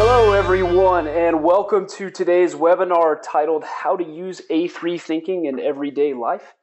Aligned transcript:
Hello, 0.00 0.32
everyone, 0.32 1.08
and 1.08 1.42
welcome 1.42 1.84
to 1.88 2.08
today's 2.08 2.54
webinar 2.54 3.20
titled 3.20 3.64
How 3.64 3.96
to 3.96 4.04
Use 4.04 4.40
A3 4.48 5.00
Thinking 5.00 5.46
in 5.46 5.58
Everyday 5.58 6.14
Life. 6.14 6.54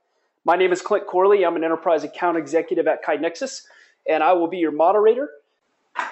My 0.45 0.55
name 0.55 0.71
is 0.71 0.81
Clint 0.81 1.05
Corley. 1.05 1.45
I'm 1.45 1.57
an 1.57 1.65
enterprise 1.65 2.05
account 2.05 2.37
executive 2.37 2.87
at 2.87 3.03
KaiNexus, 3.03 3.63
and 4.09 4.23
I 4.23 4.31
will 4.31 4.47
be 4.47 4.59
your 4.59 4.71
moderator. 4.71 5.27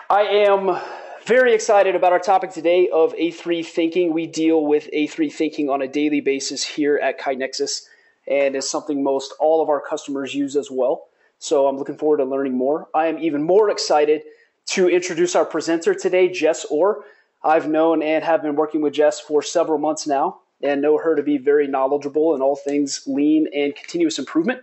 I 0.09 0.23
am 0.23 0.77
very 1.25 1.53
excited 1.55 1.95
about 1.95 2.11
our 2.11 2.19
topic 2.19 2.51
today 2.51 2.89
of 2.89 3.13
A3 3.13 3.65
thinking. 3.65 4.11
We 4.11 4.27
deal 4.27 4.65
with 4.65 4.89
A3 4.91 5.31
thinking 5.31 5.69
on 5.69 5.81
a 5.81 5.87
daily 5.87 6.19
basis 6.19 6.61
here 6.61 6.99
at 7.01 7.21
KaiNexus, 7.21 7.83
and 8.27 8.53
is 8.53 8.69
something 8.69 9.01
most 9.01 9.33
all 9.39 9.61
of 9.61 9.69
our 9.69 9.79
customers 9.79 10.35
use 10.35 10.57
as 10.57 10.69
well. 10.69 11.05
So 11.39 11.67
I'm 11.67 11.77
looking 11.77 11.97
forward 11.97 12.17
to 12.17 12.25
learning 12.25 12.57
more. 12.57 12.89
I 12.93 13.07
am 13.07 13.17
even 13.17 13.43
more 13.43 13.69
excited 13.69 14.23
to 14.67 14.89
introduce 14.89 15.35
our 15.35 15.45
presenter 15.45 15.93
today, 15.93 16.29
Jess 16.29 16.65
Orr. 16.65 17.03
I've 17.43 17.67
known 17.67 18.01
and 18.01 18.23
have 18.23 18.41
been 18.41 18.55
working 18.55 18.81
with 18.81 18.93
Jess 18.93 19.19
for 19.19 19.41
several 19.41 19.77
months 19.77 20.07
now 20.07 20.39
and 20.61 20.81
know 20.81 20.97
her 20.97 21.15
to 21.15 21.23
be 21.23 21.37
very 21.37 21.67
knowledgeable 21.67 22.33
in 22.35 22.41
all 22.41 22.55
things 22.55 23.03
lean 23.05 23.47
and 23.53 23.75
continuous 23.75 24.17
improvement. 24.17 24.61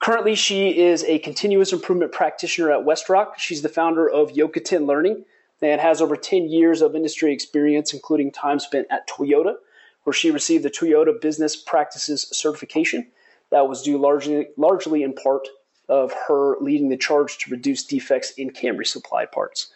Currently, 0.00 0.34
she 0.34 0.76
is 0.76 1.04
a 1.04 1.20
continuous 1.20 1.72
improvement 1.72 2.10
practitioner 2.10 2.72
at 2.72 2.84
WestRock. 2.84 3.38
She's 3.38 3.62
the 3.62 3.68
founder 3.68 4.10
of 4.10 4.32
Yokoten 4.32 4.86
Learning 4.86 5.24
and 5.62 5.80
has 5.80 6.02
over 6.02 6.16
10 6.16 6.48
years 6.48 6.82
of 6.82 6.96
industry 6.96 7.32
experience, 7.32 7.94
including 7.94 8.32
time 8.32 8.58
spent 8.58 8.88
at 8.90 9.08
Toyota, 9.08 9.54
where 10.02 10.12
she 10.12 10.32
received 10.32 10.64
the 10.64 10.70
Toyota 10.70 11.20
Business 11.20 11.54
Practices 11.54 12.26
certification. 12.32 13.06
That 13.50 13.68
was 13.68 13.82
due 13.82 13.96
largely, 13.96 14.48
largely 14.56 15.04
in 15.04 15.12
part 15.12 15.46
of 15.92 16.10
her 16.26 16.56
leading 16.58 16.88
the 16.88 16.96
charge 16.96 17.36
to 17.36 17.50
reduce 17.50 17.84
defects 17.84 18.30
in 18.38 18.50
Camry 18.50 18.86
supply 18.86 19.26
parts. 19.26 19.70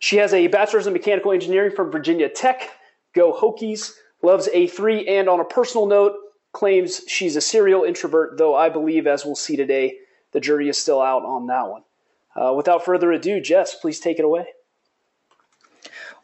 She 0.00 0.16
has 0.16 0.34
a 0.34 0.48
bachelor's 0.48 0.88
in 0.88 0.92
mechanical 0.92 1.30
engineering 1.30 1.70
from 1.70 1.92
Virginia 1.92 2.28
Tech. 2.28 2.68
Go 3.14 3.32
Hokies, 3.32 3.92
loves 4.22 4.48
A3, 4.48 5.08
and 5.08 5.28
on 5.28 5.38
a 5.38 5.44
personal 5.44 5.86
note, 5.86 6.14
claims 6.52 7.02
she's 7.06 7.36
a 7.36 7.40
serial 7.40 7.84
introvert, 7.84 8.36
though 8.38 8.56
I 8.56 8.68
believe, 8.68 9.06
as 9.06 9.24
we'll 9.24 9.36
see 9.36 9.56
today, 9.56 9.98
the 10.32 10.40
jury 10.40 10.68
is 10.68 10.78
still 10.78 11.00
out 11.00 11.24
on 11.24 11.46
that 11.46 11.68
one. 11.68 11.82
Uh, 12.34 12.52
without 12.52 12.84
further 12.84 13.12
ado, 13.12 13.40
Jess, 13.40 13.76
please 13.76 14.00
take 14.00 14.18
it 14.18 14.24
away. 14.24 14.46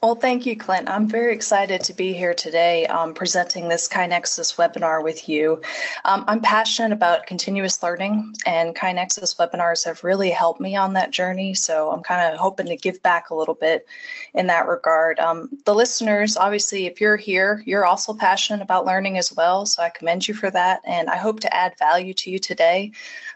Well, 0.03 0.17
thank 0.17 0.47
you, 0.47 0.56
Clint. 0.56 0.91
I'm 0.91 1.06
very 1.06 1.33
excited 1.33 1.81
to 1.84 1.95
be 1.95 2.12
here 2.12 2.34
today 2.34 2.86
um, 2.86 3.14
presenting 3.14 3.69
this 3.69 3.86
KaiNexus 3.86 4.56
webinar 4.56 5.00
with 5.00 5.28
you. 5.28 5.62
Um, 6.05 6.25
I'm 6.27 6.41
passionate 6.41 6.91
about 6.91 7.28
continuous 7.28 7.84
learning, 7.84 8.34
and 8.45 8.75
KaiNexus 8.75 9.36
webinars 9.36 9.84
have 9.84 10.03
really 10.03 10.30
helped 10.30 10.61
me 10.61 10.75
on 10.75 10.92
that 10.95 11.12
journey. 11.12 11.55
So 11.55 11.92
I'm 11.92 12.03
kind 12.03 12.34
of 12.34 12.41
hoping 12.41 12.67
to 12.67 12.77
give 12.77 13.00
back 13.05 13.30
a 13.30 13.36
little 13.36 13.55
bit 13.55 13.86
in 14.34 14.48
that 14.48 14.67
regard. 14.67 15.20
Um, 15.20 15.48
the 15.67 15.75
listeners, 15.75 16.36
obviously, 16.36 16.86
if 16.86 17.00
you're 17.00 17.17
here, 17.17 17.62
you're 17.64 17.86
also 17.86 18.12
passionate 18.12 18.61
about 18.61 18.84
learning 18.84 19.19
as 19.19 19.33
well. 19.33 19.67
So 19.67 19.84
I 19.84 19.91
commend 19.91 20.27
you 20.27 20.34
for 20.34 20.50
that. 20.50 20.80
And 20.84 21.11
I 21.11 21.17
hope 21.17 21.39
to 21.39 21.55
add 21.55 21.78
value 21.78 22.12
to 22.14 22.28
you 22.28 22.41
today 22.41 22.91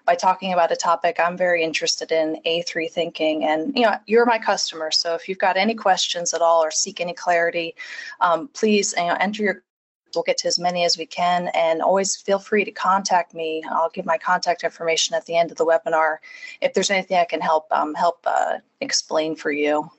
by 0.07 0.15
talking 0.15 0.53
about 0.53 0.73
a 0.73 0.77
topic 0.77 1.19
I'm 1.19 1.37
very 1.37 1.63
interested 1.63 2.13
in, 2.13 2.41
A3 2.47 2.91
thinking. 2.91 3.45
And 3.45 3.75
you 3.77 3.83
know, 3.83 3.97
you're 4.07 4.25
my 4.25 4.39
customer, 4.39 4.91
so 4.91 5.15
if 5.15 5.29
you've 5.29 5.39
got 5.39 5.57
any 5.57 5.75
questions 5.75 6.33
at 6.33 6.41
all 6.41 6.63
or 6.63 6.71
seek 6.71 7.01
any 7.01 7.13
clarity, 7.13 7.75
um, 8.21 8.49
please 8.49 8.95
you 8.97 9.05
know, 9.05 9.17
enter 9.21 9.43
your 9.43 9.63
we'll 10.15 10.23
get 10.23 10.39
to 10.39 10.49
as 10.49 10.59
many 10.59 10.85
as 10.85 10.97
we 10.97 11.05
can. 11.05 11.49
And 11.49 11.83
always 11.83 12.17
feel 12.17 12.39
free 12.39 12.65
to 12.65 12.71
contact 12.71 13.35
me. 13.35 13.63
I'll 13.71 13.91
give 13.91 14.07
my 14.07 14.17
contact 14.17 14.65
information 14.65 15.15
at 15.15 15.27
the 15.27 15.37
end 15.37 15.51
of 15.51 15.59
the 15.59 15.67
webinar. 15.67 16.19
If 16.63 16.73
there's 16.73 16.91
anything 16.91 17.19
i 17.19 17.25
can 17.25 17.41
help 17.41 17.67
um, 17.71 17.95
help 17.95 18.21
uh, 18.25 18.59
explain 18.81 19.37
for 19.37 19.51
you 19.51 19.91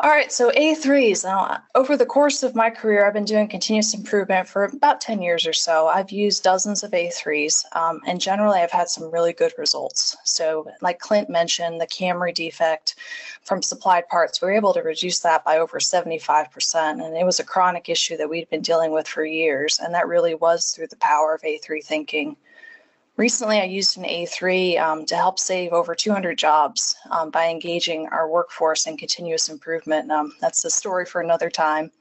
all 0.00 0.10
right, 0.10 0.32
so 0.32 0.50
A3s. 0.50 1.22
Now, 1.22 1.62
over 1.76 1.96
the 1.96 2.04
course 2.04 2.42
of 2.42 2.56
my 2.56 2.68
career, 2.68 3.06
I've 3.06 3.12
been 3.12 3.24
doing 3.24 3.46
continuous 3.46 3.94
improvement 3.94 4.48
for 4.48 4.64
about 4.64 5.00
10 5.00 5.22
years 5.22 5.46
or 5.46 5.52
so. 5.52 5.86
I've 5.86 6.10
used 6.10 6.42
dozens 6.42 6.82
of 6.82 6.90
A3s, 6.90 7.64
um, 7.76 8.00
and 8.04 8.20
generally, 8.20 8.58
I've 8.58 8.72
had 8.72 8.88
some 8.88 9.08
really 9.12 9.32
good 9.32 9.52
results. 9.56 10.16
So, 10.24 10.66
like 10.82 10.98
Clint 10.98 11.30
mentioned, 11.30 11.80
the 11.80 11.86
Camry 11.86 12.34
defect 12.34 12.96
from 13.42 13.62
supplied 13.62 14.08
parts, 14.08 14.42
we 14.42 14.46
were 14.46 14.56
able 14.56 14.74
to 14.74 14.82
reduce 14.82 15.20
that 15.20 15.44
by 15.44 15.58
over 15.58 15.78
75%. 15.78 17.04
And 17.04 17.16
it 17.16 17.24
was 17.24 17.38
a 17.38 17.44
chronic 17.44 17.88
issue 17.88 18.16
that 18.16 18.28
we'd 18.28 18.50
been 18.50 18.62
dealing 18.62 18.90
with 18.90 19.06
for 19.06 19.24
years, 19.24 19.78
and 19.78 19.94
that 19.94 20.08
really 20.08 20.34
was 20.34 20.72
through 20.72 20.88
the 20.88 20.96
power 20.96 21.34
of 21.34 21.42
A3 21.42 21.84
thinking. 21.84 22.36
Recently, 23.16 23.60
I 23.60 23.64
used 23.64 23.96
an 23.96 24.02
A3 24.04 24.80
um, 24.80 25.06
to 25.06 25.14
help 25.14 25.38
save 25.38 25.72
over 25.72 25.94
200 25.94 26.36
jobs 26.36 26.96
um, 27.12 27.30
by 27.30 27.46
engaging 27.46 28.08
our 28.08 28.28
workforce 28.28 28.88
in 28.88 28.96
continuous 28.96 29.48
improvement. 29.48 30.10
Um, 30.10 30.32
that's 30.40 30.64
a 30.64 30.70
story 30.70 31.06
for 31.06 31.20
another 31.20 31.48
time. 31.48 31.92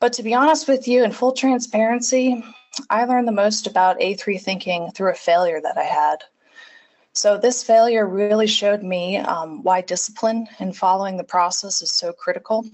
But 0.00 0.14
to 0.14 0.22
be 0.22 0.32
honest 0.32 0.66
with 0.66 0.88
you, 0.88 1.04
in 1.04 1.12
full 1.12 1.32
transparency, 1.32 2.42
I 2.88 3.04
learned 3.04 3.28
the 3.28 3.32
most 3.32 3.66
about 3.66 3.98
A3 3.98 4.40
thinking 4.40 4.90
through 4.92 5.10
a 5.10 5.14
failure 5.14 5.60
that 5.60 5.76
I 5.76 5.84
had. 5.84 6.24
So, 7.12 7.36
this 7.36 7.62
failure 7.62 8.08
really 8.08 8.46
showed 8.46 8.82
me 8.82 9.18
um, 9.18 9.62
why 9.62 9.82
discipline 9.82 10.48
and 10.58 10.74
following 10.74 11.18
the 11.18 11.24
process 11.24 11.82
is 11.82 11.92
so 11.92 12.12
critical. 12.12 12.64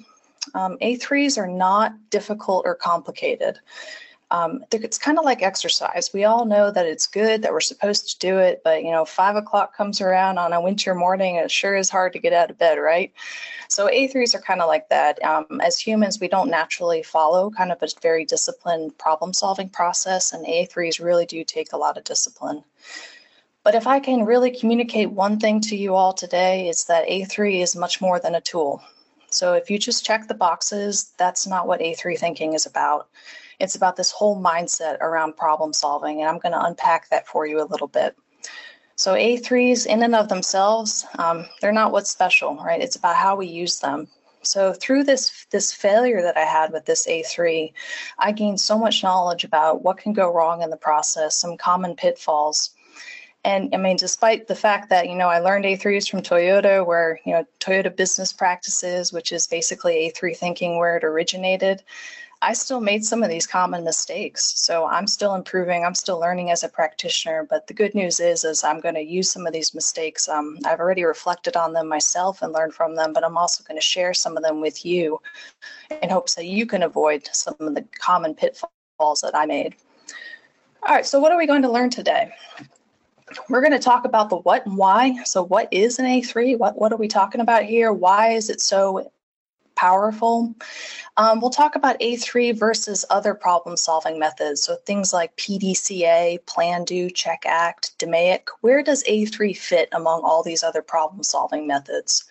Um, 0.54 0.78
A3s 0.80 1.36
are 1.36 1.48
not 1.48 1.92
difficult 2.10 2.64
or 2.64 2.74
complicated 2.74 3.58
um, 4.30 4.64
it's 4.70 4.98
kind 4.98 5.18
of 5.18 5.24
like 5.24 5.42
exercise. 5.42 6.10
We 6.14 6.24
all 6.24 6.44
know 6.44 6.70
that 6.70 6.86
it's 6.86 7.06
good, 7.06 7.42
that 7.42 7.52
we're 7.52 7.60
supposed 7.60 8.10
to 8.10 8.18
do 8.18 8.38
it, 8.38 8.62
but 8.62 8.84
you 8.84 8.90
know, 8.92 9.04
five 9.04 9.34
o'clock 9.34 9.76
comes 9.76 10.00
around 10.00 10.38
on 10.38 10.52
a 10.52 10.60
winter 10.60 10.94
morning, 10.94 11.36
and 11.36 11.46
it 11.46 11.50
sure 11.50 11.74
is 11.74 11.90
hard 11.90 12.12
to 12.12 12.20
get 12.20 12.32
out 12.32 12.50
of 12.50 12.58
bed, 12.58 12.76
right? 12.76 13.12
So 13.68 13.88
A3s 13.88 14.34
are 14.34 14.40
kind 14.40 14.60
of 14.60 14.68
like 14.68 14.88
that. 14.88 15.22
Um, 15.24 15.60
as 15.62 15.78
humans, 15.78 16.20
we 16.20 16.28
don't 16.28 16.50
naturally 16.50 17.02
follow 17.02 17.50
kind 17.50 17.72
of 17.72 17.82
a 17.82 17.88
very 18.00 18.24
disciplined 18.24 18.96
problem 18.98 19.32
solving 19.32 19.68
process, 19.68 20.32
and 20.32 20.46
A3s 20.46 21.02
really 21.02 21.26
do 21.26 21.42
take 21.42 21.72
a 21.72 21.78
lot 21.78 21.98
of 21.98 22.04
discipline. 22.04 22.62
But 23.62 23.74
if 23.74 23.86
I 23.86 24.00
can 24.00 24.24
really 24.24 24.50
communicate 24.50 25.10
one 25.10 25.38
thing 25.38 25.60
to 25.62 25.76
you 25.76 25.94
all 25.94 26.12
today, 26.12 26.68
it's 26.68 26.84
that 26.84 27.08
A3 27.08 27.62
is 27.62 27.76
much 27.76 28.00
more 28.00 28.18
than 28.18 28.34
a 28.34 28.40
tool. 28.40 28.82
So 29.30 29.54
if 29.54 29.70
you 29.70 29.78
just 29.78 30.04
check 30.04 30.26
the 30.26 30.34
boxes, 30.34 31.12
that's 31.18 31.46
not 31.46 31.66
what 31.66 31.80
A3 31.80 32.18
thinking 32.18 32.54
is 32.54 32.66
about. 32.66 33.08
It's 33.60 33.76
about 33.76 33.96
this 33.96 34.10
whole 34.10 34.40
mindset 34.40 34.98
around 35.00 35.36
problem 35.36 35.72
solving, 35.72 36.20
and 36.20 36.28
I'm 36.28 36.38
going 36.38 36.52
to 36.52 36.64
unpack 36.64 37.08
that 37.10 37.28
for 37.28 37.46
you 37.46 37.62
a 37.62 37.68
little 37.68 37.88
bit. 37.88 38.16
So 38.96 39.14
A3s 39.14 39.86
in 39.86 40.02
and 40.02 40.14
of 40.14 40.28
themselves, 40.28 41.06
um, 41.18 41.46
they're 41.60 41.72
not 41.72 41.92
what's 41.92 42.10
special, 42.10 42.56
right? 42.56 42.82
It's 42.82 42.96
about 42.96 43.16
how 43.16 43.36
we 43.36 43.46
use 43.46 43.80
them. 43.80 44.08
So 44.42 44.72
through 44.72 45.04
this 45.04 45.46
this 45.50 45.72
failure 45.72 46.22
that 46.22 46.36
I 46.36 46.44
had 46.44 46.72
with 46.72 46.86
this 46.86 47.06
A3, 47.06 47.72
I 48.18 48.32
gained 48.32 48.60
so 48.60 48.78
much 48.78 49.02
knowledge 49.02 49.44
about 49.44 49.82
what 49.82 49.98
can 49.98 50.12
go 50.12 50.32
wrong 50.32 50.62
in 50.62 50.70
the 50.70 50.76
process, 50.76 51.36
some 51.36 51.56
common 51.56 51.94
pitfalls. 51.94 52.70
And 53.44 53.74
I 53.74 53.78
mean, 53.78 53.96
despite 53.96 54.48
the 54.48 54.54
fact 54.54 54.90
that, 54.90 55.08
you 55.08 55.14
know, 55.14 55.28
I 55.28 55.38
learned 55.38 55.64
A3s 55.64 56.10
from 56.10 56.20
Toyota, 56.20 56.84
where, 56.84 57.20
you 57.24 57.32
know, 57.32 57.46
Toyota 57.58 57.94
business 57.94 58.34
practices, 58.34 59.12
which 59.12 59.32
is 59.32 59.46
basically 59.46 60.12
A3 60.14 60.36
thinking 60.36 60.78
where 60.78 60.96
it 60.98 61.04
originated, 61.04 61.82
I 62.42 62.54
still 62.54 62.80
made 62.80 63.04
some 63.04 63.22
of 63.22 63.28
these 63.28 63.46
common 63.46 63.84
mistakes. 63.84 64.54
So 64.56 64.86
I'm 64.86 65.06
still 65.06 65.34
improving. 65.34 65.84
I'm 65.84 65.94
still 65.94 66.18
learning 66.18 66.50
as 66.50 66.62
a 66.62 66.68
practitioner. 66.68 67.46
But 67.48 67.66
the 67.66 67.74
good 67.74 67.94
news 67.94 68.18
is, 68.18 68.44
is 68.44 68.64
I'm 68.64 68.80
going 68.80 68.94
to 68.94 69.02
use 69.02 69.30
some 69.30 69.46
of 69.46 69.52
these 69.52 69.74
mistakes. 69.74 70.26
Um, 70.26 70.58
I've 70.64 70.80
already 70.80 71.04
reflected 71.04 71.54
on 71.54 71.74
them 71.74 71.86
myself 71.86 72.40
and 72.40 72.52
learned 72.52 72.72
from 72.72 72.96
them, 72.96 73.12
but 73.12 73.24
I'm 73.24 73.36
also 73.36 73.62
going 73.64 73.78
to 73.78 73.84
share 73.84 74.14
some 74.14 74.38
of 74.38 74.42
them 74.42 74.60
with 74.62 74.86
you 74.86 75.20
in 76.00 76.08
hopes 76.08 76.34
that 76.36 76.46
you 76.46 76.64
can 76.64 76.82
avoid 76.82 77.28
some 77.30 77.56
of 77.60 77.74
the 77.74 77.84
common 77.98 78.34
pitfalls 78.34 79.20
that 79.20 79.34
I 79.34 79.44
made. 79.44 79.74
All 80.88 80.94
right, 80.94 81.04
so 81.04 81.20
what 81.20 81.32
are 81.32 81.38
we 81.38 81.46
going 81.46 81.62
to 81.62 81.70
learn 81.70 81.90
today? 81.90 82.32
We're 83.50 83.60
going 83.60 83.72
to 83.72 83.78
talk 83.78 84.06
about 84.06 84.30
the 84.30 84.36
what 84.36 84.64
and 84.64 84.78
why. 84.78 85.22
So 85.24 85.42
what 85.42 85.68
is 85.70 85.98
an 85.98 86.06
A3? 86.06 86.58
What, 86.58 86.78
what 86.78 86.90
are 86.90 86.96
we 86.96 87.06
talking 87.06 87.42
about 87.42 87.64
here? 87.64 87.92
Why 87.92 88.30
is 88.30 88.48
it 88.48 88.62
so 88.62 89.10
powerful. 89.80 90.54
Um, 91.16 91.40
we'll 91.40 91.50
talk 91.50 91.74
about 91.74 91.98
A3 92.00 92.58
versus 92.58 93.06
other 93.08 93.32
problem 93.32 93.78
solving 93.78 94.18
methods. 94.18 94.62
So 94.62 94.76
things 94.76 95.14
like 95.14 95.34
PDCA, 95.36 96.44
Plan, 96.44 96.84
Do, 96.84 97.08
Check, 97.08 97.44
Act, 97.46 97.98
DMAIC. 97.98 98.42
Where 98.60 98.82
does 98.82 99.02
A3 99.04 99.56
fit 99.56 99.88
among 99.92 100.20
all 100.22 100.42
these 100.42 100.62
other 100.62 100.82
problem 100.82 101.22
solving 101.22 101.66
methods? 101.66 102.24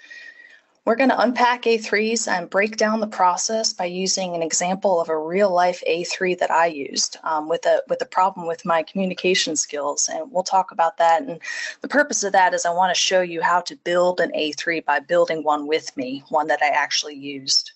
We're 0.85 0.95
going 0.95 1.09
to 1.09 1.21
unpack 1.21 1.63
A3s 1.63 2.27
and 2.27 2.49
break 2.49 2.77
down 2.77 2.99
the 2.99 3.07
process 3.07 3.73
by 3.73 3.85
using 3.85 4.33
an 4.33 4.41
example 4.41 4.99
of 4.99 5.09
a 5.09 5.17
real 5.17 5.51
life 5.51 5.83
A3 5.87 6.39
that 6.39 6.49
I 6.49 6.67
used 6.67 7.17
um, 7.23 7.47
with 7.47 7.65
a 7.65 7.83
with 7.87 8.01
a 8.01 8.05
problem 8.05 8.47
with 8.47 8.65
my 8.65 8.83
communication 8.83 9.55
skills, 9.55 10.09
and 10.11 10.31
we'll 10.31 10.43
talk 10.43 10.71
about 10.71 10.97
that. 10.97 11.21
And 11.21 11.39
the 11.81 11.87
purpose 11.87 12.23
of 12.23 12.31
that 12.33 12.53
is 12.53 12.65
I 12.65 12.71
want 12.71 12.95
to 12.95 12.99
show 12.99 13.21
you 13.21 13.41
how 13.41 13.61
to 13.61 13.75
build 13.75 14.19
an 14.19 14.31
A3 14.31 14.83
by 14.85 14.99
building 14.99 15.43
one 15.43 15.67
with 15.67 15.95
me, 15.97 16.23
one 16.29 16.47
that 16.47 16.61
I 16.61 16.69
actually 16.69 17.15
used. 17.15 17.71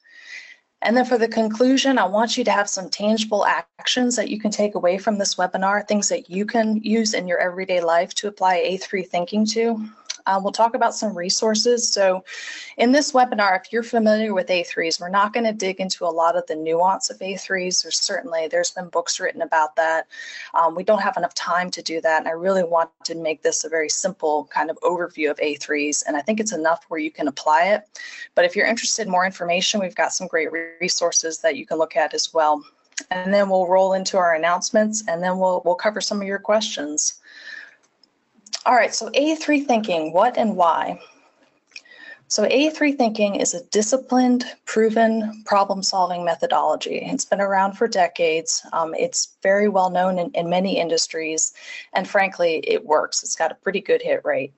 And 0.83 0.97
then 0.97 1.05
for 1.05 1.17
the 1.17 1.29
conclusion, 1.29 1.97
I 1.97 2.05
want 2.05 2.37
you 2.37 2.43
to 2.43 2.51
have 2.51 2.69
some 2.69 2.89
tangible 2.89 3.45
actions 3.45 4.17
that 4.17 4.29
you 4.29 4.37
can 4.39 4.51
take 4.51 4.75
away 4.75 4.97
from 4.97 5.17
this 5.17 5.35
webinar, 5.35 5.87
things 5.87 6.09
that 6.09 6.29
you 6.29 6.45
can 6.45 6.81
use 6.83 7.13
in 7.13 7.25
your 7.25 7.39
everyday 7.39 7.79
life 7.79 8.13
to 8.15 8.27
apply 8.27 8.57
A3 8.57 9.07
thinking 9.07 9.45
to. 9.47 9.89
Um, 10.25 10.43
we'll 10.43 10.51
talk 10.51 10.75
about 10.75 10.95
some 10.95 11.17
resources. 11.17 11.89
So 11.89 12.23
in 12.77 12.91
this 12.91 13.11
webinar, 13.11 13.59
if 13.59 13.71
you're 13.71 13.83
familiar 13.83 14.33
with 14.33 14.47
A3s, 14.47 14.99
we're 14.99 15.09
not 15.09 15.33
going 15.33 15.45
to 15.45 15.53
dig 15.53 15.79
into 15.79 16.05
a 16.05 16.07
lot 16.07 16.35
of 16.35 16.45
the 16.47 16.55
nuance 16.55 17.09
of 17.09 17.19
A3s. 17.19 17.83
There's 17.83 17.99
certainly, 17.99 18.47
there's 18.47 18.71
been 18.71 18.89
books 18.89 19.19
written 19.19 19.41
about 19.41 19.75
that. 19.75 20.07
Um, 20.53 20.75
we 20.75 20.83
don't 20.83 21.01
have 21.01 21.17
enough 21.17 21.33
time 21.33 21.69
to 21.71 21.81
do 21.81 22.01
that. 22.01 22.19
And 22.19 22.27
I 22.27 22.31
really 22.31 22.63
want 22.63 22.89
to 23.05 23.15
make 23.15 23.41
this 23.43 23.63
a 23.63 23.69
very 23.69 23.89
simple 23.89 24.45
kind 24.45 24.69
of 24.69 24.79
overview 24.81 25.29
of 25.31 25.37
A3s. 25.37 26.03
And 26.07 26.15
I 26.15 26.21
think 26.21 26.39
it's 26.39 26.53
enough 26.53 26.85
where 26.87 26.99
you 26.99 27.11
can 27.11 27.27
apply 27.27 27.65
it. 27.65 27.83
But 28.35 28.45
if 28.45 28.55
you're 28.55 28.67
interested 28.67 29.05
in 29.05 29.11
more 29.11 29.25
information, 29.25 29.79
we've 29.79 29.95
got 29.95 30.13
some 30.13 30.27
great 30.27 30.49
resources 30.79 31.39
that 31.39 31.57
you 31.57 31.65
can 31.65 31.77
look 31.77 31.95
at 31.95 32.13
as 32.13 32.33
well. 32.33 32.63
And 33.09 33.33
then 33.33 33.49
we'll 33.49 33.67
roll 33.67 33.93
into 33.93 34.17
our 34.17 34.35
announcements 34.35 35.03
and 35.07 35.21
then 35.21 35.37
we'll, 35.37 35.61
we'll 35.65 35.75
cover 35.75 36.01
some 36.01 36.21
of 36.21 36.27
your 36.27 36.39
questions. 36.39 37.19
All 38.65 38.75
right, 38.75 38.93
so 38.93 39.09
A3 39.09 39.65
thinking, 39.65 40.13
what 40.13 40.37
and 40.37 40.55
why? 40.55 40.99
So 42.27 42.45
A3 42.45 42.97
thinking 42.97 43.35
is 43.35 43.53
a 43.53 43.63
disciplined, 43.65 44.45
proven 44.65 45.43
problem-solving 45.45 46.25
methodology. 46.25 46.97
It's 47.03 47.25
been 47.25 47.41
around 47.41 47.73
for 47.73 47.87
decades. 47.87 48.65
Um, 48.73 48.95
it's 48.95 49.35
very 49.43 49.69
well 49.69 49.89
known 49.89 50.17
in, 50.17 50.31
in 50.31 50.49
many 50.49 50.79
industries, 50.79 51.53
and 51.93 52.07
frankly, 52.07 52.63
it 52.65 52.85
works. 52.85 53.21
It's 53.21 53.35
got 53.35 53.51
a 53.51 53.55
pretty 53.55 53.81
good 53.81 54.01
hit 54.01 54.21
rate. 54.23 54.53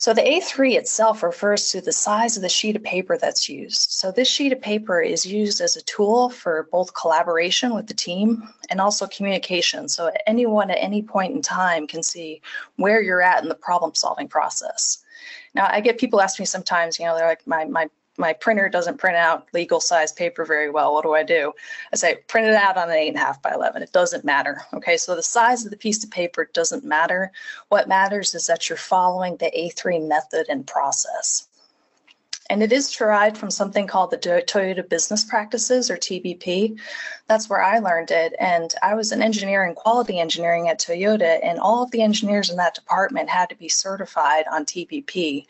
So 0.00 0.14
the 0.14 0.22
A3 0.22 0.76
itself 0.76 1.24
refers 1.24 1.72
to 1.72 1.80
the 1.80 1.90
size 1.90 2.36
of 2.36 2.42
the 2.42 2.48
sheet 2.48 2.76
of 2.76 2.84
paper 2.84 3.18
that's 3.18 3.48
used. 3.48 3.90
So 3.90 4.12
this 4.12 4.28
sheet 4.28 4.52
of 4.52 4.60
paper 4.60 5.00
is 5.00 5.26
used 5.26 5.60
as 5.60 5.74
a 5.74 5.82
tool 5.82 6.30
for 6.30 6.68
both 6.70 6.94
collaboration 6.94 7.74
with 7.74 7.88
the 7.88 7.94
team 7.94 8.48
and 8.70 8.80
also 8.80 9.08
communication. 9.08 9.88
So 9.88 10.12
anyone 10.24 10.70
at 10.70 10.78
any 10.80 11.02
point 11.02 11.34
in 11.34 11.42
time 11.42 11.88
can 11.88 12.04
see 12.04 12.40
where 12.76 13.02
you're 13.02 13.22
at 13.22 13.42
in 13.42 13.48
the 13.48 13.56
problem 13.56 13.92
solving 13.96 14.28
process. 14.28 14.98
Now 15.54 15.66
I 15.68 15.80
get 15.80 15.98
people 15.98 16.20
ask 16.20 16.38
me 16.38 16.46
sometimes, 16.46 17.00
you 17.00 17.04
know, 17.04 17.16
they're 17.16 17.26
like, 17.26 17.44
my, 17.44 17.64
my 17.64 17.90
my 18.18 18.32
printer 18.32 18.68
doesn't 18.68 18.98
print 18.98 19.16
out 19.16 19.48
legal 19.52 19.80
size 19.80 20.12
paper 20.12 20.44
very 20.44 20.70
well. 20.70 20.92
What 20.92 21.04
do 21.04 21.14
I 21.14 21.22
do? 21.22 21.52
I 21.92 21.96
say, 21.96 22.16
print 22.26 22.46
it 22.46 22.54
out 22.54 22.76
on 22.76 22.90
an 22.90 22.96
eight 22.96 23.08
and 23.08 23.16
a 23.16 23.20
half 23.20 23.40
by 23.40 23.52
11. 23.54 23.82
It 23.82 23.92
doesn't 23.92 24.24
matter. 24.24 24.62
Okay, 24.74 24.96
so 24.96 25.16
the 25.16 25.22
size 25.22 25.64
of 25.64 25.70
the 25.70 25.76
piece 25.76 26.04
of 26.04 26.10
paper 26.10 26.50
doesn't 26.52 26.84
matter. 26.84 27.32
What 27.68 27.88
matters 27.88 28.34
is 28.34 28.46
that 28.46 28.68
you're 28.68 28.76
following 28.76 29.36
the 29.36 29.50
A3 29.56 30.06
method 30.06 30.46
and 30.48 30.66
process. 30.66 31.47
And 32.50 32.62
it 32.62 32.72
is 32.72 32.90
derived 32.90 33.36
from 33.36 33.50
something 33.50 33.86
called 33.86 34.10
the 34.10 34.16
Toyota 34.16 34.88
Business 34.88 35.22
Practices 35.22 35.90
or 35.90 35.98
TBP. 35.98 36.78
That's 37.26 37.50
where 37.50 37.62
I 37.62 37.78
learned 37.78 38.10
it. 38.10 38.34
And 38.40 38.72
I 38.82 38.94
was 38.94 39.12
an 39.12 39.20
engineer 39.20 39.66
in 39.66 39.74
quality 39.74 40.18
engineering 40.18 40.66
at 40.68 40.80
Toyota, 40.80 41.40
and 41.42 41.58
all 41.58 41.82
of 41.82 41.90
the 41.90 42.00
engineers 42.00 42.48
in 42.48 42.56
that 42.56 42.74
department 42.74 43.28
had 43.28 43.50
to 43.50 43.54
be 43.54 43.68
certified 43.68 44.46
on 44.50 44.64
TBP. 44.64 45.46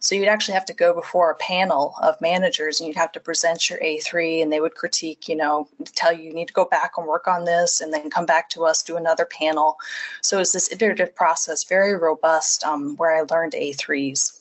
So 0.00 0.16
you'd 0.16 0.26
actually 0.26 0.54
have 0.54 0.64
to 0.66 0.74
go 0.74 0.92
before 0.92 1.30
a 1.30 1.36
panel 1.36 1.94
of 2.02 2.20
managers 2.20 2.80
and 2.80 2.88
you'd 2.88 2.96
have 2.96 3.12
to 3.12 3.20
present 3.20 3.70
your 3.70 3.78
A3, 3.78 4.42
and 4.42 4.52
they 4.52 4.60
would 4.60 4.74
critique, 4.74 5.28
you 5.28 5.36
know, 5.36 5.68
tell 5.94 6.12
you 6.12 6.24
you 6.24 6.34
need 6.34 6.48
to 6.48 6.54
go 6.54 6.64
back 6.64 6.98
and 6.98 7.06
work 7.06 7.28
on 7.28 7.44
this, 7.44 7.80
and 7.80 7.94
then 7.94 8.10
come 8.10 8.26
back 8.26 8.50
to 8.50 8.64
us, 8.64 8.82
do 8.82 8.96
another 8.96 9.24
panel. 9.24 9.76
So 10.20 10.40
it's 10.40 10.52
this 10.52 10.72
iterative 10.72 11.14
process, 11.14 11.62
very 11.62 11.94
robust, 11.96 12.64
um, 12.64 12.96
where 12.96 13.16
I 13.16 13.20
learned 13.22 13.52
A3s. 13.52 14.39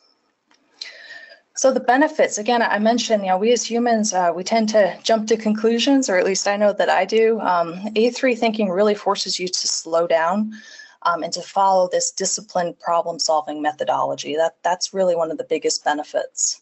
So 1.59 1.73
the 1.73 1.81
benefits, 1.81 2.38
again, 2.38 2.61
I 2.61 2.79
mentioned, 2.79 3.23
you 3.23 3.31
know, 3.31 3.38
we 3.38 3.51
as 3.51 3.69
humans, 3.69 4.13
uh, 4.13 4.31
we 4.33 4.45
tend 4.45 4.69
to 4.69 4.97
jump 5.03 5.27
to 5.27 5.35
conclusions, 5.35 6.09
or 6.09 6.17
at 6.17 6.23
least 6.23 6.47
I 6.47 6.56
know 6.56 6.71
that 6.71 6.88
I 6.89 7.03
do. 7.03 7.38
Um, 7.41 7.73
A3 7.97 8.38
thinking 8.38 8.69
really 8.69 8.95
forces 8.95 9.41
you 9.41 9.50
to 9.50 9.67
slow 9.67 10.07
down 10.07 10.53
um, 11.01 11.21
and 11.21 11.33
to 11.33 11.41
follow 11.41 11.89
this 11.91 12.11
disciplined 12.11 12.79
problem 12.79 13.19
solving 13.19 13.61
methodology. 13.61 14.38
That, 14.38 14.56
that's 14.63 14.94
really 14.94 15.17
one 15.17 15.31
of 15.31 15.38
the 15.38 15.44
biggest 15.44 15.83
benefits. 15.83 16.61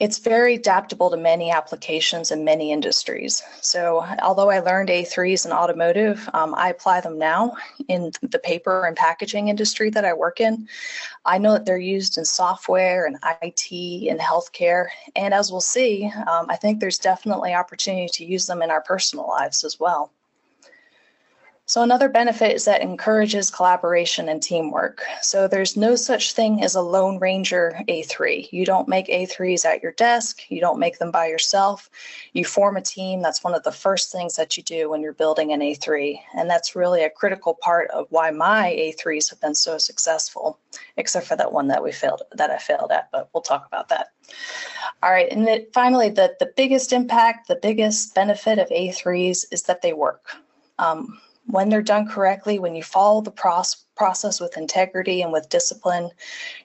It's 0.00 0.16
very 0.16 0.54
adaptable 0.54 1.10
to 1.10 1.18
many 1.18 1.50
applications 1.50 2.30
in 2.30 2.42
many 2.42 2.72
industries. 2.72 3.42
So 3.60 4.02
although 4.22 4.48
I 4.48 4.60
learned 4.60 4.88
A3s 4.88 5.44
in 5.44 5.52
automotive, 5.52 6.26
um, 6.32 6.54
I 6.56 6.70
apply 6.70 7.02
them 7.02 7.18
now 7.18 7.54
in 7.86 8.10
the 8.22 8.38
paper 8.38 8.86
and 8.86 8.96
packaging 8.96 9.48
industry 9.48 9.90
that 9.90 10.06
I 10.06 10.14
work 10.14 10.40
in. 10.40 10.66
I 11.26 11.36
know 11.36 11.52
that 11.52 11.66
they're 11.66 11.76
used 11.76 12.16
in 12.16 12.24
software 12.24 13.04
and 13.04 13.18
IT 13.42 14.08
and 14.08 14.18
healthcare. 14.18 14.86
And 15.14 15.34
as 15.34 15.52
we'll 15.52 15.60
see, 15.60 16.10
um, 16.26 16.46
I 16.48 16.56
think 16.56 16.80
there's 16.80 16.98
definitely 16.98 17.52
opportunity 17.52 18.08
to 18.14 18.24
use 18.24 18.46
them 18.46 18.62
in 18.62 18.70
our 18.70 18.80
personal 18.80 19.28
lives 19.28 19.64
as 19.64 19.78
well. 19.78 20.12
So 21.70 21.84
another 21.84 22.08
benefit 22.08 22.56
is 22.56 22.64
that 22.64 22.82
encourages 22.82 23.48
collaboration 23.48 24.28
and 24.28 24.42
teamwork. 24.42 25.04
So 25.22 25.46
there's 25.46 25.76
no 25.76 25.94
such 25.94 26.32
thing 26.32 26.64
as 26.64 26.74
a 26.74 26.82
Lone 26.82 27.20
Ranger 27.20 27.80
A3. 27.88 28.48
You 28.50 28.66
don't 28.66 28.88
make 28.88 29.06
A3s 29.06 29.64
at 29.64 29.80
your 29.80 29.92
desk. 29.92 30.40
You 30.48 30.60
don't 30.60 30.80
make 30.80 30.98
them 30.98 31.12
by 31.12 31.28
yourself. 31.28 31.88
You 32.32 32.44
form 32.44 32.76
a 32.76 32.80
team. 32.80 33.22
That's 33.22 33.44
one 33.44 33.54
of 33.54 33.62
the 33.62 33.70
first 33.70 34.10
things 34.10 34.34
that 34.34 34.56
you 34.56 34.64
do 34.64 34.90
when 34.90 35.00
you're 35.00 35.12
building 35.12 35.52
an 35.52 35.60
A3. 35.60 36.18
And 36.34 36.50
that's 36.50 36.74
really 36.74 37.04
a 37.04 37.08
critical 37.08 37.54
part 37.54 37.88
of 37.92 38.08
why 38.10 38.32
my 38.32 38.72
A3s 38.72 39.30
have 39.30 39.40
been 39.40 39.54
so 39.54 39.78
successful, 39.78 40.58
except 40.96 41.28
for 41.28 41.36
that 41.36 41.52
one 41.52 41.68
that 41.68 41.84
we 41.84 41.92
failed, 41.92 42.22
that 42.32 42.50
I 42.50 42.58
failed 42.58 42.90
at, 42.90 43.12
but 43.12 43.28
we'll 43.32 43.42
talk 43.42 43.64
about 43.68 43.90
that. 43.90 44.08
All 45.04 45.12
right, 45.12 45.30
and 45.30 45.46
then 45.46 45.66
finally, 45.72 46.10
the, 46.10 46.34
the 46.40 46.52
biggest 46.56 46.92
impact, 46.92 47.46
the 47.46 47.60
biggest 47.62 48.12
benefit 48.12 48.58
of 48.58 48.68
A3s 48.70 49.44
is 49.52 49.62
that 49.62 49.82
they 49.82 49.92
work. 49.92 50.32
Um, 50.80 51.20
when 51.52 51.68
they're 51.68 51.82
done 51.82 52.06
correctly, 52.08 52.58
when 52.58 52.74
you 52.74 52.82
follow 52.82 53.20
the 53.20 53.30
process 53.30 54.40
with 54.40 54.56
integrity 54.56 55.22
and 55.22 55.32
with 55.32 55.48
discipline, 55.48 56.10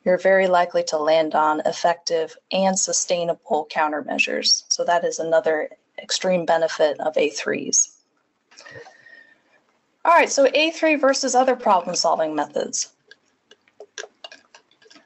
you're 0.04 0.18
very 0.18 0.48
likely 0.48 0.84
to 0.84 0.98
land 0.98 1.36
on 1.36 1.62
effective 1.66 2.36
and 2.52 2.78
sustainable 2.78 3.68
countermeasures. 3.72 4.64
So 4.70 4.84
that 4.86 5.04
is 5.04 5.20
another 5.20 5.70
extreme 6.02 6.46
benefit 6.46 7.00
of 7.00 7.16
A3s. 7.16 7.92
All 10.04 10.14
right, 10.14 10.30
so 10.30 10.46
A3 10.46 11.00
versus 11.00 11.34
other 11.34 11.56
problem 11.56 11.96
solving 11.96 12.36
methods. 12.36 12.94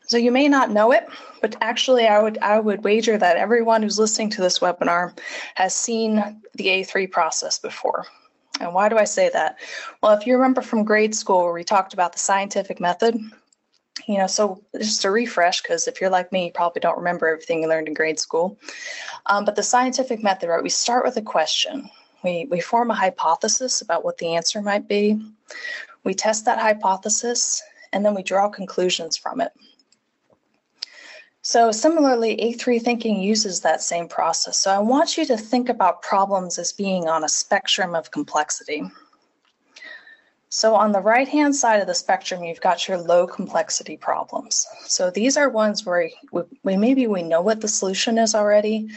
So 0.08 0.18
you 0.18 0.32
may 0.32 0.48
not 0.48 0.72
know 0.72 0.92
it, 0.92 1.08
but 1.40 1.56
actually 1.62 2.08
I 2.08 2.20
would 2.20 2.40
I 2.40 2.60
would 2.60 2.84
wager 2.84 3.18
that 3.18 3.38
everyone 3.38 3.84
who's 3.84 4.00
listening 4.00 4.32
to 4.32 4.42
this 4.42 4.60
webinar 4.60 5.18
has 5.56 5.74
seen 5.74 6.42
the 6.56 6.68
A3 6.68 7.12
process 7.12 7.60
before. 7.60 8.08
And 8.60 8.74
why 8.74 8.90
do 8.90 8.98
I 8.98 9.06
say 9.06 9.30
that? 9.30 9.58
Well, 10.02 10.18
if 10.18 10.26
you 10.26 10.36
remember 10.36 10.62
from 10.62 10.84
grade 10.84 11.16
school 11.16 11.44
where 11.44 11.54
we 11.54 11.64
talked 11.64 11.94
about 11.94 12.14
the 12.14 12.20
scientific 12.20 12.80
method, 12.80 13.20
you 14.08 14.18
know, 14.18 14.28
so 14.28 14.64
just 14.78 15.06
a 15.06 15.12
refresh, 15.12 15.62
because 15.62 15.88
if 15.88 16.02
you're 16.02 16.10
like 16.10 16.32
me, 16.32 16.46
you 16.48 16.52
probably 16.52 16.80
don't 16.80 16.98
remember 16.98 17.28
everything 17.28 17.62
you 17.62 17.70
learned 17.70 17.88
in 17.88 17.94
grade 17.94 18.20
school. 18.20 18.58
Um, 19.26 19.46
but 19.46 19.56
the 19.56 19.64
scientific 19.64 20.24
method, 20.24 20.50
right, 20.50 20.64
we 20.64 20.70
start 20.70 21.06
with 21.06 21.18
a 21.18 21.22
question. 21.22 21.90
We, 22.24 22.48
we 22.50 22.60
form 22.60 22.92
a 22.92 22.96
hypothesis 22.96 23.82
about 23.82 24.04
what 24.04 24.18
the 24.18 24.36
answer 24.36 24.62
might 24.62 24.88
be. 24.88 25.22
We 26.04 26.14
test 26.14 26.46
that 26.46 26.60
hypothesis, 26.60 27.62
and 27.94 28.06
then 28.06 28.16
we 28.16 28.24
draw 28.24 28.50
conclusions 28.50 29.16
from 29.16 29.42
it. 29.42 29.52
So 31.50 31.72
similarly, 31.72 32.38
A3 32.38 32.80
thinking 32.80 33.20
uses 33.20 33.62
that 33.62 33.82
same 33.82 34.08
process. 34.08 34.56
So 34.56 34.70
I 34.70 34.78
want 34.78 35.18
you 35.18 35.26
to 35.26 35.36
think 35.36 35.68
about 35.68 36.04
problems 36.04 36.60
as 36.60 36.72
being 36.72 37.10
on 37.10 37.24
a 37.24 37.28
spectrum 37.28 37.96
of 37.96 38.12
complexity. 38.12 38.84
So 40.52 40.74
on 40.74 40.92
the 40.92 41.00
right-hand 41.00 41.56
side 41.56 41.80
of 41.80 41.86
the 41.86 41.94
spectrum, 41.94 42.44
you've 42.44 42.60
got 42.60 42.88
your 42.88 42.98
low 42.98 43.28
complexity 43.28 43.96
problems. 43.96 44.66
So 44.88 45.12
these 45.12 45.38
are 45.38 45.48
ones 45.48 45.86
where 45.86 46.10
we, 46.32 46.42
we, 46.64 46.76
maybe 46.76 47.06
we 47.06 47.22
know 47.22 47.42
what 47.42 47.62
the 47.62 47.68
solution 47.68 48.18
is 48.18 48.34
already, 48.34 48.90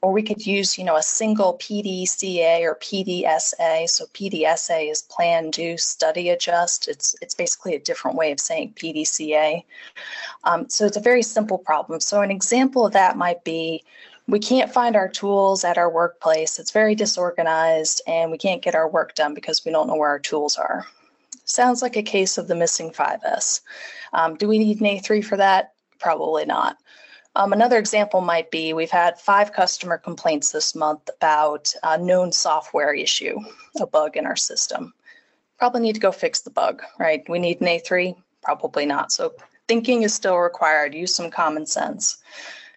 or 0.00 0.12
we 0.12 0.22
could 0.22 0.46
use, 0.46 0.78
you 0.78 0.84
know, 0.84 0.96
a 0.96 1.02
single 1.02 1.58
PDCA 1.58 2.62
or 2.62 2.76
PDSA. 2.76 3.88
So 3.90 4.06
PDSA 4.14 4.90
is 4.90 5.02
plan, 5.02 5.50
do, 5.50 5.76
study, 5.76 6.30
adjust. 6.30 6.88
It's 6.88 7.14
it's 7.20 7.34
basically 7.34 7.74
a 7.74 7.80
different 7.80 8.16
way 8.16 8.32
of 8.32 8.40
saying 8.40 8.72
PDCA. 8.74 9.62
Um, 10.44 10.70
so 10.70 10.86
it's 10.86 10.96
a 10.96 11.00
very 11.00 11.22
simple 11.22 11.58
problem. 11.58 12.00
So 12.00 12.22
an 12.22 12.30
example 12.30 12.86
of 12.86 12.94
that 12.94 13.18
might 13.18 13.44
be 13.44 13.84
we 14.26 14.38
can't 14.38 14.72
find 14.72 14.96
our 14.96 15.08
tools 15.08 15.64
at 15.64 15.78
our 15.78 15.90
workplace. 15.90 16.58
It's 16.58 16.70
very 16.70 16.94
disorganized 16.94 18.00
and 18.06 18.30
we 18.30 18.38
can't 18.38 18.62
get 18.62 18.74
our 18.74 18.88
work 18.88 19.14
done 19.14 19.34
because 19.34 19.64
we 19.64 19.72
don't 19.72 19.86
know 19.86 19.96
where 19.96 20.08
our 20.08 20.18
tools 20.18 20.56
are. 20.56 20.86
Sounds 21.44 21.82
like 21.82 21.96
a 21.96 22.02
case 22.02 22.38
of 22.38 22.48
the 22.48 22.54
missing 22.54 22.90
5S. 22.90 23.60
Um, 24.14 24.34
do 24.36 24.48
we 24.48 24.58
need 24.58 24.80
an 24.80 24.86
A3 24.86 25.24
for 25.24 25.36
that? 25.36 25.74
Probably 25.98 26.46
not. 26.46 26.78
Um, 27.36 27.52
another 27.52 27.78
example 27.78 28.20
might 28.20 28.50
be 28.50 28.72
we've 28.72 28.90
had 28.90 29.20
five 29.20 29.52
customer 29.52 29.98
complaints 29.98 30.52
this 30.52 30.74
month 30.74 31.10
about 31.16 31.74
a 31.82 31.98
known 31.98 32.32
software 32.32 32.94
issue, 32.94 33.38
a 33.80 33.86
bug 33.86 34.16
in 34.16 34.24
our 34.24 34.36
system. 34.36 34.94
Probably 35.58 35.80
need 35.80 35.94
to 35.94 36.00
go 36.00 36.12
fix 36.12 36.40
the 36.40 36.50
bug, 36.50 36.82
right? 36.98 37.28
We 37.28 37.38
need 37.38 37.60
an 37.60 37.66
A3? 37.66 38.16
Probably 38.42 38.86
not. 38.86 39.12
So 39.12 39.34
thinking 39.66 40.02
is 40.02 40.14
still 40.14 40.38
required. 40.38 40.94
Use 40.94 41.14
some 41.14 41.30
common 41.30 41.66
sense. 41.66 42.18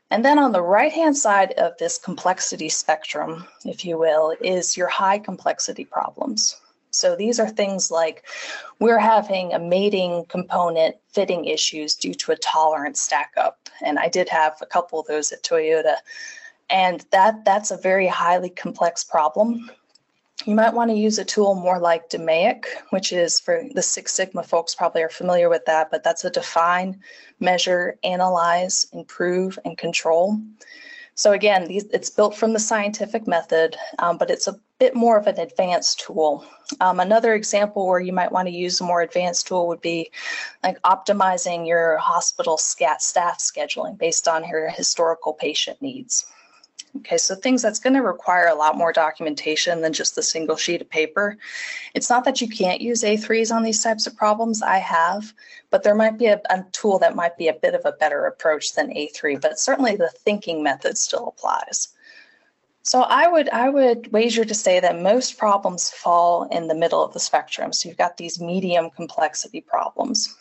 And 0.10 0.24
then 0.24 0.40
on 0.40 0.54
the 0.54 0.62
right 0.62 0.92
hand 0.92 1.18
side 1.18 1.52
of 1.54 1.78
this 1.78 1.98
complexity 1.98 2.70
spectrum, 2.70 3.46
if 3.66 3.84
you 3.84 3.98
will, 3.98 4.36
is 4.42 4.78
your 4.78 4.88
high 4.88 5.20
complexity 5.20 5.84
problems. 5.84 6.60
So 6.92 7.16
these 7.16 7.40
are 7.40 7.50
things 7.50 7.92
like 7.92 8.26
we're 8.80 8.98
having 8.98 9.54
a 9.54 9.60
mating 9.60 10.26
component 10.26 10.96
fitting 11.10 11.46
issues 11.46 11.94
due 11.96 12.14
to 12.16 12.32
a 12.32 12.38
tolerance 12.38 13.02
stack 13.02 13.34
up. 13.38 13.70
And 13.84 14.00
I 14.00 14.08
did 14.08 14.30
have 14.30 14.58
a 14.62 14.66
couple 14.66 15.00
of 15.00 15.08
those 15.08 15.32
at 15.32 15.44
Toyota. 15.44 15.98
And 16.70 17.06
that 17.12 17.46
that's 17.46 17.72
a 17.72 17.78
very 17.78 18.08
highly 18.08 18.50
complex 18.50 19.04
problem. 19.04 19.70
You 20.46 20.56
might 20.56 20.74
want 20.74 20.91
to 20.91 20.98
use 20.98 21.17
a 21.17 21.25
tool 21.25 21.56
more 21.56 21.79
like 21.79 22.10
DMAIC, 22.10 22.65
which 22.91 23.12
is 23.12 23.39
for 23.39 23.63
the 23.74 23.82
Six 23.82 24.13
Sigma 24.13 24.44
folks 24.44 24.75
probably 24.75 25.01
are 25.01 25.10
familiar 25.10 25.50
with 25.50 25.65
that, 25.65 25.89
but 25.89 26.03
that's 26.03 26.24
a 26.25 26.29
define, 26.29 27.00
measure, 27.39 27.98
analyze, 28.03 28.86
improve, 28.94 29.58
and 29.65 29.77
control. 29.77 30.39
So 31.15 31.32
again, 31.32 31.67
these, 31.67 31.86
it's 31.86 32.12
built 32.12 32.38
from 32.38 32.53
the 32.53 32.60
scientific 32.60 33.27
method, 33.27 33.75
um, 33.98 34.20
but 34.20 34.29
it's 34.29 34.48
a 34.48 34.60
bit 34.77 34.94
more 34.94 35.17
of 35.17 35.25
an 35.25 35.39
advanced 35.39 36.01
tool. 36.01 36.46
Um, 36.79 37.00
another 37.00 37.34
example 37.34 37.88
where 37.88 38.00
you 38.00 38.13
might 38.13 38.32
want 38.32 38.48
to 38.48 38.53
use 38.53 38.79
a 38.79 38.84
more 38.84 39.01
advanced 39.01 39.48
tool 39.48 39.67
would 39.67 39.82
be 39.82 40.12
like 40.63 40.79
optimizing 40.84 41.67
your 41.67 41.98
hospital 41.98 42.60
staff 42.60 43.00
scheduling 43.00 43.98
based 43.98 44.27
on 44.27 44.48
your 44.48 44.70
historical 44.70 45.34
patient 45.34 45.82
needs. 45.82 46.27
Okay, 46.98 47.18
so 47.18 47.36
things 47.36 47.62
that's 47.62 47.80
going 47.80 47.94
to 47.94 48.01
require 48.01 48.48
a 48.48 48.56
lot 48.56 48.77
more 48.77 48.92
documentation 48.92 49.82
than 49.82 49.94
just 49.94 50.16
the 50.16 50.24
single 50.24 50.56
sheet 50.56 50.82
of 50.82 50.89
paper. 50.89 51.38
It's 51.94 52.10
not 52.10 52.24
that 52.25 52.42
you 52.42 52.48
can't 52.48 52.82
use 52.82 53.04
A3s 53.04 53.54
on 53.54 53.63
these 53.63 53.84
types 53.84 54.08
of 54.08 54.16
problems, 54.16 54.62
I 54.62 54.77
have, 54.77 55.34
but 55.70 55.84
there 55.84 55.94
might 55.94 56.18
be 56.18 56.27
a, 56.27 56.42
a 56.50 56.66
tool 56.72 56.98
that 57.00 57.16
might 57.16 57.38
be 57.38 57.50
a 57.50 57.54
bit 57.54 57.75
of 57.75 57.82
a 57.86 57.92
better 57.92 58.25
approach 58.25 58.74
than 58.74 58.89
A3, 58.89 59.39
but 59.39 59.60
certainly 59.60 59.96
the 59.96 60.10
thinking 60.10 60.63
method 60.63 60.98
still 60.98 61.27
applies. 61.27 61.89
So 62.82 63.01
I 63.01 63.27
would 63.27 63.50
I 63.50 63.68
would 63.68 64.13
wager 64.13 64.46
to 64.46 64.56
say 64.56 64.80
that 64.80 65.01
most 65.01 65.38
problems 65.38 65.89
fall 65.89 66.48
in 66.50 66.68
the 66.68 66.75
middle 66.75 67.04
of 67.04 67.13
the 67.13 67.20
spectrum. 67.20 67.74
So 67.74 67.89
you've 67.89 67.98
got 67.98 68.16
these 68.16 68.39
medium 68.39 68.89
complexity 68.92 69.60
problems. 69.60 70.34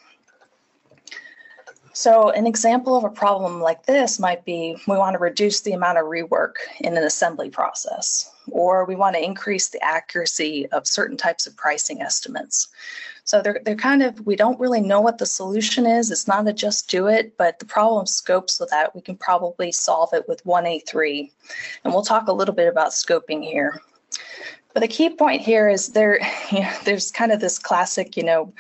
So 1.97 2.29
an 2.29 2.47
example 2.47 2.95
of 2.95 3.05
a 3.05 3.09
problem 3.09 3.63
like 3.63 3.87
this 3.87 4.19
might 4.19 4.45
be 4.45 4.77
we 4.87 4.99
want 4.99 5.15
to 5.15 5.19
reduce 5.19 5.63
the 5.63 5.73
amount 5.73 5.97
of 5.97 6.05
rework 6.05 6.57
in 6.81 6.95
an 6.95 7.03
assembly 7.03 7.49
process, 7.49 8.31
or 8.51 8.85
we 8.85 8.95
want 8.95 9.17
to 9.17 9.25
increase 9.25 9.71
the 9.71 9.83
accuracy 9.83 10.67
of 10.73 10.87
certain 10.87 11.17
types 11.17 11.47
of 11.47 11.57
pricing 11.57 12.03
estimates. 12.03 12.69
So 13.25 13.41
they're, 13.41 13.63
they're 13.65 13.77
kind 13.77 14.03
of, 14.03 14.27
we 14.27 14.37
don't 14.37 14.61
really 14.61 14.83
know 14.83 15.01
what 15.01 15.17
the 15.17 15.25
solution 15.25 15.87
is. 15.87 16.11
It's 16.11 16.29
not 16.29 16.47
a 16.47 16.53
just 16.53 16.91
do 16.91 17.07
it, 17.07 17.35
but 17.39 17.61
the 17.61 17.65
problem 17.65 18.05
scope 18.05 18.51
so 18.51 18.67
that 18.71 18.95
we 18.95 19.01
can 19.01 19.17
probably 19.17 19.73
solve 19.73 20.11
it 20.13 20.29
with 20.29 20.45
1A3. 20.45 21.31
And 21.83 21.95
we'll 21.95 22.03
talk 22.03 22.29
a 22.29 22.33
little 22.35 22.55
bit 22.55 22.69
about 22.69 22.91
scoping 22.91 23.43
here. 23.43 23.81
But 24.75 24.81
the 24.81 24.89
key 24.89 25.09
point 25.09 25.41
here 25.41 25.71
is 25.71 25.93
there, 25.93 26.21
you 26.53 26.61
know, 26.61 26.73
there's 26.85 27.11
kind 27.11 27.33
of 27.33 27.41
this 27.41 27.59
classic, 27.59 28.19
you 28.19 28.23
know, 28.23 28.53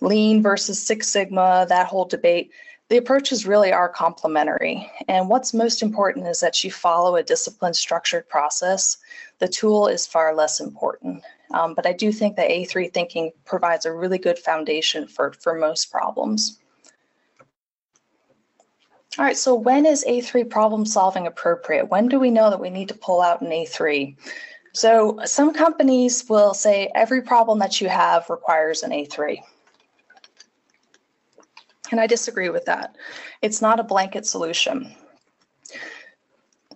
lean 0.00 0.44
versus 0.44 0.80
Six 0.80 1.08
Sigma, 1.08 1.66
that 1.68 1.88
whole 1.88 2.04
debate 2.04 2.52
the 2.94 2.98
approaches 2.98 3.44
really 3.44 3.72
are 3.72 3.88
complementary. 3.88 4.88
And 5.08 5.28
what's 5.28 5.52
most 5.52 5.82
important 5.82 6.28
is 6.28 6.38
that 6.38 6.62
you 6.62 6.70
follow 6.70 7.16
a 7.16 7.24
disciplined, 7.24 7.74
structured 7.74 8.28
process. 8.28 8.98
The 9.40 9.48
tool 9.48 9.88
is 9.88 10.06
far 10.06 10.32
less 10.32 10.60
important. 10.60 11.24
Um, 11.52 11.74
but 11.74 11.86
I 11.86 11.92
do 11.92 12.12
think 12.12 12.36
that 12.36 12.48
A3 12.48 12.92
thinking 12.92 13.32
provides 13.46 13.84
a 13.84 13.92
really 13.92 14.18
good 14.18 14.38
foundation 14.38 15.08
for, 15.08 15.32
for 15.32 15.58
most 15.58 15.90
problems. 15.90 16.60
All 19.18 19.24
right, 19.24 19.36
so 19.36 19.56
when 19.56 19.86
is 19.86 20.04
A3 20.08 20.48
problem 20.48 20.86
solving 20.86 21.26
appropriate? 21.26 21.90
When 21.90 22.06
do 22.06 22.20
we 22.20 22.30
know 22.30 22.48
that 22.48 22.60
we 22.60 22.70
need 22.70 22.86
to 22.90 22.94
pull 22.94 23.20
out 23.20 23.40
an 23.40 23.48
A3? 23.48 24.16
So 24.72 25.18
some 25.24 25.52
companies 25.52 26.28
will 26.28 26.54
say 26.54 26.92
every 26.94 27.22
problem 27.22 27.58
that 27.58 27.80
you 27.80 27.88
have 27.88 28.30
requires 28.30 28.84
an 28.84 28.92
A3. 28.92 29.40
And 31.90 32.00
I 32.00 32.06
disagree 32.06 32.48
with 32.48 32.64
that. 32.64 32.96
It's 33.42 33.60
not 33.60 33.80
a 33.80 33.84
blanket 33.84 34.26
solution. 34.26 34.94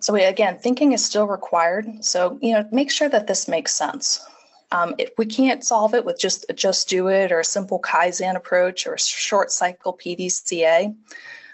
So 0.01 0.15
again, 0.15 0.57
thinking 0.57 0.93
is 0.93 1.03
still 1.03 1.27
required. 1.27 2.03
So, 2.05 2.37
you 2.41 2.53
know, 2.53 2.67
make 2.71 2.91
sure 2.91 3.09
that 3.09 3.27
this 3.27 3.47
makes 3.47 3.73
sense. 3.73 4.25
Um, 4.71 4.95
if 4.97 5.11
we 5.17 5.25
can't 5.25 5.63
solve 5.63 5.95
it 5.95 6.05
with 6.05 6.19
just 6.19 6.45
just 6.55 6.87
do 6.89 7.07
it 7.07 7.31
or 7.31 7.39
a 7.39 7.43
simple 7.43 7.79
Kaizen 7.79 8.35
approach 8.35 8.85
or 8.85 8.97
short 8.97 9.51
cycle 9.51 9.97
PDCA, 9.97 10.95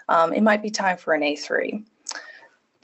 um, 0.08 0.32
it 0.32 0.42
might 0.42 0.62
be 0.62 0.70
time 0.70 0.98
for 0.98 1.14
an 1.14 1.22
A3. 1.22 1.82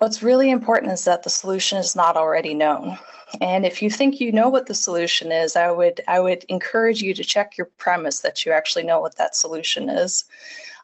What's 0.02 0.20
really 0.20 0.50
important 0.50 0.90
is 0.90 1.04
that 1.04 1.22
the 1.22 1.30
solution 1.30 1.78
is 1.78 1.94
not 1.94 2.16
already 2.16 2.54
known. 2.54 2.98
And 3.40 3.64
if 3.64 3.80
you 3.80 3.88
think 3.88 4.20
you 4.20 4.32
know 4.32 4.48
what 4.48 4.66
the 4.66 4.74
solution 4.74 5.30
is, 5.30 5.54
I 5.54 5.70
would 5.70 6.00
I 6.08 6.18
would 6.18 6.42
encourage 6.48 7.00
you 7.00 7.14
to 7.14 7.22
check 7.22 7.56
your 7.56 7.66
premise 7.78 8.18
that 8.22 8.44
you 8.44 8.50
actually 8.50 8.82
know 8.82 9.00
what 9.00 9.16
that 9.18 9.36
solution 9.36 9.88
is. 9.88 10.24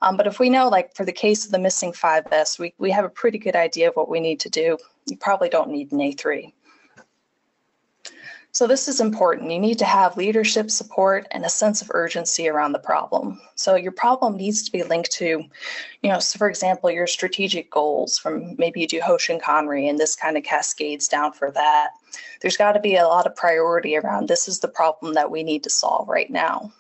Um, 0.03 0.17
but 0.17 0.29
if 0.29 0.39
we 0.39 0.49
know, 0.49 0.69
like 0.69 0.95
for 0.95 1.05
the 1.05 1.11
case 1.11 1.45
of 1.45 1.51
the 1.51 1.59
missing 1.59 1.91
5S, 1.93 2.61
we, 2.61 2.73
we 2.79 2.93
have 2.93 3.05
a 3.05 3.09
pretty 3.09 3.39
good 3.39 3.57
idea 3.57 3.89
of 3.89 3.97
what 3.97 4.09
we 4.09 4.21
need 4.21 4.39
to 4.39 4.49
do. 4.49 4.79
You 5.07 5.17
probably 5.17 5.49
don't 5.49 5.71
need 5.71 5.91
an 5.91 5.99
A3. 5.99 6.53
So 8.59 8.67
this 8.67 8.89
is 8.89 9.01
important. 9.01 9.53
You 9.53 9.61
need 9.61 9.79
to 9.79 9.85
have 9.85 10.17
leadership 10.17 10.69
support 10.69 11.29
and 11.31 11.45
a 11.45 11.49
sense 11.49 11.81
of 11.81 11.93
urgency 11.95 12.49
around 12.49 12.73
the 12.73 12.81
problem. 12.81 13.41
So 13.55 13.77
your 13.77 13.93
problem 13.93 14.37
needs 14.37 14.65
to 14.65 14.73
be 14.73 14.83
linked 14.83 15.13
to, 15.13 15.45
you 16.03 16.11
know, 16.11 16.19
so 16.19 16.39
for 16.39 16.49
example, 16.49 16.91
your 16.91 17.07
strategic 17.07 17.71
goals 17.71 18.19
from 18.19 18.57
maybe 18.59 18.81
you 18.81 18.89
do 18.89 18.99
Hoshin 18.99 19.41
Kanri 19.41 19.89
and 19.89 19.97
this 19.97 20.17
kind 20.17 20.37
of 20.37 20.43
cascades 20.43 21.07
down 21.07 21.35
for 21.35 21.53
that. 21.53 21.91
There's 22.41 22.57
got 22.57 22.73
to 22.73 22.81
be 22.81 22.97
a 22.97 23.07
lot 23.07 23.29
of 23.29 23.37
priority 23.37 23.97
around 23.97 24.27
this 24.27 24.49
is 24.49 24.59
the 24.59 24.67
problem 24.67 25.15
that 25.15 25.31
we 25.31 25.45
need 25.45 25.63
to 25.63 25.71
solve 25.71 26.09
right 26.09 26.29
now. 26.29 26.73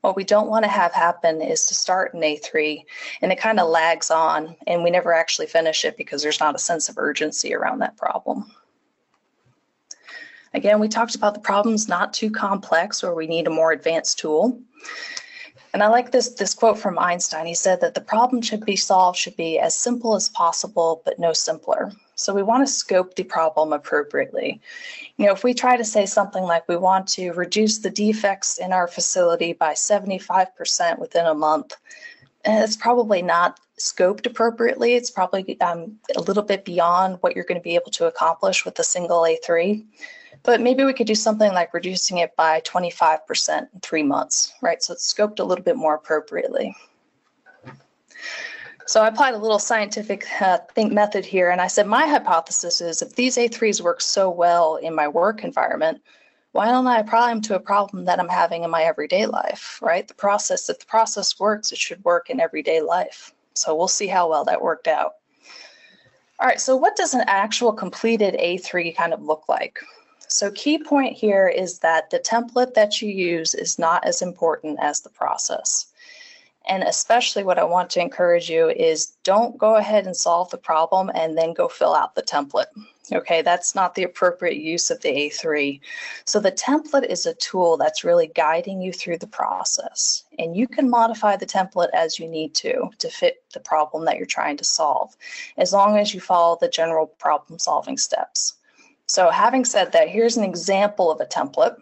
What 0.00 0.16
we 0.16 0.24
don't 0.24 0.48
want 0.48 0.64
to 0.64 0.68
have 0.68 0.92
happen 0.92 1.40
is 1.40 1.66
to 1.66 1.74
start 1.76 2.14
an 2.14 2.22
A3 2.22 2.84
and 3.22 3.30
it 3.30 3.38
kind 3.38 3.60
of 3.60 3.68
lags 3.68 4.10
on 4.10 4.56
and 4.66 4.82
we 4.82 4.90
never 4.90 5.14
actually 5.14 5.46
finish 5.46 5.84
it 5.84 5.96
because 5.96 6.20
there's 6.20 6.40
not 6.40 6.56
a 6.56 6.58
sense 6.58 6.88
of 6.88 6.98
urgency 6.98 7.54
around 7.54 7.78
that 7.78 7.96
problem. 7.96 8.50
Again, 10.56 10.80
we 10.80 10.88
talked 10.88 11.14
about 11.14 11.34
the 11.34 11.40
problems 11.40 11.86
not 11.86 12.14
too 12.14 12.30
complex 12.30 13.04
or 13.04 13.14
we 13.14 13.26
need 13.26 13.46
a 13.46 13.50
more 13.50 13.72
advanced 13.72 14.18
tool. 14.18 14.58
And 15.74 15.82
I 15.82 15.88
like 15.88 16.10
this, 16.10 16.30
this 16.30 16.54
quote 16.54 16.78
from 16.78 16.98
Einstein. 16.98 17.44
He 17.44 17.54
said 17.54 17.82
that 17.82 17.92
the 17.92 18.00
problem 18.00 18.40
should 18.40 18.64
be 18.64 18.74
solved 18.74 19.18
should 19.18 19.36
be 19.36 19.58
as 19.58 19.76
simple 19.76 20.14
as 20.14 20.30
possible, 20.30 21.02
but 21.04 21.18
no 21.18 21.34
simpler. 21.34 21.92
So 22.14 22.32
we 22.32 22.42
want 22.42 22.66
to 22.66 22.72
scope 22.72 23.14
the 23.14 23.24
problem 23.24 23.74
appropriately. 23.74 24.58
You 25.18 25.26
know, 25.26 25.32
if 25.32 25.44
we 25.44 25.52
try 25.52 25.76
to 25.76 25.84
say 25.84 26.06
something 26.06 26.42
like 26.42 26.66
we 26.68 26.78
want 26.78 27.06
to 27.08 27.32
reduce 27.32 27.76
the 27.76 27.90
defects 27.90 28.56
in 28.56 28.72
our 28.72 28.88
facility 28.88 29.52
by 29.52 29.74
75% 29.74 30.98
within 30.98 31.26
a 31.26 31.34
month, 31.34 31.76
eh, 32.46 32.64
it's 32.64 32.78
probably 32.78 33.20
not 33.20 33.60
scoped 33.78 34.24
appropriately. 34.24 34.94
It's 34.94 35.10
probably 35.10 35.60
um, 35.60 35.98
a 36.16 36.22
little 36.22 36.42
bit 36.42 36.64
beyond 36.64 37.18
what 37.20 37.36
you're 37.36 37.44
going 37.44 37.60
to 37.60 37.62
be 37.62 37.74
able 37.74 37.90
to 37.90 38.06
accomplish 38.06 38.64
with 38.64 38.78
a 38.78 38.84
single 38.84 39.20
A3. 39.20 39.84
But 40.46 40.60
maybe 40.60 40.84
we 40.84 40.92
could 40.92 41.08
do 41.08 41.16
something 41.16 41.52
like 41.52 41.74
reducing 41.74 42.18
it 42.18 42.36
by 42.36 42.60
25% 42.60 43.58
in 43.74 43.80
three 43.80 44.04
months, 44.04 44.54
right? 44.62 44.80
So 44.80 44.92
it's 44.92 45.12
scoped 45.12 45.40
a 45.40 45.44
little 45.44 45.64
bit 45.64 45.76
more 45.76 45.96
appropriately. 45.96 46.72
So 48.86 49.02
I 49.02 49.08
applied 49.08 49.34
a 49.34 49.38
little 49.38 49.58
scientific 49.58 50.24
uh, 50.40 50.58
think 50.72 50.92
method 50.92 51.24
here, 51.24 51.50
and 51.50 51.60
I 51.60 51.66
said 51.66 51.88
my 51.88 52.06
hypothesis 52.06 52.80
is 52.80 53.02
if 53.02 53.16
these 53.16 53.36
A3s 53.36 53.80
work 53.80 54.00
so 54.00 54.30
well 54.30 54.76
in 54.76 54.94
my 54.94 55.08
work 55.08 55.42
environment, 55.42 56.00
why 56.52 56.66
don't 56.66 56.86
I 56.86 57.00
apply 57.00 57.30
them 57.30 57.40
to 57.42 57.56
a 57.56 57.60
problem 57.60 58.04
that 58.04 58.20
I'm 58.20 58.28
having 58.28 58.62
in 58.62 58.70
my 58.70 58.84
everyday 58.84 59.26
life, 59.26 59.80
right? 59.82 60.06
The 60.06 60.14
process, 60.14 60.70
if 60.70 60.78
the 60.78 60.86
process 60.86 61.40
works, 61.40 61.72
it 61.72 61.78
should 61.78 62.04
work 62.04 62.30
in 62.30 62.38
everyday 62.38 62.80
life. 62.80 63.34
So 63.54 63.74
we'll 63.74 63.88
see 63.88 64.06
how 64.06 64.30
well 64.30 64.44
that 64.44 64.62
worked 64.62 64.86
out. 64.86 65.14
All 66.38 66.46
right, 66.46 66.60
so 66.60 66.76
what 66.76 66.94
does 66.94 67.14
an 67.14 67.24
actual 67.26 67.72
completed 67.72 68.36
A3 68.38 68.94
kind 68.94 69.12
of 69.12 69.22
look 69.22 69.48
like? 69.48 69.80
So 70.28 70.50
key 70.50 70.78
point 70.78 71.16
here 71.16 71.48
is 71.48 71.78
that 71.80 72.10
the 72.10 72.18
template 72.18 72.74
that 72.74 73.00
you 73.00 73.10
use 73.10 73.54
is 73.54 73.78
not 73.78 74.04
as 74.04 74.22
important 74.22 74.78
as 74.80 75.00
the 75.00 75.10
process. 75.10 75.86
And 76.68 76.82
especially 76.82 77.44
what 77.44 77.58
I 77.58 77.64
want 77.64 77.90
to 77.90 78.00
encourage 78.00 78.50
you 78.50 78.68
is 78.70 79.14
don't 79.22 79.56
go 79.56 79.76
ahead 79.76 80.04
and 80.04 80.16
solve 80.16 80.50
the 80.50 80.58
problem 80.58 81.10
and 81.14 81.38
then 81.38 81.52
go 81.52 81.68
fill 81.68 81.94
out 81.94 82.16
the 82.16 82.22
template. 82.22 82.66
Okay, 83.12 83.40
that's 83.40 83.76
not 83.76 83.94
the 83.94 84.02
appropriate 84.02 84.56
use 84.56 84.90
of 84.90 85.00
the 85.00 85.10
A3. 85.10 85.80
So 86.24 86.40
the 86.40 86.50
template 86.50 87.06
is 87.06 87.24
a 87.24 87.34
tool 87.34 87.76
that's 87.76 88.02
really 88.02 88.32
guiding 88.34 88.82
you 88.82 88.92
through 88.92 89.18
the 89.18 89.28
process. 89.28 90.24
And 90.40 90.56
you 90.56 90.66
can 90.66 90.90
modify 90.90 91.36
the 91.36 91.46
template 91.46 91.90
as 91.94 92.18
you 92.18 92.26
need 92.26 92.52
to 92.56 92.90
to 92.98 93.08
fit 93.08 93.44
the 93.54 93.60
problem 93.60 94.04
that 94.06 94.16
you're 94.16 94.26
trying 94.26 94.56
to 94.56 94.64
solve, 94.64 95.16
as 95.56 95.72
long 95.72 95.96
as 95.98 96.14
you 96.14 96.20
follow 96.20 96.58
the 96.60 96.68
general 96.68 97.06
problem 97.06 97.60
solving 97.60 97.96
steps. 97.96 98.54
So 99.08 99.30
having 99.30 99.64
said 99.64 99.92
that, 99.92 100.08
here's 100.08 100.36
an 100.36 100.44
example 100.44 101.10
of 101.10 101.20
a 101.20 101.26
template. 101.26 101.76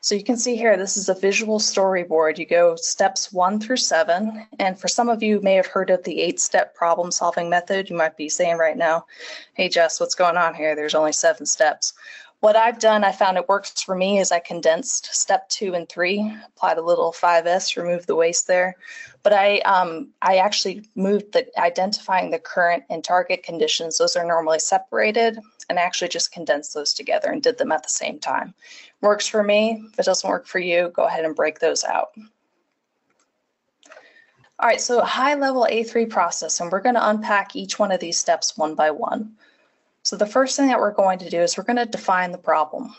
So 0.00 0.14
you 0.14 0.22
can 0.22 0.36
see 0.36 0.54
here, 0.54 0.76
this 0.76 0.98
is 0.98 1.08
a 1.08 1.14
visual 1.14 1.58
storyboard. 1.58 2.36
You 2.36 2.44
go 2.44 2.76
steps 2.76 3.32
one 3.32 3.58
through 3.58 3.78
seven. 3.78 4.46
And 4.58 4.78
for 4.78 4.86
some 4.86 5.08
of 5.08 5.22
you 5.22 5.40
may 5.40 5.54
have 5.54 5.66
heard 5.66 5.88
of 5.88 6.04
the 6.04 6.20
eight 6.20 6.38
step 6.40 6.74
problem 6.74 7.10
solving 7.10 7.48
method. 7.48 7.88
You 7.88 7.96
might 7.96 8.16
be 8.16 8.28
saying 8.28 8.58
right 8.58 8.76
now, 8.76 9.06
hey, 9.54 9.70
Jess, 9.70 10.00
what's 10.00 10.14
going 10.14 10.36
on 10.36 10.54
here? 10.54 10.76
There's 10.76 10.94
only 10.94 11.12
seven 11.12 11.46
steps. 11.46 11.94
What 12.44 12.56
I've 12.56 12.78
done, 12.78 13.04
I 13.04 13.12
found 13.12 13.38
it 13.38 13.48
works 13.48 13.82
for 13.82 13.94
me 13.94 14.18
is 14.18 14.30
I 14.30 14.38
condensed 14.38 15.14
step 15.14 15.48
two 15.48 15.72
and 15.72 15.88
three, 15.88 16.30
applied 16.46 16.76
a 16.76 16.82
little 16.82 17.10
5S, 17.10 17.74
removed 17.74 18.06
the 18.06 18.16
waste 18.16 18.46
there. 18.46 18.76
But 19.22 19.32
I, 19.32 19.60
um, 19.60 20.10
I 20.20 20.36
actually 20.36 20.86
moved 20.94 21.32
the 21.32 21.46
identifying 21.58 22.30
the 22.30 22.38
current 22.38 22.84
and 22.90 23.02
target 23.02 23.44
conditions. 23.44 23.96
Those 23.96 24.14
are 24.14 24.26
normally 24.26 24.58
separated 24.58 25.38
and 25.70 25.78
I 25.78 25.82
actually 25.84 26.08
just 26.08 26.32
condensed 26.32 26.74
those 26.74 26.92
together 26.92 27.30
and 27.30 27.42
did 27.42 27.56
them 27.56 27.72
at 27.72 27.82
the 27.82 27.88
same 27.88 28.18
time. 28.18 28.52
Works 29.00 29.26
for 29.26 29.42
me. 29.42 29.82
If 29.94 30.00
it 30.00 30.04
doesn't 30.04 30.28
work 30.28 30.46
for 30.46 30.58
you, 30.58 30.90
go 30.94 31.04
ahead 31.04 31.24
and 31.24 31.34
break 31.34 31.60
those 31.60 31.82
out. 31.82 32.10
All 34.58 34.68
right, 34.68 34.82
so 34.82 35.00
high 35.00 35.34
level 35.34 35.66
A3 35.70 36.10
process, 36.10 36.60
and 36.60 36.70
we're 36.70 36.82
going 36.82 36.94
to 36.94 37.08
unpack 37.08 37.56
each 37.56 37.78
one 37.78 37.90
of 37.90 38.00
these 38.00 38.18
steps 38.18 38.58
one 38.58 38.74
by 38.74 38.90
one. 38.90 39.34
So 40.04 40.16
the 40.16 40.26
first 40.26 40.56
thing 40.56 40.68
that 40.68 40.78
we're 40.78 40.92
going 40.92 41.18
to 41.20 41.30
do 41.30 41.40
is 41.40 41.56
we're 41.56 41.64
going 41.64 41.76
to 41.76 41.86
define 41.86 42.30
the 42.30 42.38
problem. 42.38 42.94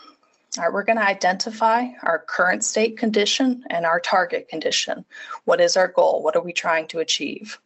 All 0.58 0.64
right, 0.64 0.72
we're 0.72 0.82
going 0.82 0.98
to 0.98 1.06
identify 1.06 1.86
our 2.02 2.18
current 2.26 2.64
state 2.64 2.98
condition 2.98 3.62
and 3.70 3.86
our 3.86 4.00
target 4.00 4.48
condition. 4.48 5.04
What 5.44 5.60
is 5.60 5.76
our 5.76 5.86
goal? 5.86 6.24
What 6.24 6.34
are 6.34 6.42
we 6.42 6.52
trying 6.52 6.88
to 6.88 6.98
achieve? 6.98 7.60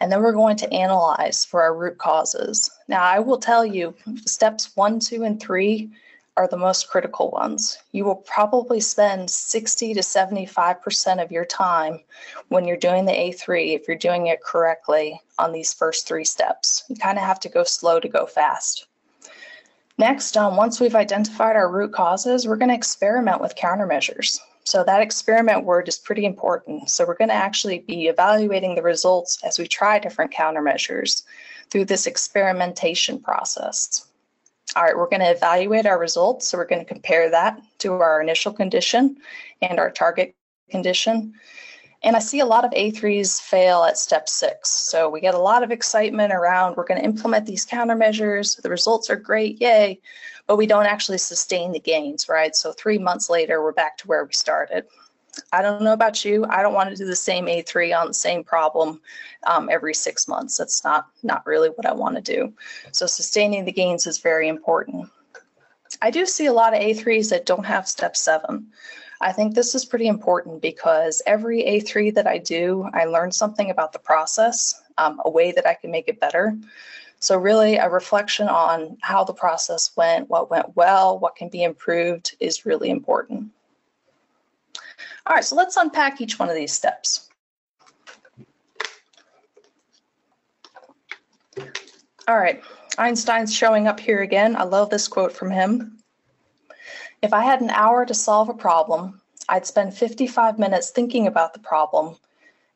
And 0.00 0.10
then 0.10 0.20
we're 0.20 0.32
going 0.32 0.56
to 0.56 0.72
analyze 0.72 1.44
for 1.44 1.62
our 1.62 1.76
root 1.76 1.98
causes. 1.98 2.68
Now, 2.88 3.02
I 3.02 3.20
will 3.20 3.38
tell 3.38 3.64
you 3.64 3.94
steps 4.24 4.76
one, 4.76 4.98
two, 4.98 5.22
and 5.22 5.40
three 5.40 5.90
are 6.36 6.48
the 6.48 6.56
most 6.56 6.88
critical 6.88 7.30
ones. 7.30 7.78
You 7.92 8.04
will 8.04 8.16
probably 8.16 8.80
spend 8.80 9.30
60 9.30 9.94
to 9.94 10.00
75% 10.00 11.22
of 11.22 11.32
your 11.32 11.44
time 11.44 12.00
when 12.48 12.66
you're 12.66 12.76
doing 12.76 13.06
the 13.06 13.12
A3, 13.12 13.74
if 13.74 13.88
you're 13.88 13.96
doing 13.96 14.26
it 14.26 14.42
correctly, 14.42 15.20
on 15.38 15.52
these 15.52 15.72
first 15.72 16.06
three 16.06 16.24
steps. 16.24 16.84
You 16.88 16.96
kind 16.96 17.18
of 17.18 17.24
have 17.24 17.40
to 17.40 17.48
go 17.48 17.64
slow 17.64 18.00
to 18.00 18.08
go 18.08 18.26
fast. 18.26 18.86
Next, 19.98 20.36
um, 20.36 20.56
once 20.56 20.78
we've 20.78 20.94
identified 20.94 21.56
our 21.56 21.70
root 21.70 21.92
causes, 21.92 22.46
we're 22.46 22.56
going 22.56 22.68
to 22.68 22.74
experiment 22.74 23.40
with 23.40 23.56
countermeasures. 23.56 24.38
So 24.64 24.84
that 24.84 25.00
experiment 25.00 25.64
word 25.64 25.88
is 25.88 25.96
pretty 25.96 26.26
important. 26.26 26.90
So 26.90 27.06
we're 27.06 27.16
going 27.16 27.28
to 27.30 27.34
actually 27.34 27.78
be 27.78 28.08
evaluating 28.08 28.74
the 28.74 28.82
results 28.82 29.42
as 29.42 29.58
we 29.58 29.66
try 29.66 29.98
different 29.98 30.32
countermeasures 30.32 31.22
through 31.70 31.86
this 31.86 32.06
experimentation 32.06 33.20
process. 33.20 34.06
All 34.76 34.82
right, 34.82 34.94
we're 34.94 35.08
going 35.08 35.20
to 35.20 35.30
evaluate 35.30 35.86
our 35.86 35.98
results. 35.98 36.48
So 36.48 36.58
we're 36.58 36.66
going 36.66 36.84
to 36.84 36.92
compare 36.92 37.30
that 37.30 37.62
to 37.78 37.94
our 37.94 38.20
initial 38.20 38.52
condition 38.52 39.16
and 39.62 39.78
our 39.78 39.90
target 39.90 40.36
condition. 40.70 41.32
And 42.02 42.14
I 42.14 42.18
see 42.18 42.40
a 42.40 42.46
lot 42.46 42.66
of 42.66 42.72
A3s 42.72 43.40
fail 43.40 43.84
at 43.84 43.96
step 43.96 44.28
six. 44.28 44.68
So 44.68 45.08
we 45.08 45.22
get 45.22 45.34
a 45.34 45.38
lot 45.38 45.62
of 45.62 45.70
excitement 45.70 46.30
around 46.30 46.76
we're 46.76 46.84
going 46.84 47.00
to 47.00 47.06
implement 47.06 47.46
these 47.46 47.64
countermeasures. 47.64 48.60
The 48.60 48.68
results 48.68 49.08
are 49.08 49.16
great, 49.16 49.62
yay, 49.62 49.98
but 50.46 50.56
we 50.56 50.66
don't 50.66 50.84
actually 50.84 51.18
sustain 51.18 51.72
the 51.72 51.80
gains, 51.80 52.28
right? 52.28 52.54
So 52.54 52.72
three 52.72 52.98
months 52.98 53.30
later, 53.30 53.62
we're 53.62 53.72
back 53.72 53.96
to 53.98 54.06
where 54.06 54.26
we 54.26 54.34
started. 54.34 54.84
I 55.52 55.62
don't 55.62 55.82
know 55.82 55.92
about 55.92 56.24
you. 56.24 56.44
I 56.48 56.62
don't 56.62 56.74
want 56.74 56.90
to 56.90 56.96
do 56.96 57.04
the 57.04 57.16
same 57.16 57.46
A3 57.46 57.98
on 57.98 58.08
the 58.08 58.14
same 58.14 58.44
problem 58.44 59.00
um, 59.46 59.68
every 59.70 59.94
six 59.94 60.28
months. 60.28 60.56
That's 60.56 60.84
not, 60.84 61.08
not 61.22 61.46
really 61.46 61.68
what 61.68 61.86
I 61.86 61.92
want 61.92 62.16
to 62.16 62.22
do. 62.22 62.52
So 62.92 63.06
sustaining 63.06 63.64
the 63.64 63.72
gains 63.72 64.06
is 64.06 64.18
very 64.18 64.48
important. 64.48 65.10
I 66.02 66.10
do 66.10 66.26
see 66.26 66.46
a 66.46 66.52
lot 66.52 66.74
of 66.74 66.80
A3s 66.80 67.30
that 67.30 67.46
don't 67.46 67.64
have 67.64 67.88
step 67.88 68.16
seven. 68.16 68.66
I 69.20 69.32
think 69.32 69.54
this 69.54 69.74
is 69.74 69.84
pretty 69.84 70.08
important 70.08 70.60
because 70.60 71.22
every 71.26 71.62
A3 71.62 72.14
that 72.14 72.26
I 72.26 72.38
do, 72.38 72.88
I 72.92 73.06
learn 73.06 73.32
something 73.32 73.70
about 73.70 73.92
the 73.92 73.98
process, 73.98 74.82
um, 74.98 75.20
a 75.24 75.30
way 75.30 75.52
that 75.52 75.66
I 75.66 75.74
can 75.74 75.90
make 75.90 76.08
it 76.08 76.20
better. 76.20 76.56
So 77.18 77.38
really 77.38 77.76
a 77.76 77.88
reflection 77.88 78.48
on 78.48 78.98
how 79.00 79.24
the 79.24 79.32
process 79.32 79.90
went, 79.96 80.28
what 80.28 80.50
went 80.50 80.76
well, 80.76 81.18
what 81.18 81.34
can 81.34 81.48
be 81.48 81.62
improved 81.62 82.36
is 82.40 82.66
really 82.66 82.90
important. 82.90 83.50
All 85.26 85.34
right, 85.34 85.44
so 85.44 85.56
let's 85.56 85.76
unpack 85.76 86.20
each 86.20 86.38
one 86.38 86.48
of 86.48 86.54
these 86.54 86.72
steps. 86.72 87.28
All 92.28 92.38
right, 92.38 92.60
Einstein's 92.98 93.54
showing 93.54 93.86
up 93.86 94.00
here 94.00 94.22
again. 94.22 94.56
I 94.56 94.64
love 94.64 94.90
this 94.90 95.06
quote 95.06 95.32
from 95.32 95.50
him. 95.50 95.98
If 97.22 97.32
I 97.32 97.42
had 97.42 97.60
an 97.60 97.70
hour 97.70 98.04
to 98.04 98.14
solve 98.14 98.48
a 98.48 98.54
problem, 98.54 99.20
I'd 99.48 99.66
spend 99.66 99.94
55 99.94 100.58
minutes 100.58 100.90
thinking 100.90 101.26
about 101.26 101.54
the 101.54 101.60
problem 101.60 102.16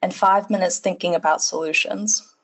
and 0.02 0.14
five 0.14 0.50
minutes 0.50 0.78
thinking 0.78 1.14
about 1.14 1.42
solutions. 1.42 2.34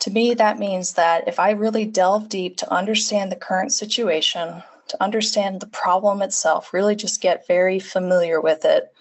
To 0.00 0.10
me, 0.10 0.34
that 0.34 0.58
means 0.58 0.94
that 0.94 1.28
if 1.28 1.38
I 1.38 1.50
really 1.50 1.84
delve 1.84 2.28
deep 2.28 2.56
to 2.58 2.72
understand 2.72 3.30
the 3.30 3.36
current 3.36 3.72
situation, 3.72 4.62
to 4.92 5.02
understand 5.02 5.60
the 5.60 5.66
problem 5.66 6.20
itself, 6.20 6.72
really 6.72 6.94
just 6.94 7.22
get 7.22 7.46
very 7.46 7.78
familiar 7.78 8.40
with 8.40 8.64
it. 8.64 8.92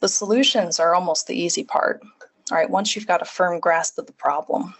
The 0.00 0.08
solutions 0.08 0.80
are 0.80 0.94
almost 0.94 1.26
the 1.26 1.40
easy 1.40 1.62
part. 1.62 2.02
All 2.50 2.58
right, 2.58 2.68
once 2.68 2.94
you've 2.94 3.06
got 3.06 3.22
a 3.22 3.26
firm 3.26 3.60
grasp 3.60 3.96
of 3.98 4.06
the 4.06 4.12
problem. 4.12 4.74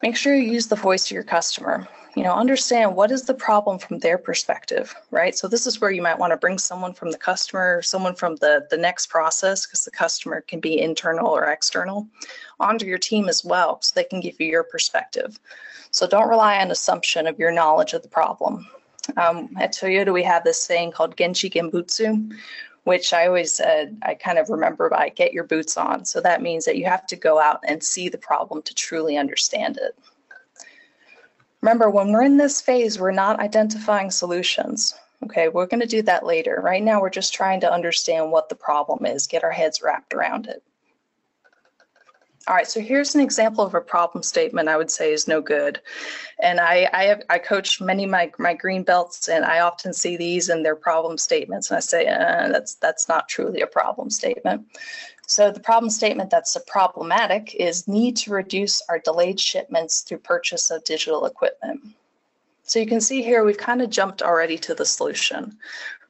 Make 0.00 0.16
sure 0.16 0.34
you 0.34 0.50
use 0.50 0.68
the 0.68 0.76
voice 0.76 1.06
of 1.06 1.14
your 1.14 1.24
customer. 1.24 1.88
You 2.14 2.22
know, 2.22 2.34
understand 2.34 2.94
what 2.94 3.10
is 3.10 3.22
the 3.22 3.34
problem 3.34 3.80
from 3.80 3.98
their 3.98 4.16
perspective, 4.16 4.94
right? 5.10 5.36
So 5.36 5.48
this 5.48 5.66
is 5.66 5.80
where 5.80 5.90
you 5.90 6.02
might 6.02 6.18
want 6.18 6.32
to 6.32 6.36
bring 6.36 6.58
someone 6.58 6.92
from 6.92 7.10
the 7.10 7.18
customer, 7.18 7.82
someone 7.82 8.14
from 8.14 8.36
the, 8.36 8.66
the 8.70 8.76
next 8.76 9.08
process, 9.08 9.66
because 9.66 9.84
the 9.84 9.90
customer 9.90 10.42
can 10.42 10.60
be 10.60 10.80
internal 10.80 11.28
or 11.28 11.46
external, 11.46 12.06
onto 12.60 12.86
your 12.86 12.98
team 12.98 13.28
as 13.28 13.44
well, 13.44 13.80
so 13.80 13.92
they 13.94 14.04
can 14.04 14.20
give 14.20 14.40
you 14.40 14.46
your 14.46 14.62
perspective. 14.62 15.40
So 15.90 16.06
don't 16.06 16.28
rely 16.28 16.58
on 16.58 16.70
assumption 16.70 17.26
of 17.26 17.40
your 17.40 17.50
knowledge 17.50 17.92
of 17.92 18.02
the 18.02 18.08
problem. 18.08 18.68
Um, 19.16 19.50
at 19.58 19.72
Toyota, 19.72 20.12
we 20.12 20.22
have 20.22 20.44
this 20.44 20.62
saying 20.62 20.92
called 20.92 21.16
Genchi 21.16 21.52
Genbutsu, 21.52 22.32
which 22.84 23.12
I 23.12 23.26
always 23.26 23.52
said 23.52 23.96
I 24.02 24.14
kind 24.14 24.38
of 24.38 24.48
remember 24.48 24.88
by 24.88 25.08
get 25.08 25.32
your 25.32 25.44
boots 25.44 25.76
on. 25.76 26.04
So 26.04 26.20
that 26.20 26.42
means 26.42 26.64
that 26.64 26.76
you 26.76 26.84
have 26.86 27.06
to 27.08 27.16
go 27.16 27.40
out 27.40 27.60
and 27.66 27.82
see 27.82 28.08
the 28.08 28.18
problem 28.18 28.62
to 28.62 28.74
truly 28.74 29.16
understand 29.16 29.76
it. 29.76 29.98
Remember, 31.60 31.90
when 31.90 32.10
we're 32.10 32.22
in 32.22 32.38
this 32.38 32.60
phase, 32.60 32.98
we're 32.98 33.12
not 33.12 33.38
identifying 33.38 34.10
solutions. 34.10 34.94
Okay, 35.24 35.48
we're 35.48 35.66
going 35.66 35.80
to 35.80 35.86
do 35.86 36.02
that 36.02 36.26
later. 36.26 36.60
Right 36.60 36.82
now, 36.82 37.00
we're 37.00 37.10
just 37.10 37.32
trying 37.32 37.60
to 37.60 37.72
understand 37.72 38.32
what 38.32 38.48
the 38.48 38.56
problem 38.56 39.06
is, 39.06 39.28
get 39.28 39.44
our 39.44 39.52
heads 39.52 39.80
wrapped 39.80 40.12
around 40.12 40.48
it. 40.48 40.64
All 42.48 42.56
right, 42.56 42.66
so 42.66 42.80
here's 42.80 43.14
an 43.14 43.20
example 43.20 43.64
of 43.64 43.74
a 43.74 43.80
problem 43.80 44.24
statement 44.24 44.68
I 44.68 44.76
would 44.76 44.90
say 44.90 45.12
is 45.12 45.28
no 45.28 45.40
good. 45.40 45.80
And 46.40 46.58
I, 46.58 46.88
I, 46.92 47.04
have, 47.04 47.22
I 47.30 47.38
coach 47.38 47.80
many 47.80 48.04
my, 48.04 48.32
my 48.36 48.52
green 48.52 48.82
belts 48.82 49.28
and 49.28 49.44
I 49.44 49.60
often 49.60 49.92
see 49.92 50.16
these 50.16 50.48
in 50.48 50.64
their 50.64 50.74
problem 50.74 51.18
statements 51.18 51.70
and 51.70 51.76
I 51.76 51.80
say, 51.80 52.08
uh, 52.08 52.48
that's, 52.48 52.74
that's 52.74 53.08
not 53.08 53.28
truly 53.28 53.60
a 53.60 53.66
problem 53.68 54.10
statement. 54.10 54.66
So 55.28 55.52
the 55.52 55.60
problem 55.60 55.88
statement 55.88 56.30
that's 56.30 56.56
problematic 56.66 57.54
is 57.54 57.86
need 57.86 58.16
to 58.18 58.32
reduce 58.32 58.82
our 58.88 58.98
delayed 58.98 59.38
shipments 59.38 60.00
through 60.00 60.18
purchase 60.18 60.70
of 60.70 60.82
digital 60.82 61.26
equipment. 61.26 61.80
So 62.64 62.80
you 62.80 62.86
can 62.86 63.00
see 63.00 63.22
here, 63.22 63.44
we've 63.44 63.56
kind 63.56 63.82
of 63.82 63.90
jumped 63.90 64.20
already 64.20 64.58
to 64.58 64.74
the 64.74 64.84
solution. 64.84 65.58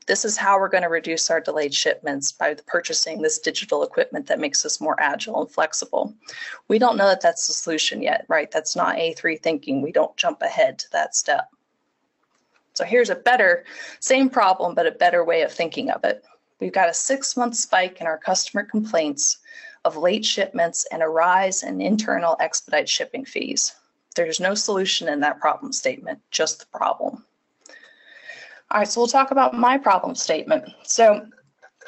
This 0.06 0.24
is 0.24 0.36
how 0.36 0.58
we're 0.58 0.68
going 0.68 0.82
to 0.82 0.88
reduce 0.88 1.30
our 1.30 1.40
delayed 1.40 1.74
shipments 1.74 2.32
by 2.32 2.54
purchasing 2.66 3.22
this 3.22 3.38
digital 3.38 3.82
equipment 3.82 4.26
that 4.26 4.40
makes 4.40 4.64
us 4.64 4.80
more 4.80 5.00
agile 5.00 5.42
and 5.42 5.50
flexible. 5.50 6.14
We 6.68 6.78
don't 6.78 6.96
know 6.96 7.08
that 7.08 7.20
that's 7.20 7.46
the 7.46 7.52
solution 7.52 8.02
yet, 8.02 8.24
right? 8.28 8.50
That's 8.50 8.76
not 8.76 8.96
A3 8.96 9.40
thinking. 9.40 9.82
We 9.82 9.92
don't 9.92 10.16
jump 10.16 10.42
ahead 10.42 10.78
to 10.80 10.90
that 10.92 11.14
step. 11.14 11.48
So 12.74 12.84
here's 12.84 13.10
a 13.10 13.14
better, 13.14 13.64
same 14.00 14.30
problem, 14.30 14.74
but 14.74 14.86
a 14.86 14.92
better 14.92 15.24
way 15.24 15.42
of 15.42 15.52
thinking 15.52 15.90
of 15.90 16.04
it. 16.04 16.24
We've 16.58 16.72
got 16.72 16.88
a 16.88 16.94
six 16.94 17.36
month 17.36 17.56
spike 17.56 18.00
in 18.00 18.06
our 18.06 18.18
customer 18.18 18.64
complaints 18.64 19.38
of 19.84 19.96
late 19.96 20.24
shipments 20.24 20.86
and 20.92 21.02
a 21.02 21.08
rise 21.08 21.62
in 21.62 21.80
internal 21.80 22.36
expedite 22.40 22.88
shipping 22.88 23.24
fees. 23.24 23.74
There's 24.14 24.40
no 24.40 24.54
solution 24.54 25.08
in 25.08 25.20
that 25.20 25.40
problem 25.40 25.72
statement, 25.72 26.20
just 26.30 26.60
the 26.60 26.66
problem. 26.66 27.24
All 28.72 28.78
right, 28.78 28.88
so 28.88 29.02
we'll 29.02 29.08
talk 29.08 29.32
about 29.32 29.52
my 29.52 29.76
problem 29.76 30.14
statement. 30.14 30.64
So 30.82 31.26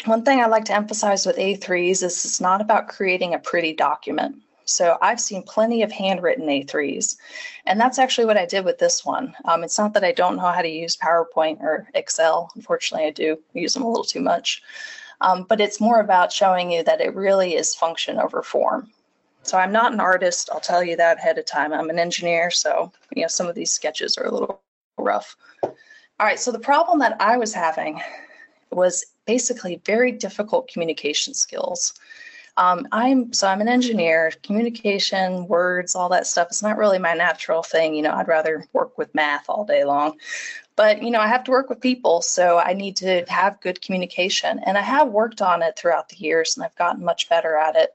one 0.05 0.23
thing 0.23 0.41
I 0.41 0.47
like 0.47 0.67
to 0.67 0.75
emphasize 0.75 1.25
with 1.25 1.39
A3s 1.39 2.03
is 2.03 2.25
it's 2.27 2.43
not 2.43 2.61
about 2.61 2.89
creating 2.89 3.33
a 3.33 3.39
pretty 3.39 3.73
document. 3.73 4.37
So 4.67 4.99
I've 5.01 5.21
seen 5.21 5.45
plenty 5.45 5.83
of 5.83 5.91
handwritten 5.91 6.47
A3s, 6.47 7.17
and 7.65 7.81
that's 7.81 7.99
actually 7.99 8.27
what 8.27 8.37
I 8.37 8.45
did 8.45 8.67
with 8.67 8.79
this 8.79 9.03
one. 9.03 9.35
Um, 9.47 9.65
it's 9.65 9.79
not 9.79 9.95
that 9.95 10.05
I 10.05 10.13
don't 10.13 10.37
know 10.37 10.43
how 10.43 10.61
to 10.61 10.69
use 10.69 10.95
PowerPoint 10.95 11.63
or 11.63 11.89
Excel. 11.95 12.51
Unfortunately, 12.55 13.07
I 13.07 13.13
do 13.13 13.39
use 13.55 13.73
them 13.73 13.83
a 13.85 13.89
little 13.89 14.05
too 14.05 14.21
much. 14.21 14.63
Um, 15.23 15.47
but 15.49 15.63
it's 15.63 15.81
more 15.81 16.01
about 16.01 16.33
showing 16.33 16.71
you 16.71 16.83
that 16.85 17.01
it 17.01 17.15
really 17.15 17.55
is 17.55 17.75
function 17.75 18.19
over 18.19 18.43
form. 18.43 18.91
So 19.43 19.57
I'm 19.57 19.73
not 19.73 19.95
an 19.95 20.01
artist, 20.01 20.51
I'll 20.53 20.61
tell 20.61 20.85
you 20.85 20.97
that 20.97 21.17
ahead 21.17 21.39
of 21.39 21.47
time. 21.47 21.73
I'm 21.73 21.89
an 21.89 21.99
engineer, 21.99 22.51
so 22.51 22.93
you 23.15 23.23
know 23.23 23.29
some 23.29 23.47
of 23.47 23.55
these 23.55 23.73
sketches 23.73 24.19
are 24.19 24.27
a 24.27 24.31
little 24.31 24.61
rough. 24.99 25.35
All 26.21 26.27
right, 26.27 26.39
so 26.39 26.53
the 26.53 26.61
problem 26.61 27.01
that 27.01 27.17
I 27.21 27.37
was 27.37 27.53
having 27.53 28.01
was 28.71 29.05
basically 29.27 29.81
very 29.85 30.13
difficult 30.13 30.69
communication 30.69 31.35
skills. 31.35 31.93
Um, 32.57 32.87
I'm 32.93 33.33
so 33.33 33.49
I'm 33.49 33.61
an 33.61 33.67
engineer. 33.67 34.33
Communication, 34.45 35.49
words, 35.49 35.97
all 35.97 36.09
that 36.11 36.29
stuff. 36.29 36.49
It's 36.49 36.63
not 36.63 36.77
really 36.77 37.01
my 37.01 37.15
natural 37.15 37.65
thing. 37.65 37.97
You 37.97 38.03
know, 38.03 38.13
I'd 38.13 38.29
rather 38.29 38.65
work 38.73 38.97
with 38.97 39.13
math 39.13 39.47
all 39.49 39.65
day 39.65 39.83
long. 39.83 40.17
But 40.77 41.03
you 41.03 41.11
know, 41.11 41.21
I 41.21 41.27
have 41.27 41.43
to 41.45 41.51
work 41.51 41.69
with 41.69 41.81
people, 41.81 42.23
so 42.23 42.59
I 42.59 42.75
need 42.75 42.95
to 42.97 43.25
have 43.27 43.61
good 43.61 43.81
communication, 43.81 44.61
and 44.67 44.79
I 44.79 44.83
have 44.83 45.09
worked 45.09 45.43
on 45.43 45.63
it 45.63 45.77
throughout 45.77 46.11
the 46.11 46.17
years, 46.17 46.57
and 46.57 46.65
I've 46.65 46.77
gotten 46.77 47.05
much 47.05 47.29
better 47.29 47.57
at 47.57 47.75
it. 47.75 47.91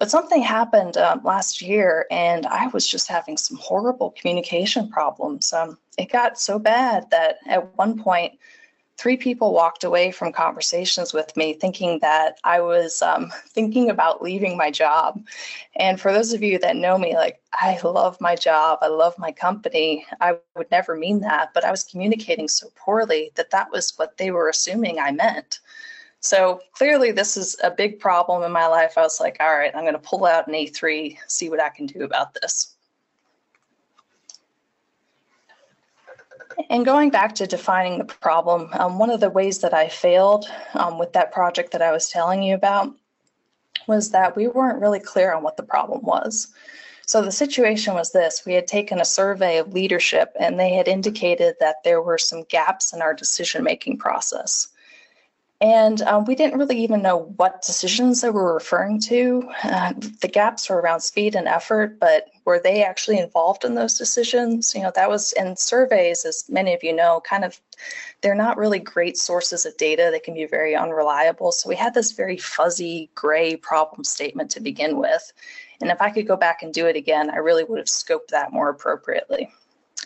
But 0.00 0.10
something 0.10 0.40
happened 0.40 0.96
um, 0.96 1.20
last 1.24 1.60
year, 1.60 2.06
and 2.10 2.46
I 2.46 2.68
was 2.68 2.88
just 2.88 3.06
having 3.06 3.36
some 3.36 3.58
horrible 3.58 4.14
communication 4.18 4.88
problems. 4.88 5.52
Um, 5.52 5.76
it 5.98 6.10
got 6.10 6.40
so 6.40 6.58
bad 6.58 7.10
that 7.10 7.36
at 7.46 7.76
one 7.76 8.02
point 8.02 8.38
three 8.96 9.18
people 9.18 9.52
walked 9.52 9.84
away 9.84 10.10
from 10.10 10.32
conversations 10.32 11.12
with 11.12 11.36
me 11.36 11.52
thinking 11.52 11.98
that 12.00 12.38
I 12.44 12.60
was 12.60 13.02
um, 13.02 13.30
thinking 13.48 13.90
about 13.90 14.22
leaving 14.22 14.56
my 14.56 14.70
job. 14.70 15.22
And 15.76 16.00
for 16.00 16.12
those 16.12 16.32
of 16.32 16.42
you 16.42 16.58
that 16.60 16.76
know 16.76 16.96
me, 16.96 17.14
like, 17.14 17.38
I 17.52 17.78
love 17.84 18.18
my 18.22 18.36
job, 18.36 18.78
I 18.80 18.88
love 18.88 19.18
my 19.18 19.32
company. 19.32 20.06
I 20.20 20.36
would 20.56 20.70
never 20.70 20.96
mean 20.96 21.20
that, 21.20 21.52
but 21.52 21.64
I 21.64 21.70
was 21.70 21.82
communicating 21.82 22.48
so 22.48 22.68
poorly 22.74 23.32
that 23.36 23.50
that 23.50 23.70
was 23.70 23.92
what 23.96 24.16
they 24.16 24.30
were 24.30 24.48
assuming 24.48 24.98
I 24.98 25.12
meant. 25.12 25.60
So 26.20 26.60
clearly, 26.72 27.12
this 27.12 27.36
is 27.36 27.56
a 27.64 27.70
big 27.70 27.98
problem 27.98 28.42
in 28.42 28.52
my 28.52 28.66
life. 28.66 28.98
I 28.98 29.00
was 29.00 29.20
like, 29.20 29.38
all 29.40 29.56
right, 29.56 29.74
I'm 29.74 29.84
going 29.84 29.94
to 29.94 29.98
pull 29.98 30.26
out 30.26 30.46
an 30.48 30.54
A3, 30.54 31.16
see 31.26 31.48
what 31.48 31.62
I 31.62 31.70
can 31.70 31.86
do 31.86 32.04
about 32.04 32.34
this. 32.34 32.74
And 36.68 36.84
going 36.84 37.08
back 37.10 37.34
to 37.36 37.46
defining 37.46 37.98
the 37.98 38.04
problem, 38.04 38.68
um, 38.74 38.98
one 38.98 39.08
of 39.08 39.20
the 39.20 39.30
ways 39.30 39.60
that 39.60 39.72
I 39.72 39.88
failed 39.88 40.44
um, 40.74 40.98
with 40.98 41.14
that 41.14 41.32
project 41.32 41.72
that 41.72 41.80
I 41.80 41.90
was 41.90 42.10
telling 42.10 42.42
you 42.42 42.54
about 42.54 42.94
was 43.86 44.10
that 44.10 44.36
we 44.36 44.46
weren't 44.46 44.80
really 44.80 45.00
clear 45.00 45.32
on 45.32 45.42
what 45.42 45.56
the 45.56 45.62
problem 45.62 46.02
was. 46.02 46.48
So 47.06 47.22
the 47.22 47.32
situation 47.32 47.94
was 47.94 48.12
this 48.12 48.44
we 48.46 48.54
had 48.54 48.66
taken 48.66 49.00
a 49.00 49.04
survey 49.04 49.56
of 49.58 49.72
leadership, 49.72 50.36
and 50.38 50.60
they 50.60 50.74
had 50.74 50.86
indicated 50.86 51.56
that 51.60 51.82
there 51.82 52.02
were 52.02 52.18
some 52.18 52.44
gaps 52.44 52.92
in 52.92 53.00
our 53.00 53.14
decision 53.14 53.64
making 53.64 53.96
process. 53.98 54.68
And 55.62 56.00
um, 56.02 56.24
we 56.24 56.34
didn't 56.34 56.58
really 56.58 56.82
even 56.82 57.02
know 57.02 57.34
what 57.36 57.60
decisions 57.60 58.22
they 58.22 58.30
were 58.30 58.54
referring 58.54 58.98
to. 59.02 59.46
Uh, 59.62 59.92
the 60.22 60.28
gaps 60.28 60.70
were 60.70 60.80
around 60.80 61.00
speed 61.00 61.34
and 61.34 61.46
effort, 61.46 62.00
but 62.00 62.28
were 62.46 62.58
they 62.58 62.82
actually 62.82 63.18
involved 63.18 63.66
in 63.66 63.74
those 63.74 63.98
decisions? 63.98 64.74
You 64.74 64.82
know, 64.82 64.92
that 64.94 65.10
was 65.10 65.34
in 65.34 65.56
surveys, 65.56 66.24
as 66.24 66.46
many 66.48 66.72
of 66.72 66.82
you 66.82 66.94
know, 66.94 67.20
kind 67.28 67.44
of, 67.44 67.60
they're 68.22 68.34
not 68.34 68.56
really 68.56 68.78
great 68.78 69.18
sources 69.18 69.66
of 69.66 69.76
data. 69.76 70.08
They 70.10 70.18
can 70.18 70.32
be 70.32 70.46
very 70.46 70.74
unreliable. 70.74 71.52
So 71.52 71.68
we 71.68 71.76
had 71.76 71.92
this 71.92 72.12
very 72.12 72.38
fuzzy 72.38 73.10
gray 73.14 73.56
problem 73.56 74.02
statement 74.04 74.50
to 74.52 74.60
begin 74.60 74.96
with. 74.96 75.30
And 75.82 75.90
if 75.90 76.00
I 76.00 76.10
could 76.10 76.26
go 76.26 76.36
back 76.36 76.62
and 76.62 76.72
do 76.72 76.86
it 76.86 76.96
again, 76.96 77.28
I 77.28 77.36
really 77.36 77.64
would 77.64 77.78
have 77.78 77.86
scoped 77.86 78.28
that 78.28 78.52
more 78.52 78.70
appropriately 78.70 79.50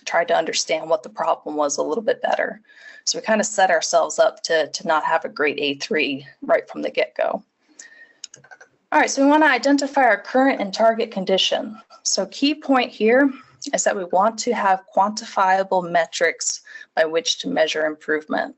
tried 0.04 0.28
to 0.28 0.36
understand 0.36 0.88
what 0.88 1.02
the 1.02 1.08
problem 1.08 1.56
was 1.56 1.76
a 1.76 1.82
little 1.82 2.02
bit 2.02 2.22
better. 2.22 2.60
So 3.04 3.18
we 3.18 3.22
kind 3.22 3.40
of 3.40 3.46
set 3.46 3.70
ourselves 3.70 4.18
up 4.18 4.42
to, 4.44 4.68
to 4.68 4.86
not 4.86 5.04
have 5.04 5.24
a 5.24 5.28
great 5.28 5.58
A3 5.58 6.24
right 6.42 6.68
from 6.68 6.82
the 6.82 6.90
get-go. 6.90 7.42
All 8.92 9.00
right, 9.00 9.10
so 9.10 9.24
we 9.24 9.30
want 9.30 9.42
to 9.42 9.50
identify 9.50 10.02
our 10.02 10.20
current 10.20 10.60
and 10.60 10.72
target 10.72 11.10
condition. 11.10 11.76
So 12.04 12.26
key 12.26 12.54
point 12.54 12.92
here 12.92 13.30
is 13.72 13.84
that 13.84 13.96
we 13.96 14.04
want 14.04 14.38
to 14.40 14.54
have 14.54 14.84
quantifiable 14.94 15.90
metrics 15.90 16.60
by 16.94 17.04
which 17.04 17.38
to 17.40 17.48
measure 17.48 17.86
improvement. 17.86 18.54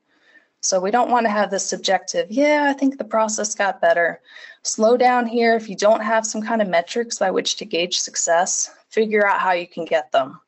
So 0.61 0.81
we 0.81 0.91
don't 0.91 1.11
want 1.11 1.27
to 1.27 1.31
have 1.31 1.51
this 1.51 1.65
subjective, 1.65 2.31
yeah, 2.31 2.67
I 2.69 2.73
think 2.73 2.99
the 2.99 3.05
process 3.05 3.55
got 3.55 3.81
better. 3.81 4.21
Slow 4.63 4.97
down 4.97 5.27
here. 5.27 5.55
If 5.55 5.69
you 5.69 5.77
don't 5.77 6.03
have 6.03 6.27
some 6.27 6.43
kind 6.43 6.61
of 6.61 6.69
metrics 6.69 7.19
by 7.19 7.31
which 7.31 7.57
to 7.57 7.65
gauge 7.65 7.99
success, 7.99 8.71
figure 8.89 9.27
out 9.27 9.41
how 9.41 9.53
you 9.53 9.69
can 9.69 9.85
get 9.85 10.11
them. 10.11 10.41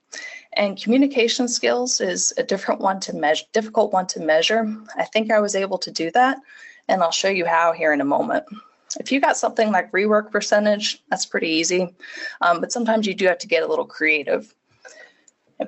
And 0.55 0.81
communication 0.81 1.47
skills 1.47 2.01
is 2.01 2.33
a 2.37 2.43
different 2.43 2.81
one 2.81 3.01
to 3.01 3.13
measure, 3.13 3.45
difficult 3.53 3.93
one 3.93 4.07
to 4.09 4.21
measure. 4.21 4.67
I 4.97 5.05
think 5.05 5.31
I 5.31 5.41
was 5.41 5.55
able 5.55 5.79
to 5.79 5.91
do 5.91 6.11
that, 6.13 6.39
and 6.89 7.03
I'll 7.03 7.11
show 7.11 7.29
you 7.29 7.45
how 7.45 7.73
here 7.73 7.93
in 7.93 8.01
a 8.01 8.05
moment. 8.05 8.45
If 8.99 9.13
you 9.13 9.21
got 9.21 9.37
something 9.37 9.71
like 9.71 9.93
rework 9.93 10.31
percentage, 10.31 11.03
that's 11.11 11.27
pretty 11.27 11.49
easy, 11.49 11.95
um, 12.41 12.61
but 12.61 12.73
sometimes 12.73 13.07
you 13.07 13.15
do 13.15 13.27
have 13.27 13.39
to 13.39 13.47
get 13.47 13.63
a 13.63 13.67
little 13.67 13.85
creative. 13.85 14.55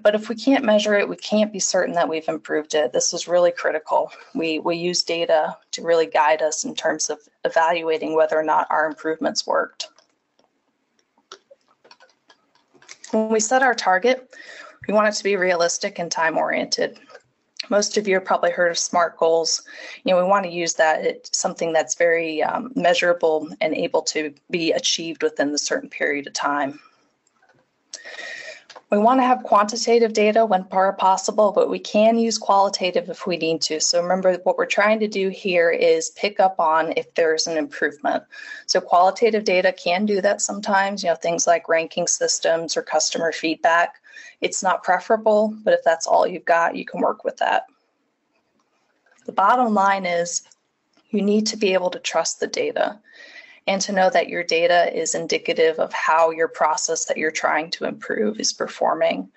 But 0.02 0.14
if 0.14 0.28
we 0.28 0.36
can't 0.36 0.64
measure 0.64 0.94
it, 0.94 1.08
we 1.08 1.16
can't 1.16 1.52
be 1.52 1.58
certain 1.58 1.94
that 1.96 2.08
we've 2.08 2.28
improved 2.28 2.74
it. 2.74 2.92
This 2.92 3.12
is 3.12 3.26
really 3.26 3.50
critical. 3.50 4.12
We, 4.34 4.60
we 4.60 4.76
use 4.76 5.02
data 5.02 5.56
to 5.72 5.82
really 5.82 6.06
guide 6.06 6.42
us 6.42 6.64
in 6.64 6.74
terms 6.76 7.10
of 7.10 7.18
evaluating 7.44 8.14
whether 8.14 8.38
or 8.38 8.44
not 8.44 8.68
our 8.70 8.86
improvements 8.86 9.46
worked. 9.46 9.88
When 13.10 13.30
we 13.30 13.40
set 13.40 13.62
our 13.62 13.74
target, 13.74 14.32
we 14.90 14.94
want 14.94 15.06
it 15.06 15.16
to 15.16 15.22
be 15.22 15.36
realistic 15.36 16.00
and 16.00 16.10
time 16.10 16.36
oriented. 16.36 16.98
Most 17.68 17.96
of 17.96 18.08
you 18.08 18.14
have 18.14 18.24
probably 18.24 18.50
heard 18.50 18.72
of 18.72 18.78
SMART 18.78 19.16
goals. 19.18 19.62
You 20.02 20.12
know, 20.12 20.20
we 20.20 20.28
want 20.28 20.44
to 20.46 20.50
use 20.50 20.74
that. 20.74 21.04
It's 21.04 21.38
something 21.38 21.72
that's 21.72 21.94
very 21.94 22.42
um, 22.42 22.72
measurable 22.74 23.48
and 23.60 23.72
able 23.72 24.02
to 24.02 24.34
be 24.50 24.72
achieved 24.72 25.22
within 25.22 25.50
a 25.50 25.58
certain 25.58 25.88
period 25.88 26.26
of 26.26 26.32
time. 26.32 26.80
We 28.90 28.98
want 28.98 29.20
to 29.20 29.24
have 29.24 29.44
quantitative 29.44 30.12
data 30.12 30.44
when 30.44 30.64
possible, 30.64 31.52
but 31.52 31.70
we 31.70 31.78
can 31.78 32.18
use 32.18 32.36
qualitative 32.36 33.08
if 33.08 33.24
we 33.24 33.36
need 33.36 33.62
to. 33.62 33.80
So 33.80 34.02
remember, 34.02 34.38
what 34.42 34.58
we're 34.58 34.66
trying 34.66 34.98
to 34.98 35.06
do 35.06 35.28
here 35.28 35.70
is 35.70 36.10
pick 36.10 36.40
up 36.40 36.58
on 36.58 36.94
if 36.96 37.14
there's 37.14 37.46
an 37.46 37.56
improvement. 37.56 38.24
So 38.66 38.80
qualitative 38.80 39.44
data 39.44 39.72
can 39.72 40.04
do 40.04 40.20
that 40.22 40.42
sometimes, 40.42 41.04
you 41.04 41.10
know, 41.10 41.14
things 41.14 41.46
like 41.46 41.68
ranking 41.68 42.08
systems 42.08 42.76
or 42.76 42.82
customer 42.82 43.30
feedback. 43.30 43.99
It's 44.40 44.62
not 44.62 44.82
preferable, 44.82 45.54
but 45.64 45.74
if 45.74 45.80
that's 45.84 46.06
all 46.06 46.26
you've 46.26 46.44
got, 46.44 46.76
you 46.76 46.84
can 46.84 47.00
work 47.00 47.24
with 47.24 47.36
that. 47.38 47.66
The 49.26 49.32
bottom 49.32 49.74
line 49.74 50.06
is 50.06 50.42
you 51.10 51.22
need 51.22 51.46
to 51.48 51.56
be 51.56 51.74
able 51.74 51.90
to 51.90 51.98
trust 51.98 52.40
the 52.40 52.46
data 52.46 52.98
and 53.66 53.80
to 53.82 53.92
know 53.92 54.10
that 54.10 54.28
your 54.28 54.42
data 54.42 54.96
is 54.98 55.14
indicative 55.14 55.78
of 55.78 55.92
how 55.92 56.30
your 56.30 56.48
process 56.48 57.04
that 57.04 57.16
you're 57.16 57.30
trying 57.30 57.70
to 57.70 57.84
improve 57.84 58.40
is 58.40 58.52
performing. 58.52 59.30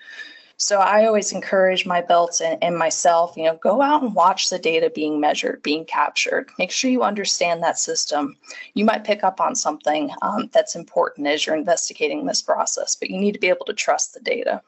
So 0.58 0.80
I 0.80 1.06
always 1.06 1.34
encourage 1.34 1.86
my 1.86 2.02
belts 2.02 2.40
and, 2.40 2.64
and, 2.64 2.78
myself, 2.78 3.36
you 3.36 3.44
know, 3.44 3.58
go 3.58 3.82
out 3.82 4.02
and 4.02 4.16
watch 4.16 4.50
the 4.50 4.60
data 4.60 4.90
being 4.90 5.20
measured, 5.20 5.62
being 5.62 5.84
captured. 5.84 6.50
Make 6.58 6.72
sure 6.72 6.90
you 6.90 7.04
understand 7.04 7.62
that 7.64 7.78
system. 7.78 8.38
You 8.74 8.86
might 8.86 9.04
pick 9.04 9.24
up 9.24 9.42
on 9.42 9.56
something 9.56 10.12
um, 10.22 10.50
that's 10.54 10.76
important 10.76 11.28
as 11.28 11.46
you're 11.46 11.56
investigating 11.56 12.26
this 12.26 12.42
process, 12.42 12.96
but 12.96 13.10
you 13.10 13.20
need 13.20 13.34
to 13.34 13.40
be 13.40 13.50
able 13.50 13.66
to 13.66 13.74
trust 13.74 14.14
the 14.14 14.22
data. 14.22 14.62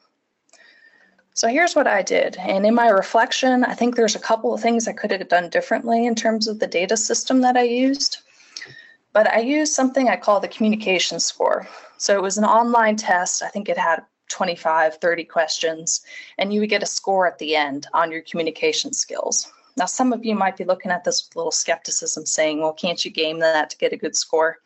So 1.36 1.46
here's 1.46 1.76
what 1.76 1.86
I 1.86 2.02
did. 2.02 2.36
And 2.38 2.66
in 2.66 2.74
my 2.74 2.88
reflection, 2.88 3.62
I 3.62 3.74
think 3.74 3.94
there's 3.94 4.16
a 4.16 4.18
couple 4.18 4.52
of 4.52 4.60
things 4.60 4.88
I 4.88 4.92
could 4.92 5.12
have 5.12 5.28
done 5.28 5.48
differently 5.48 6.04
in 6.04 6.16
terms 6.16 6.48
of 6.48 6.58
the 6.58 6.66
data 6.66 6.96
system 6.96 7.42
that 7.42 7.56
I 7.56 7.62
used 7.62 8.18
but 9.16 9.32
I 9.32 9.38
used 9.38 9.72
something 9.72 10.10
I 10.10 10.16
call 10.16 10.40
the 10.40 10.48
communication 10.48 11.20
score. 11.20 11.66
So 11.96 12.14
it 12.14 12.20
was 12.20 12.36
an 12.36 12.44
online 12.44 12.96
test. 12.96 13.42
I 13.42 13.48
think 13.48 13.70
it 13.70 13.78
had 13.78 14.04
25, 14.28 14.96
30 14.96 15.24
questions, 15.24 16.02
and 16.36 16.52
you 16.52 16.60
would 16.60 16.68
get 16.68 16.82
a 16.82 16.86
score 16.86 17.26
at 17.26 17.38
the 17.38 17.56
end 17.56 17.86
on 17.94 18.12
your 18.12 18.20
communication 18.20 18.92
skills. 18.92 19.50
Now, 19.76 19.84
some 19.84 20.12
of 20.12 20.24
you 20.24 20.34
might 20.34 20.56
be 20.56 20.64
looking 20.64 20.90
at 20.90 21.04
this 21.04 21.26
with 21.28 21.36
a 21.36 21.38
little 21.38 21.52
skepticism 21.52 22.24
saying, 22.24 22.60
well, 22.60 22.72
can't 22.72 23.04
you 23.04 23.10
game 23.10 23.38
that 23.40 23.68
to 23.70 23.76
get 23.76 23.92
a 23.92 23.96
good 23.96 24.16
score? 24.16 24.58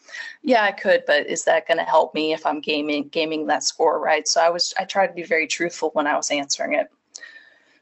Yeah, 0.42 0.62
I 0.62 0.70
could, 0.70 1.02
but 1.06 1.26
is 1.26 1.44
that 1.44 1.66
going 1.66 1.78
to 1.78 1.84
help 1.84 2.14
me 2.14 2.32
if 2.32 2.46
I'm 2.46 2.60
gaming 2.60 3.08
gaming 3.08 3.46
that 3.46 3.64
score, 3.64 3.98
right? 3.98 4.28
So 4.28 4.40
I 4.40 4.50
was 4.50 4.72
I 4.78 4.84
tried 4.84 5.08
to 5.08 5.14
be 5.14 5.24
very 5.24 5.46
truthful 5.48 5.90
when 5.94 6.06
I 6.06 6.16
was 6.16 6.30
answering 6.30 6.74
it. 6.74 6.90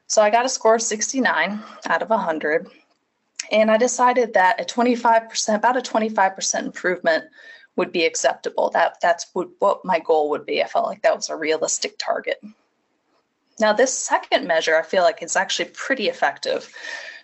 So 0.07 0.23
I 0.23 0.31
got 0.31 0.45
a 0.45 0.49
score 0.49 0.75
of 0.75 0.81
69 0.81 1.61
out 1.85 2.01
of 2.01 2.09
100. 2.09 2.67
And 3.51 3.71
I 3.71 3.77
decided 3.77 4.33
that 4.33 4.59
a 4.59 4.63
25%, 4.63 5.55
about 5.55 5.77
a 5.77 5.81
25% 5.81 6.59
improvement 6.59 7.25
would 7.75 7.91
be 7.91 8.05
acceptable. 8.05 8.69
That 8.71 8.97
that's 9.01 9.27
what, 9.33 9.85
my 9.85 9.99
goal 9.99 10.29
would 10.31 10.45
be. 10.45 10.61
I 10.63 10.67
felt 10.67 10.87
like 10.87 11.01
that 11.03 11.15
was 11.15 11.29
a 11.29 11.35
realistic 11.35 11.95
target. 11.97 12.43
Now, 13.59 13.73
this 13.73 13.93
second 13.93 14.47
measure, 14.47 14.77
I 14.77 14.83
feel 14.83 15.03
like 15.03 15.21
is 15.21 15.35
actually 15.35 15.69
pretty 15.73 16.09
effective. 16.09 16.73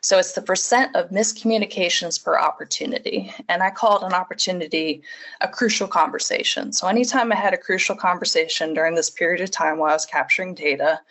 So 0.06 0.20
it's 0.20 0.34
the 0.34 0.41
percent 0.44 0.96
of 0.96 1.10
miscommunications 1.10 2.24
per 2.24 2.38
opportunity. 2.38 3.34
And 3.50 3.63
I 3.63 3.72
called 3.72 4.04
an 4.04 4.13
opportunity 4.13 5.02
a 5.41 5.48
crucial 5.48 5.88
conversation. 5.88 6.74
So 6.74 6.88
anytime 6.88 7.32
I 7.32 7.36
had 7.36 7.56
a 7.56 7.58
crucial 7.58 7.96
conversation 7.96 8.76
during 8.76 8.94
this 8.94 9.10
period 9.10 9.41
of 9.41 9.50
time 9.50 9.80
while 9.80 9.89
I 9.89 9.94
was 9.94 10.06
capturing 10.06 10.54
data, 10.54 11.02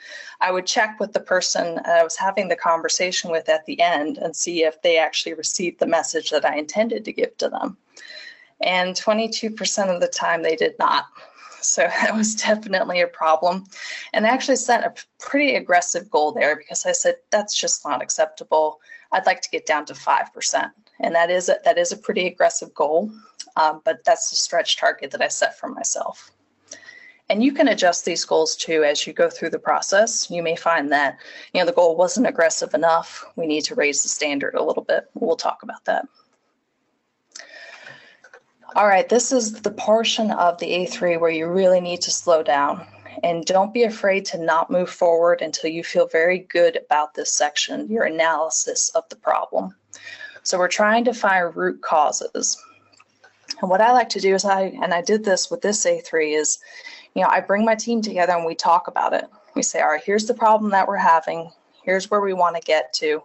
I 0.40 0.52
would 0.52 0.64
check 0.64 1.00
with 1.00 1.12
the 1.12 1.18
person 1.18 1.80
I 1.84 2.04
was 2.04 2.14
having 2.14 2.46
the 2.46 2.54
conversation 2.54 3.32
with 3.32 3.48
at 3.48 3.66
the 3.66 3.80
end 3.80 4.18
and 4.18 4.36
see 4.36 4.62
if 4.62 4.80
they 4.82 4.96
actually 4.96 5.34
received 5.34 5.80
the 5.80 5.88
message 5.88 6.30
that 6.30 6.44
I 6.44 6.54
intended 6.54 7.04
to 7.04 7.12
give 7.12 7.36
to 7.38 7.48
them. 7.48 7.76
And 8.60 8.94
22% 8.94 9.92
of 9.92 10.00
the 10.00 10.06
time 10.06 10.44
they 10.44 10.54
did 10.54 10.78
not. 10.78 11.06
So 11.64 11.82
that 12.02 12.14
was 12.14 12.34
definitely 12.34 13.00
a 13.00 13.06
problem. 13.06 13.64
And 14.12 14.26
I 14.26 14.30
actually 14.30 14.56
set 14.56 14.84
a 14.84 14.94
pretty 15.18 15.54
aggressive 15.54 16.10
goal 16.10 16.32
there 16.32 16.56
because 16.56 16.86
I 16.86 16.92
said, 16.92 17.16
that's 17.30 17.58
just 17.58 17.84
not 17.84 18.02
acceptable. 18.02 18.80
I'd 19.12 19.26
like 19.26 19.40
to 19.42 19.50
get 19.50 19.66
down 19.66 19.84
to 19.86 19.94
5%. 19.94 20.70
And 21.00 21.14
that 21.14 21.30
is 21.30 21.48
a, 21.48 21.56
that 21.64 21.78
is 21.78 21.92
a 21.92 21.96
pretty 21.96 22.26
aggressive 22.26 22.72
goal. 22.74 23.10
um, 23.56 23.80
but 23.84 24.04
that's 24.04 24.30
the 24.30 24.36
stretch 24.36 24.76
target 24.76 25.10
that 25.12 25.22
I 25.22 25.28
set 25.28 25.58
for 25.58 25.68
myself. 25.68 26.30
And 27.30 27.42
you 27.42 27.52
can 27.52 27.68
adjust 27.68 28.04
these 28.04 28.24
goals 28.24 28.54
too 28.54 28.84
as 28.84 29.06
you 29.06 29.12
go 29.12 29.30
through 29.30 29.50
the 29.50 29.58
process. 29.58 30.30
You 30.30 30.42
may 30.42 30.56
find 30.56 30.92
that, 30.92 31.18
you 31.52 31.60
know, 31.60 31.66
the 31.66 31.72
goal 31.72 31.96
wasn't 31.96 32.26
aggressive 32.26 32.74
enough. 32.74 33.24
We 33.36 33.46
need 33.46 33.62
to 33.62 33.74
raise 33.74 34.02
the 34.02 34.08
standard 34.08 34.54
a 34.54 34.62
little 34.62 34.84
bit. 34.84 35.08
We'll 35.14 35.36
talk 35.36 35.62
about 35.62 35.84
that. 35.86 36.06
All 38.76 38.88
right, 38.88 39.08
this 39.08 39.30
is 39.30 39.62
the 39.62 39.70
portion 39.70 40.32
of 40.32 40.58
the 40.58 40.66
A3 40.66 41.20
where 41.20 41.30
you 41.30 41.46
really 41.46 41.80
need 41.80 42.00
to 42.02 42.10
slow 42.10 42.42
down. 42.42 42.84
And 43.22 43.44
don't 43.44 43.72
be 43.72 43.84
afraid 43.84 44.24
to 44.26 44.38
not 44.38 44.68
move 44.68 44.90
forward 44.90 45.42
until 45.42 45.70
you 45.70 45.84
feel 45.84 46.08
very 46.08 46.40
good 46.40 46.80
about 46.84 47.14
this 47.14 47.32
section, 47.32 47.88
your 47.88 48.02
analysis 48.02 48.88
of 48.88 49.08
the 49.10 49.16
problem. 49.16 49.76
So 50.42 50.58
we're 50.58 50.66
trying 50.66 51.04
to 51.04 51.14
find 51.14 51.54
root 51.54 51.82
causes. 51.82 52.60
And 53.60 53.70
what 53.70 53.80
I 53.80 53.92
like 53.92 54.08
to 54.08 54.20
do 54.20 54.34
is 54.34 54.44
I, 54.44 54.62
and 54.82 54.92
I 54.92 55.02
did 55.02 55.24
this 55.24 55.52
with 55.52 55.62
this 55.62 55.86
A3 55.86 56.36
is, 56.36 56.58
you 57.14 57.22
know, 57.22 57.28
I 57.28 57.42
bring 57.42 57.64
my 57.64 57.76
team 57.76 58.02
together 58.02 58.32
and 58.32 58.44
we 58.44 58.56
talk 58.56 58.88
about 58.88 59.12
it. 59.12 59.26
We 59.54 59.62
say, 59.62 59.82
all 59.82 59.90
right, 59.90 60.02
here's 60.04 60.26
the 60.26 60.34
problem 60.34 60.72
that 60.72 60.88
we're 60.88 60.96
having. 60.96 61.48
Here's 61.84 62.10
where 62.10 62.20
we 62.20 62.32
want 62.32 62.56
to 62.56 62.62
get 62.62 62.92
to. 62.94 63.22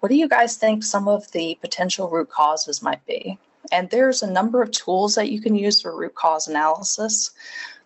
What 0.00 0.10
do 0.10 0.16
you 0.16 0.28
guys 0.28 0.58
think 0.58 0.84
some 0.84 1.08
of 1.08 1.32
the 1.32 1.56
potential 1.62 2.10
root 2.10 2.28
causes 2.28 2.82
might 2.82 3.04
be? 3.06 3.38
And 3.72 3.88
there's 3.90 4.22
a 4.22 4.30
number 4.30 4.62
of 4.62 4.70
tools 4.70 5.14
that 5.14 5.30
you 5.30 5.40
can 5.40 5.54
use 5.54 5.80
for 5.80 5.96
root 5.96 6.14
cause 6.14 6.48
analysis. 6.48 7.30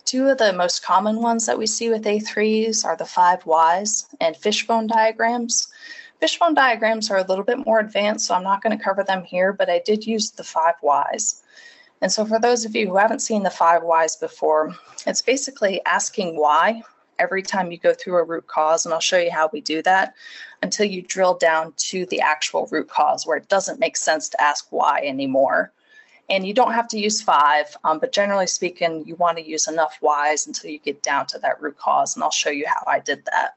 Two 0.04 0.28
of 0.28 0.38
the 0.38 0.52
most 0.52 0.84
common 0.84 1.20
ones 1.20 1.46
that 1.46 1.58
we 1.58 1.66
see 1.66 1.88
with 1.88 2.04
A3s 2.04 2.84
are 2.84 2.96
the 2.96 3.04
five 3.04 3.42
whys 3.46 4.06
and 4.20 4.36
fishbone 4.36 4.86
diagrams. 4.86 5.68
Fishbone 6.20 6.54
diagrams 6.54 7.10
are 7.10 7.18
a 7.18 7.26
little 7.26 7.44
bit 7.44 7.64
more 7.64 7.80
advanced, 7.80 8.26
so 8.26 8.34
I'm 8.34 8.44
not 8.44 8.62
going 8.62 8.76
to 8.76 8.82
cover 8.82 9.02
them 9.02 9.24
here, 9.24 9.52
but 9.52 9.70
I 9.70 9.80
did 9.84 10.06
use 10.06 10.30
the 10.30 10.44
five 10.44 10.74
whys. 10.82 11.42
And 12.00 12.12
so 12.12 12.24
for 12.26 12.38
those 12.38 12.64
of 12.64 12.76
you 12.76 12.88
who 12.88 12.96
haven't 12.96 13.20
seen 13.20 13.42
the 13.42 13.50
five 13.50 13.82
whys 13.82 14.16
before, 14.16 14.74
it's 15.06 15.22
basically 15.22 15.80
asking 15.86 16.38
why 16.38 16.82
every 17.18 17.42
time 17.42 17.70
you 17.70 17.78
go 17.78 17.94
through 17.94 18.18
a 18.18 18.24
root 18.24 18.46
cause, 18.46 18.84
and 18.84 18.92
I'll 18.92 19.00
show 19.00 19.18
you 19.18 19.30
how 19.30 19.48
we 19.52 19.60
do 19.60 19.82
that 19.82 20.14
until 20.62 20.86
you 20.86 21.02
drill 21.02 21.34
down 21.34 21.72
to 21.76 22.06
the 22.06 22.20
actual 22.20 22.66
root 22.70 22.88
cause 22.88 23.26
where 23.26 23.36
it 23.36 23.48
doesn't 23.48 23.80
make 23.80 23.96
sense 23.96 24.28
to 24.30 24.40
ask 24.40 24.66
why 24.70 25.00
anymore. 25.04 25.72
And 26.30 26.46
you 26.46 26.54
don't 26.54 26.72
have 26.72 26.88
to 26.88 26.98
use 26.98 27.20
five, 27.20 27.76
um, 27.84 27.98
but 27.98 28.12
generally 28.12 28.46
speaking, 28.46 29.04
you 29.06 29.14
want 29.16 29.36
to 29.36 29.46
use 29.46 29.68
enough 29.68 29.98
whys 30.00 30.46
until 30.46 30.70
you 30.70 30.78
get 30.78 31.02
down 31.02 31.26
to 31.26 31.38
that 31.40 31.60
root 31.60 31.76
cause. 31.76 32.16
And 32.16 32.24
I'll 32.24 32.30
show 32.30 32.50
you 32.50 32.64
how 32.66 32.82
I 32.86 33.00
did 33.00 33.24
that. 33.26 33.52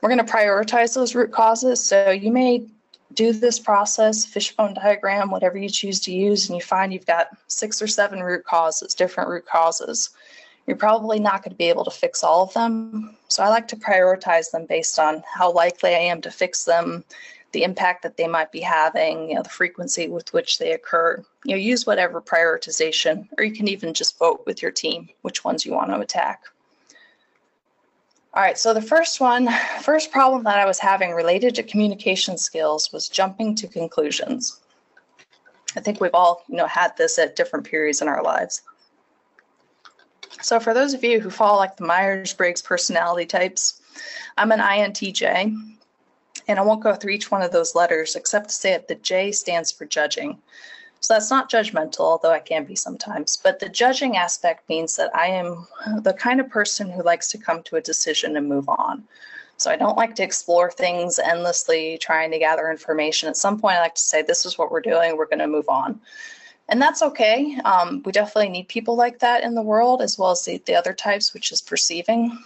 We're 0.00 0.08
going 0.08 0.24
to 0.24 0.32
prioritize 0.32 0.94
those 0.94 1.14
root 1.14 1.32
causes. 1.32 1.84
So 1.84 2.10
you 2.10 2.30
may 2.32 2.66
do 3.14 3.32
this 3.32 3.58
process, 3.58 4.24
fishbone 4.24 4.74
diagram, 4.74 5.30
whatever 5.30 5.58
you 5.58 5.68
choose 5.68 6.00
to 6.00 6.12
use, 6.12 6.48
and 6.48 6.56
you 6.56 6.62
find 6.62 6.92
you've 6.92 7.06
got 7.06 7.28
six 7.46 7.82
or 7.82 7.86
seven 7.86 8.20
root 8.20 8.44
causes, 8.44 8.94
different 8.94 9.28
root 9.28 9.46
causes. 9.46 10.10
You're 10.66 10.76
probably 10.76 11.18
not 11.18 11.42
going 11.42 11.50
to 11.50 11.56
be 11.56 11.68
able 11.68 11.84
to 11.84 11.90
fix 11.90 12.22
all 12.22 12.44
of 12.44 12.54
them. 12.54 13.16
So 13.28 13.42
I 13.42 13.48
like 13.48 13.66
to 13.68 13.76
prioritize 13.76 14.50
them 14.50 14.66
based 14.66 14.98
on 14.98 15.22
how 15.26 15.52
likely 15.52 15.94
I 15.94 15.98
am 15.98 16.20
to 16.22 16.30
fix 16.30 16.64
them, 16.64 17.04
the 17.50 17.64
impact 17.64 18.02
that 18.02 18.16
they 18.16 18.28
might 18.28 18.52
be 18.52 18.60
having, 18.60 19.28
you 19.28 19.34
know, 19.34 19.42
the 19.42 19.48
frequency 19.48 20.08
with 20.08 20.32
which 20.32 20.58
they 20.58 20.72
occur. 20.72 21.22
You 21.44 21.52
know, 21.52 21.60
use 21.60 21.86
whatever 21.86 22.20
prioritization, 22.20 23.28
or 23.36 23.44
you 23.44 23.52
can 23.52 23.68
even 23.68 23.92
just 23.92 24.18
vote 24.18 24.44
with 24.46 24.62
your 24.62 24.70
team 24.70 25.08
which 25.22 25.44
ones 25.44 25.66
you 25.66 25.72
want 25.72 25.90
to 25.90 26.00
attack. 26.00 26.44
All 28.34 28.42
right, 28.42 28.56
so 28.56 28.72
the 28.72 28.80
first 28.80 29.20
one, 29.20 29.48
first 29.82 30.10
problem 30.10 30.44
that 30.44 30.58
I 30.58 30.64
was 30.64 30.78
having 30.78 31.10
related 31.12 31.54
to 31.56 31.62
communication 31.62 32.38
skills 32.38 32.90
was 32.90 33.10
jumping 33.10 33.54
to 33.56 33.66
conclusions. 33.66 34.60
I 35.76 35.80
think 35.80 36.00
we've 36.00 36.14
all, 36.14 36.42
you 36.48 36.56
know, 36.56 36.66
had 36.66 36.96
this 36.96 37.18
at 37.18 37.36
different 37.36 37.66
periods 37.66 38.00
in 38.00 38.08
our 38.08 38.22
lives. 38.22 38.62
So 40.42 40.58
for 40.58 40.74
those 40.74 40.92
of 40.92 41.04
you 41.04 41.20
who 41.20 41.30
fall 41.30 41.56
like 41.56 41.76
the 41.76 41.84
Myers-Briggs 41.84 42.62
personality 42.62 43.26
types, 43.26 43.80
I'm 44.36 44.52
an 44.52 44.60
INTJ, 44.60 45.54
and 46.48 46.58
I 46.58 46.62
won't 46.62 46.82
go 46.82 46.94
through 46.94 47.12
each 47.12 47.30
one 47.30 47.42
of 47.42 47.52
those 47.52 47.74
letters 47.74 48.16
except 48.16 48.48
to 48.48 48.54
say 48.54 48.72
that 48.72 48.88
the 48.88 48.96
J 48.96 49.32
stands 49.32 49.70
for 49.70 49.84
judging. 49.86 50.38
So 51.00 51.14
that's 51.14 51.30
not 51.30 51.50
judgmental, 51.50 52.00
although 52.00 52.30
I 52.30 52.38
can 52.38 52.64
be 52.64 52.76
sometimes. 52.76 53.36
But 53.36 53.58
the 53.58 53.68
judging 53.68 54.16
aspect 54.16 54.68
means 54.68 54.96
that 54.96 55.14
I 55.14 55.26
am 55.26 55.66
the 56.02 56.12
kind 56.12 56.40
of 56.40 56.48
person 56.48 56.90
who 56.90 57.02
likes 57.02 57.28
to 57.32 57.38
come 57.38 57.62
to 57.64 57.76
a 57.76 57.80
decision 57.80 58.36
and 58.36 58.48
move 58.48 58.68
on. 58.68 59.04
So 59.56 59.70
I 59.70 59.76
don't 59.76 59.96
like 59.96 60.14
to 60.16 60.24
explore 60.24 60.70
things 60.70 61.18
endlessly, 61.18 61.98
trying 61.98 62.30
to 62.32 62.38
gather 62.38 62.70
information. 62.70 63.28
At 63.28 63.36
some 63.36 63.60
point, 63.60 63.76
I 63.76 63.80
like 63.80 63.94
to 63.94 64.00
say, 64.00 64.22
this 64.22 64.44
is 64.44 64.58
what 64.58 64.70
we're 64.72 64.80
doing, 64.80 65.16
we're 65.16 65.26
going 65.26 65.38
to 65.38 65.46
move 65.46 65.68
on. 65.68 66.00
And 66.68 66.80
that's 66.80 67.02
okay. 67.02 67.58
Um, 67.64 68.02
we 68.04 68.12
definitely 68.12 68.48
need 68.48 68.68
people 68.68 68.96
like 68.96 69.18
that 69.18 69.42
in 69.42 69.54
the 69.54 69.62
world, 69.62 70.00
as 70.00 70.18
well 70.18 70.30
as 70.30 70.44
the, 70.44 70.62
the 70.64 70.74
other 70.74 70.94
types, 70.94 71.34
which 71.34 71.52
is 71.52 71.60
perceiving. 71.60 72.38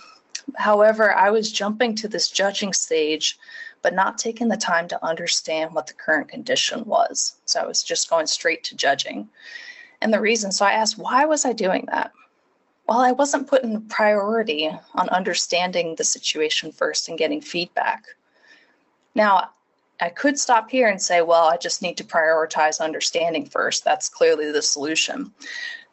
However, 0.57 1.15
I 1.15 1.31
was 1.31 1.53
jumping 1.53 1.95
to 1.97 2.09
this 2.09 2.31
judging 2.31 2.73
stage, 2.73 3.39
but 3.83 3.95
not 3.95 4.19
taking 4.19 4.49
the 4.49 4.57
time 4.57 4.89
to 4.89 5.05
understand 5.05 5.75
what 5.75 5.87
the 5.87 5.93
current 5.93 6.29
condition 6.29 6.85
was. 6.85 7.37
So 7.45 7.61
I 7.61 7.67
was 7.67 7.83
just 7.83 8.11
going 8.11 8.27
straight 8.27 8.65
to 8.65 8.77
judging. 8.77 9.29
And 10.01 10.13
the 10.13 10.21
reason, 10.21 10.51
so 10.51 10.65
I 10.65 10.73
asked, 10.73 10.99
why 10.99 11.25
was 11.25 11.45
I 11.45 11.53
doing 11.53 11.87
that? 11.93 12.13
Well, 12.89 13.01
I 13.01 13.13
wasn't 13.13 13.49
putting 13.49 13.83
priority 13.83 14.71
on 14.95 15.09
understanding 15.09 15.95
the 15.95 16.05
situation 16.05 16.73
first 16.73 17.09
and 17.09 17.19
getting 17.19 17.41
feedback. 17.41 18.05
Now, 19.15 19.51
I 20.01 20.11
could 20.11 20.39
stop 20.39 20.71
here 20.71 20.89
and 20.89 21.01
say, 21.01 21.23
well, 21.23 21.45
I 21.45 21.57
just 21.57 21.83
need 21.83 21.97
to 21.97 22.05
prioritize 22.05 22.81
understanding 22.81 23.47
first. 23.47 23.85
That's 23.85 24.09
clearly 24.09 24.53
the 24.53 24.63
solution. 24.63 25.33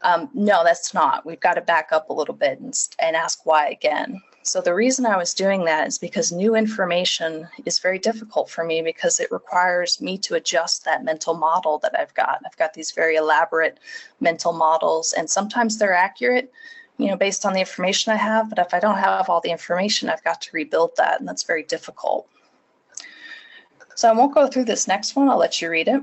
Um, 0.01 0.29
no, 0.33 0.63
that's 0.63 0.93
not. 0.93 1.25
We've 1.25 1.39
got 1.39 1.53
to 1.53 1.61
back 1.61 1.89
up 1.91 2.09
a 2.09 2.13
little 2.13 2.33
bit 2.33 2.59
and, 2.59 2.77
and 2.99 3.15
ask 3.15 3.45
why 3.45 3.67
again. 3.67 4.21
So 4.45 4.59
the 4.59 4.75
reason 4.75 5.05
I 5.05 5.15
was 5.15 5.33
doing 5.33 5.63
that 5.65 5.87
is 5.87 5.97
because 5.97 6.33
new 6.33 6.53
information 6.53 7.47
is 7.65 7.79
very 7.79 7.97
difficult 7.97 8.49
for 8.49 8.65
me 8.65 8.81
because 8.81 9.21
it 9.21 9.31
requires 9.31 10.01
me 10.01 10.17
to 10.17 10.35
adjust 10.35 10.83
that 10.83 11.05
mental 11.05 11.33
model 11.33 11.79
that 11.79 11.97
I've 11.97 12.13
got. 12.13 12.41
I've 12.45 12.57
got 12.57 12.73
these 12.73 12.91
very 12.91 13.15
elaborate 13.15 13.79
mental 14.19 14.51
models 14.51 15.13
and 15.13 15.29
sometimes 15.29 15.77
they're 15.77 15.93
accurate, 15.93 16.51
you 16.97 17.07
know, 17.07 17.15
based 17.15 17.45
on 17.45 17.53
the 17.53 17.61
information 17.61 18.11
I 18.11 18.17
have, 18.17 18.49
but 18.49 18.59
if 18.59 18.73
I 18.73 18.81
don't 18.81 18.97
have 18.97 19.29
all 19.29 19.39
the 19.39 19.51
information, 19.51 20.09
I've 20.09 20.23
got 20.25 20.41
to 20.41 20.49
rebuild 20.51 20.91
that 20.97 21.21
and 21.21 21.27
that's 21.27 21.43
very 21.43 21.63
difficult. 21.63 22.27
So 23.95 24.09
I 24.09 24.13
won't 24.13 24.33
go 24.33 24.47
through 24.47 24.65
this 24.65 24.87
next 24.87 25.15
one, 25.15 25.29
I'll 25.29 25.37
let 25.37 25.61
you 25.61 25.69
read 25.69 25.87
it. 25.87 26.01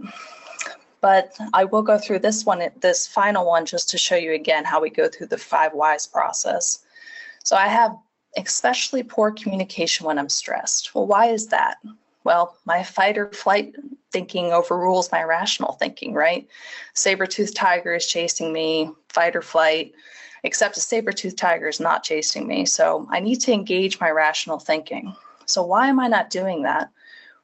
But 1.01 1.35
I 1.55 1.65
will 1.65 1.83
go 1.83 1.99
through 1.99 2.19
this 2.19 2.45
one, 2.45 2.63
this 2.81 3.07
final 3.07 3.47
one, 3.47 3.65
just 3.65 3.89
to 3.91 3.99
show 3.99 4.17
you 4.17 4.33
again 4.33 4.65
how 4.65 4.81
we 4.81 4.91
go 4.91 5.09
through 5.09 5.29
the 5.29 5.39
five 5.39 5.73
whys 5.73 6.07
process. 6.07 6.81
So 7.43 7.57
I 7.57 7.69
have 7.69 7.97
especially 8.37 9.03
poor 9.03 9.31
communication 9.31 10.07
when 10.07 10.19
I'm 10.19 10.29
stressed. 10.29 10.95
Well, 10.95 11.07
why 11.07 11.27
is 11.27 11.47
that? 11.49 11.79
Well, 12.23 12.57
my 12.65 12.83
fight 12.83 13.17
or 13.17 13.31
flight 13.33 13.75
thinking 14.13 14.53
overrules 14.53 15.11
my 15.11 15.23
rational 15.23 15.73
thinking, 15.73 16.13
right? 16.13 16.47
Saber-toothed 16.95 17.57
tiger 17.57 17.95
is 17.95 18.07
chasing 18.07 18.53
me, 18.53 18.91
fight 19.09 19.35
or 19.35 19.43
flight, 19.43 19.93
except 20.45 20.77
a 20.77 20.81
saber-toothed 20.81 21.39
tiger 21.39 21.69
is 21.69 21.81
not 21.81 22.03
chasing 22.03 22.47
me. 22.47 22.67
So 22.67 23.09
I 23.11 23.21
need 23.21 23.41
to 23.43 23.53
engage 23.53 24.01
my 24.01 24.11
rational 24.11 24.59
thinking. 24.59 25.15
So 25.47 25.63
why 25.63 25.89
am 25.89 25.99
I 25.99 26.09
not 26.09 26.31
doing 26.31 26.63
that? 26.63 26.91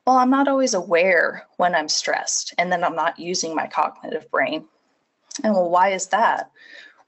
Well, 0.07 0.19
I'm 0.19 0.31
not 0.31 0.47
always 0.47 0.75
aware 0.75 1.47
when 1.57 1.75
I'm 1.75 1.89
stressed, 1.89 2.55
and 2.59 2.71
then 2.71 2.85
I'm 2.85 2.95
not 2.95 3.19
using 3.19 3.57
my 3.57 3.67
cognitive 3.67 4.31
brain. 4.31 4.65
And 5.43 5.53
well, 5.53 5.69
why 5.69 5.91
is 5.91 6.07
that? 6.09 6.51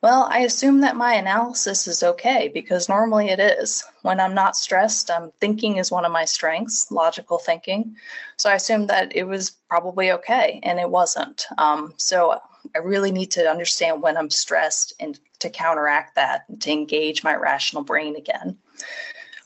Well, 0.03 0.29
I 0.31 0.41
assume 0.41 0.81
that 0.81 0.97
my 0.97 1.15
analysis 1.15 1.87
is 1.87 2.03
okay 2.03 2.51
because 2.53 2.89
normally 2.89 3.29
it 3.29 3.39
is. 3.39 3.85
When 4.03 4.19
I'm 4.19 4.35
not 4.35 4.57
stressed, 4.57 5.11
um, 5.11 5.31
thinking 5.41 5.77
is 5.77 5.93
one 5.93 6.05
of 6.05 6.13
my 6.13 6.25
strengths, 6.25 6.91
logical 6.91 7.39
thinking. 7.39 7.97
So 8.37 8.51
I 8.51 8.55
assumed 8.55 8.89
that 8.89 9.15
it 9.15 9.25
was 9.25 9.51
probably 9.69 10.11
okay, 10.13 10.59
and 10.65 10.81
it 10.81 10.91
wasn't. 10.91 11.47
Um, 11.57 11.95
so 11.99 12.41
I 12.75 12.79
really 12.79 13.13
need 13.13 13.31
to 13.33 13.49
understand 13.49 14.03
when 14.03 14.17
I'm 14.17 14.31
stressed 14.31 14.93
and 14.99 15.19
to 15.39 15.51
counteract 15.51 16.17
that, 16.17 16.43
to 16.61 16.73
engage 16.73 17.23
my 17.23 17.37
rational 17.37 17.85
brain 17.85 18.17
again. 18.17 18.57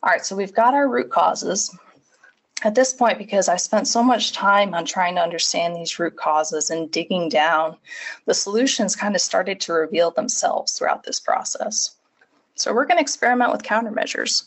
All 0.02 0.10
right, 0.10 0.24
so 0.24 0.36
we've 0.36 0.54
got 0.54 0.74
our 0.74 0.88
root 0.88 1.10
causes 1.10 1.74
at 2.64 2.74
this 2.74 2.92
point, 2.92 3.18
because 3.18 3.48
I 3.48 3.56
spent 3.56 3.88
so 3.88 4.02
much 4.02 4.32
time 4.32 4.74
on 4.74 4.84
trying 4.84 5.16
to 5.16 5.22
understand 5.22 5.74
these 5.74 5.98
root 5.98 6.16
causes 6.16 6.70
and 6.70 6.90
digging 6.90 7.28
down, 7.28 7.76
the 8.26 8.34
solutions 8.34 8.94
kind 8.94 9.14
of 9.14 9.20
started 9.20 9.60
to 9.60 9.72
reveal 9.72 10.10
themselves 10.10 10.72
throughout 10.72 11.02
this 11.02 11.18
process. 11.18 11.96
So 12.54 12.72
we're 12.72 12.86
going 12.86 12.98
to 12.98 13.02
experiment 13.02 13.52
with 13.52 13.62
countermeasures. 13.62 14.44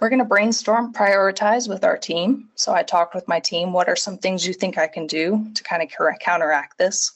We're 0.00 0.10
going 0.10 0.20
to 0.20 0.24
brainstorm, 0.24 0.92
prioritize 0.92 1.68
with 1.68 1.84
our 1.84 1.96
team. 1.96 2.48
So 2.54 2.72
I 2.72 2.82
talked 2.82 3.14
with 3.14 3.26
my 3.28 3.40
team, 3.40 3.72
what 3.72 3.88
are 3.88 3.96
some 3.96 4.18
things 4.18 4.46
you 4.46 4.52
think 4.52 4.76
I 4.76 4.86
can 4.86 5.06
do 5.06 5.46
to 5.54 5.62
kind 5.62 5.82
of 5.82 6.18
counteract 6.20 6.78
this? 6.78 7.12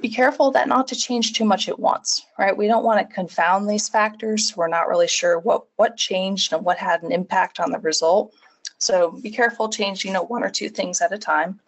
Be 0.00 0.08
careful 0.08 0.50
that 0.52 0.68
not 0.68 0.88
to 0.88 0.96
change 0.96 1.34
too 1.34 1.44
much 1.44 1.68
at 1.68 1.78
once, 1.78 2.24
right? 2.38 2.56
We 2.56 2.68
don't 2.68 2.84
want 2.84 3.06
to 3.06 3.14
confound 3.14 3.68
these 3.68 3.88
factors. 3.88 4.56
We're 4.56 4.68
not 4.68 4.88
really 4.88 5.08
sure 5.08 5.38
what, 5.38 5.64
what 5.76 5.96
changed 5.96 6.54
and 6.54 6.64
what 6.64 6.78
had 6.78 7.02
an 7.02 7.12
impact 7.12 7.60
on 7.60 7.70
the 7.70 7.78
result. 7.80 8.34
So 8.80 9.12
be 9.12 9.30
careful 9.30 9.68
changing 9.68 10.08
you 10.08 10.14
know, 10.14 10.22
one 10.22 10.42
or 10.42 10.50
two 10.50 10.68
things 10.68 11.00
at 11.00 11.12
a 11.12 11.18
time. 11.18 11.60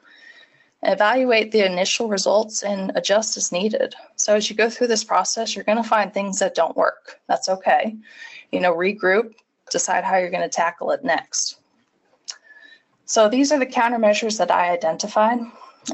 Evaluate 0.82 1.52
the 1.52 1.64
initial 1.64 2.08
results 2.08 2.64
and 2.64 2.90
adjust 2.96 3.36
as 3.36 3.52
needed. 3.52 3.94
So 4.16 4.34
as 4.34 4.50
you 4.50 4.56
go 4.56 4.68
through 4.68 4.88
this 4.88 5.04
process, 5.04 5.54
you're 5.54 5.64
going 5.64 5.80
to 5.80 5.88
find 5.88 6.12
things 6.12 6.40
that 6.40 6.56
don't 6.56 6.76
work. 6.76 7.20
That's 7.28 7.48
okay. 7.48 7.96
You 8.50 8.60
know, 8.60 8.74
regroup, 8.74 9.34
decide 9.70 10.02
how 10.02 10.16
you're 10.16 10.30
going 10.30 10.42
to 10.42 10.48
tackle 10.48 10.90
it 10.90 11.04
next. 11.04 11.60
So 13.04 13.28
these 13.28 13.52
are 13.52 13.58
the 13.58 13.66
countermeasures 13.66 14.38
that 14.38 14.50
I 14.50 14.72
identified. 14.72 15.38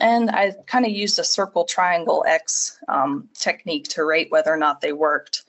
And 0.00 0.30
I 0.30 0.52
kind 0.66 0.86
of 0.86 0.92
used 0.92 1.18
a 1.18 1.24
circle, 1.24 1.64
triangle, 1.64 2.24
X 2.26 2.78
um, 2.88 3.28
technique 3.34 3.88
to 3.88 4.04
rate 4.04 4.30
whether 4.30 4.52
or 4.52 4.56
not 4.56 4.80
they 4.80 4.92
worked. 4.92 5.44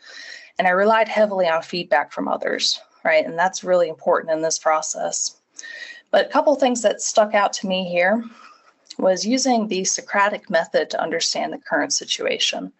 And 0.58 0.67
I 0.67 0.71
relied 0.71 1.08
heavily 1.08 1.47
on 1.47 1.62
feedback 1.62 2.12
from 2.12 2.27
others, 2.27 2.82
right? 3.05 3.25
And 3.25 3.38
that's 3.38 3.63
really 3.63 3.88
important 3.88 4.34
in 4.34 4.41
this 4.41 4.60
process. 4.60 5.38
But 6.12 6.26
a 6.26 6.30
couple 6.30 6.56
things 6.56 6.82
that 6.82 7.02
stuck 7.02 7.34
out 7.34 7.54
to 7.54 7.67
me 7.67 7.84
here 7.84 8.24
was 8.98 9.26
using 9.26 9.67
the 9.67 9.84
Socratic 9.84 10.50
method 10.50 10.89
to 10.89 11.02
understand 11.02 11.54
the 11.54 11.58
current 11.58 11.93
situation. 11.93 12.72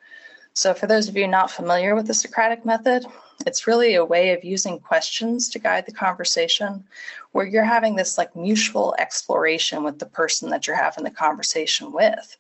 So 0.54 0.74
for 0.74 0.88
those 0.88 1.08
of 1.08 1.16
you 1.16 1.28
not 1.28 1.52
familiar 1.52 1.96
with 1.96 2.08
the 2.08 2.14
Socratic 2.14 2.66
method, 2.66 3.06
it's 3.46 3.68
really 3.68 3.96
a 3.96 4.04
way 4.04 4.34
of 4.34 4.44
using 4.44 4.80
questions 4.80 5.48
to 5.50 5.60
guide 5.60 5.86
the 5.86 5.94
conversation 5.94 6.84
where 7.32 7.46
you're 7.46 7.64
having 7.64 7.96
this 7.96 8.18
like 8.18 8.36
mutual 8.36 8.96
exploration 9.00 9.84
with 9.84 10.00
the 10.00 10.06
person 10.06 10.50
that 10.50 10.68
you're 10.68 10.76
having 10.76 11.04
the 11.04 11.12
conversation 11.12 11.92
with. 11.92 12.36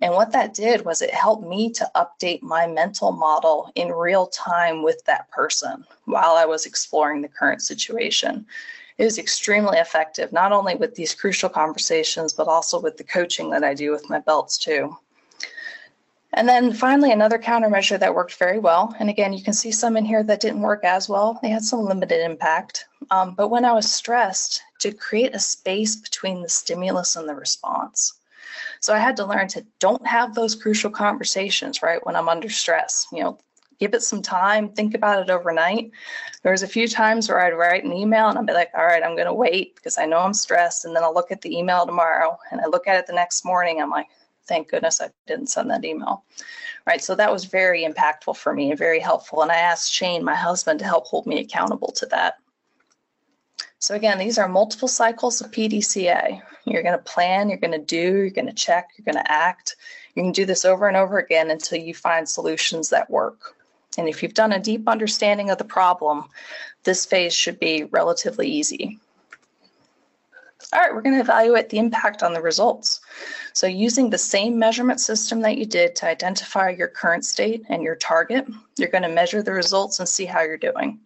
And 0.00 0.14
what 0.14 0.32
that 0.32 0.54
did 0.54 0.84
was 0.84 1.00
it 1.00 1.14
helped 1.14 1.46
me 1.46 1.70
to 1.70 1.88
update 1.94 2.42
my 2.42 2.66
mental 2.66 3.12
model 3.12 3.70
in 3.76 3.92
real 3.92 4.26
time 4.26 4.82
with 4.82 5.04
that 5.04 5.30
person 5.30 5.84
while 6.06 6.34
I 6.34 6.44
was 6.44 6.66
exploring 6.66 7.22
the 7.22 7.28
current 7.28 7.62
situation. 7.62 8.44
It 8.98 9.04
was 9.04 9.18
extremely 9.18 9.78
effective, 9.78 10.32
not 10.32 10.52
only 10.52 10.74
with 10.74 10.94
these 10.94 11.14
crucial 11.14 11.48
conversations, 11.48 12.32
but 12.32 12.48
also 12.48 12.80
with 12.80 12.96
the 12.96 13.04
coaching 13.04 13.50
that 13.50 13.64
I 13.64 13.74
do 13.74 13.90
with 13.90 14.10
my 14.10 14.18
belts 14.18 14.58
too. 14.58 14.96
And 16.34 16.48
then 16.48 16.72
finally, 16.72 17.12
another 17.12 17.38
countermeasure 17.38 17.98
that 17.98 18.14
worked 18.14 18.36
very 18.36 18.58
well. 18.58 18.94
And 18.98 19.10
again, 19.10 19.34
you 19.34 19.44
can 19.44 19.52
see 19.52 19.70
some 19.70 19.98
in 19.98 20.04
here 20.04 20.22
that 20.22 20.40
didn't 20.40 20.62
work 20.62 20.82
as 20.82 21.08
well. 21.08 21.38
They 21.42 21.50
had 21.50 21.62
some 21.62 21.84
limited 21.84 22.24
impact. 22.24 22.86
Um, 23.10 23.34
but 23.34 23.48
when 23.48 23.66
I 23.66 23.72
was 23.72 23.90
stressed, 23.90 24.62
to 24.80 24.92
create 24.92 25.34
a 25.34 25.38
space 25.38 25.94
between 25.94 26.42
the 26.42 26.48
stimulus 26.48 27.16
and 27.16 27.28
the 27.28 27.34
response. 27.34 28.14
So 28.80 28.94
I 28.94 28.98
had 28.98 29.16
to 29.18 29.26
learn 29.26 29.46
to 29.48 29.64
don't 29.78 30.06
have 30.06 30.34
those 30.34 30.54
crucial 30.54 30.90
conversations, 30.90 31.82
right, 31.82 32.04
when 32.04 32.16
I'm 32.16 32.28
under 32.28 32.48
stress. 32.48 33.06
You 33.12 33.22
know, 33.22 33.38
give 33.82 33.94
it 33.94 34.02
some 34.02 34.22
time, 34.22 34.68
think 34.68 34.94
about 34.94 35.20
it 35.20 35.28
overnight. 35.28 35.90
There 36.44 36.52
was 36.52 36.62
a 36.62 36.68
few 36.68 36.86
times 36.86 37.28
where 37.28 37.44
I'd 37.44 37.58
write 37.58 37.82
an 37.82 37.92
email 37.92 38.28
and 38.28 38.38
I'd 38.38 38.46
be 38.46 38.52
like, 38.52 38.70
all 38.76 38.86
right, 38.86 39.02
I'm 39.02 39.16
going 39.16 39.26
to 39.26 39.34
wait 39.34 39.74
because 39.74 39.98
I 39.98 40.06
know 40.06 40.20
I'm 40.20 40.34
stressed. 40.34 40.84
And 40.84 40.94
then 40.94 41.02
I'll 41.02 41.12
look 41.12 41.32
at 41.32 41.40
the 41.40 41.56
email 41.58 41.84
tomorrow 41.84 42.38
and 42.52 42.60
I 42.60 42.66
look 42.66 42.86
at 42.86 42.96
it 42.96 43.08
the 43.08 43.12
next 43.12 43.44
morning. 43.44 43.82
I'm 43.82 43.90
like, 43.90 44.06
thank 44.46 44.70
goodness 44.70 45.00
I 45.00 45.10
didn't 45.26 45.48
send 45.48 45.68
that 45.70 45.84
email. 45.84 46.22
Right. 46.86 47.02
So 47.02 47.16
that 47.16 47.32
was 47.32 47.44
very 47.44 47.84
impactful 47.84 48.36
for 48.36 48.54
me 48.54 48.70
and 48.70 48.78
very 48.78 49.00
helpful. 49.00 49.42
And 49.42 49.50
I 49.50 49.56
asked 49.56 49.92
Shane, 49.92 50.22
my 50.22 50.36
husband, 50.36 50.78
to 50.78 50.84
help 50.84 51.06
hold 51.06 51.26
me 51.26 51.40
accountable 51.40 51.90
to 51.92 52.06
that. 52.06 52.34
So 53.80 53.96
again, 53.96 54.18
these 54.18 54.38
are 54.38 54.48
multiple 54.48 54.86
cycles 54.86 55.40
of 55.40 55.50
PDCA. 55.50 56.40
You're 56.66 56.84
going 56.84 56.96
to 56.96 57.02
plan, 57.02 57.48
you're 57.48 57.58
going 57.58 57.72
to 57.72 57.84
do, 57.84 58.18
you're 58.18 58.30
going 58.30 58.46
to 58.46 58.52
check, 58.52 58.90
you're 58.96 59.12
going 59.12 59.24
to 59.24 59.32
act. 59.32 59.74
You 60.14 60.22
can 60.22 60.30
do 60.30 60.44
this 60.44 60.64
over 60.64 60.86
and 60.86 60.96
over 60.96 61.18
again 61.18 61.50
until 61.50 61.78
you 61.80 61.92
find 61.92 62.28
solutions 62.28 62.90
that 62.90 63.10
work. 63.10 63.56
And 63.98 64.08
if 64.08 64.22
you've 64.22 64.34
done 64.34 64.52
a 64.52 64.60
deep 64.60 64.88
understanding 64.88 65.50
of 65.50 65.58
the 65.58 65.64
problem, 65.64 66.24
this 66.84 67.04
phase 67.04 67.34
should 67.34 67.60
be 67.60 67.84
relatively 67.84 68.48
easy. 68.48 68.98
All 70.72 70.80
right, 70.80 70.94
we're 70.94 71.02
going 71.02 71.16
to 71.16 71.20
evaluate 71.20 71.68
the 71.68 71.78
impact 71.78 72.22
on 72.22 72.32
the 72.32 72.40
results. 72.40 73.00
So 73.52 73.66
using 73.66 74.08
the 74.08 74.16
same 74.16 74.58
measurement 74.58 75.00
system 75.00 75.40
that 75.42 75.58
you 75.58 75.66
did 75.66 75.94
to 75.96 76.06
identify 76.06 76.70
your 76.70 76.88
current 76.88 77.24
state 77.24 77.64
and 77.68 77.82
your 77.82 77.96
target, 77.96 78.46
you're 78.78 78.88
going 78.88 79.02
to 79.02 79.08
measure 79.08 79.42
the 79.42 79.52
results 79.52 79.98
and 79.98 80.08
see 80.08 80.24
how 80.24 80.40
you're 80.40 80.56
doing. 80.56 80.98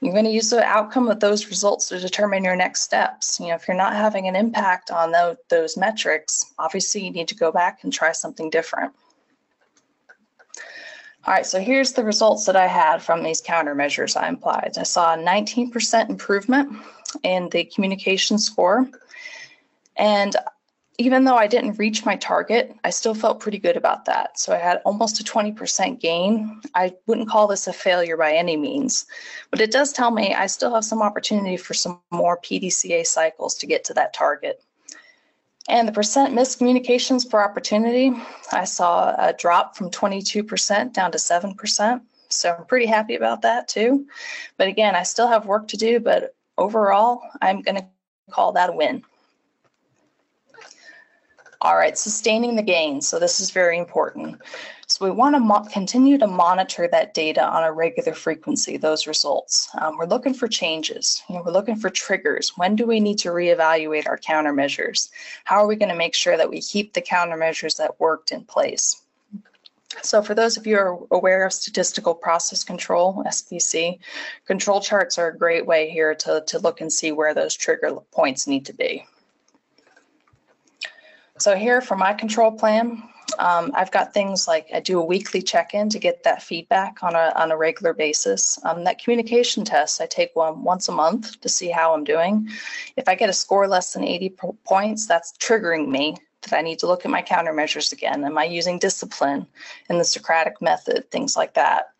You're 0.00 0.12
going 0.12 0.24
to 0.24 0.30
use 0.30 0.50
the 0.50 0.62
outcome 0.62 1.08
of 1.08 1.20
those 1.20 1.46
results 1.48 1.88
to 1.88 2.00
determine 2.00 2.44
your 2.44 2.56
next 2.56 2.82
steps. 2.82 3.38
You 3.38 3.48
know, 3.48 3.54
if 3.54 3.68
you're 3.68 3.76
not 3.76 3.94
having 3.94 4.28
an 4.28 4.36
impact 4.36 4.90
on 4.90 5.12
those, 5.48 5.76
metrics, 5.76 6.52
obviously 6.58 7.04
you 7.04 7.10
need 7.10 7.28
to 7.28 7.34
go 7.34 7.52
back 7.52 7.84
and 7.84 7.92
try 7.92 8.12
something 8.12 8.50
different. 8.50 8.92
All 11.26 11.34
right, 11.34 11.44
so 11.44 11.58
here's 11.58 11.92
the 11.92 12.04
results 12.04 12.46
that 12.46 12.54
I 12.54 12.68
had 12.68 13.02
from 13.02 13.24
these 13.24 13.42
countermeasures 13.42 14.16
I 14.16 14.28
applied. 14.28 14.74
I 14.78 14.84
saw 14.84 15.14
a 15.14 15.18
19% 15.18 16.08
improvement 16.08 16.78
in 17.24 17.48
the 17.48 17.64
communication 17.64 18.38
score. 18.38 18.88
And 19.96 20.36
even 20.98 21.24
though 21.24 21.34
I 21.34 21.48
didn't 21.48 21.80
reach 21.80 22.04
my 22.04 22.14
target, 22.14 22.76
I 22.84 22.90
still 22.90 23.12
felt 23.12 23.40
pretty 23.40 23.58
good 23.58 23.76
about 23.76 24.04
that. 24.04 24.38
So 24.38 24.54
I 24.54 24.58
had 24.58 24.80
almost 24.84 25.20
a 25.20 25.24
20% 25.24 26.00
gain. 26.00 26.60
I 26.76 26.94
wouldn't 27.08 27.28
call 27.28 27.48
this 27.48 27.66
a 27.66 27.72
failure 27.72 28.16
by 28.16 28.32
any 28.32 28.56
means, 28.56 29.04
but 29.50 29.60
it 29.60 29.72
does 29.72 29.92
tell 29.92 30.12
me 30.12 30.32
I 30.32 30.46
still 30.46 30.72
have 30.74 30.84
some 30.84 31.02
opportunity 31.02 31.56
for 31.56 31.74
some 31.74 32.00
more 32.12 32.38
PDCA 32.38 33.04
cycles 33.04 33.56
to 33.56 33.66
get 33.66 33.82
to 33.86 33.94
that 33.94 34.14
target. 34.14 34.62
And 35.68 35.88
the 35.88 35.92
percent 35.92 36.34
miscommunications 36.34 37.28
per 37.28 37.42
opportunity, 37.42 38.12
I 38.52 38.64
saw 38.64 39.14
a 39.18 39.32
drop 39.32 39.76
from 39.76 39.90
22% 39.90 40.92
down 40.92 41.10
to 41.12 41.18
7%. 41.18 42.00
So 42.28 42.54
I'm 42.54 42.66
pretty 42.66 42.86
happy 42.86 43.16
about 43.16 43.42
that 43.42 43.68
too. 43.68 44.06
But 44.56 44.68
again, 44.68 44.94
I 44.94 45.02
still 45.02 45.26
have 45.28 45.46
work 45.46 45.68
to 45.68 45.76
do, 45.76 45.98
but 46.00 46.34
overall, 46.56 47.20
I'm 47.42 47.62
going 47.62 47.76
to 47.76 47.86
call 48.30 48.52
that 48.52 48.70
a 48.70 48.72
win. 48.72 49.02
All 51.60 51.76
right, 51.76 51.96
sustaining 51.96 52.54
the 52.54 52.62
gains. 52.62 53.08
So 53.08 53.18
this 53.18 53.40
is 53.40 53.50
very 53.50 53.78
important. 53.78 54.40
So 54.88 55.04
we 55.04 55.10
want 55.10 55.34
to 55.34 55.72
continue 55.72 56.16
to 56.16 56.28
monitor 56.28 56.86
that 56.86 57.12
data 57.12 57.44
on 57.44 57.64
a 57.64 57.72
regular 57.72 58.14
frequency, 58.14 58.76
those 58.76 59.08
results. 59.08 59.68
Um, 59.80 59.96
we're 59.96 60.06
looking 60.06 60.32
for 60.32 60.46
changes. 60.46 61.24
You 61.28 61.34
know, 61.34 61.42
we're 61.44 61.50
looking 61.50 61.74
for 61.74 61.90
triggers. 61.90 62.52
When 62.56 62.76
do 62.76 62.86
we 62.86 63.00
need 63.00 63.18
to 63.18 63.30
reevaluate 63.30 64.06
our 64.06 64.16
countermeasures? 64.16 65.10
How 65.44 65.56
are 65.56 65.66
we 65.66 65.74
going 65.74 65.88
to 65.88 65.96
make 65.96 66.14
sure 66.14 66.36
that 66.36 66.48
we 66.48 66.60
keep 66.60 66.92
the 66.92 67.02
countermeasures 67.02 67.76
that 67.78 67.98
worked 67.98 68.30
in 68.30 68.44
place? 68.44 69.02
So 70.02 70.22
for 70.22 70.34
those 70.34 70.56
of 70.56 70.68
you 70.68 70.76
who 70.76 70.82
are 70.82 70.98
aware 71.10 71.44
of 71.44 71.52
statistical 71.52 72.14
process 72.14 72.62
control, 72.62 73.24
SPC, 73.26 73.98
control 74.46 74.80
charts 74.80 75.18
are 75.18 75.28
a 75.28 75.36
great 75.36 75.66
way 75.66 75.90
here 75.90 76.14
to, 76.14 76.44
to 76.46 76.58
look 76.60 76.80
and 76.80 76.92
see 76.92 77.10
where 77.10 77.34
those 77.34 77.56
trigger 77.56 77.92
points 78.12 78.46
need 78.46 78.66
to 78.66 78.72
be. 78.72 79.04
So 81.38 81.56
here 81.56 81.80
for 81.80 81.96
my 81.96 82.14
control 82.14 82.52
plan, 82.52 83.02
um, 83.38 83.72
I've 83.74 83.90
got 83.90 84.14
things 84.14 84.46
like 84.48 84.68
I 84.74 84.80
do 84.80 85.00
a 85.00 85.04
weekly 85.04 85.42
check-in 85.42 85.88
to 85.90 85.98
get 85.98 86.22
that 86.24 86.42
feedback 86.42 87.02
on 87.02 87.14
a, 87.14 87.32
on 87.36 87.50
a 87.50 87.56
regular 87.56 87.92
basis. 87.92 88.58
Um, 88.64 88.84
that 88.84 88.98
communication 88.98 89.64
test, 89.64 90.00
I 90.00 90.06
take 90.06 90.34
one 90.34 90.62
once 90.62 90.88
a 90.88 90.92
month 90.92 91.40
to 91.40 91.48
see 91.48 91.68
how 91.68 91.94
I'm 91.94 92.04
doing. 92.04 92.48
If 92.96 93.08
I 93.08 93.14
get 93.14 93.30
a 93.30 93.34
score 93.34 93.68
less 93.68 93.92
than 93.92 94.04
80 94.04 94.36
points, 94.64 95.06
that's 95.06 95.32
triggering 95.38 95.88
me 95.88 96.16
that 96.42 96.56
I 96.56 96.62
need 96.62 96.78
to 96.80 96.86
look 96.86 97.04
at 97.04 97.10
my 97.10 97.22
countermeasures 97.22 97.92
again. 97.92 98.24
Am 98.24 98.38
I 98.38 98.44
using 98.44 98.78
discipline 98.78 99.46
in 99.90 99.98
the 99.98 100.04
Socratic 100.04 100.60
method, 100.60 101.10
things 101.10 101.36
like 101.36 101.54
that. 101.54 101.90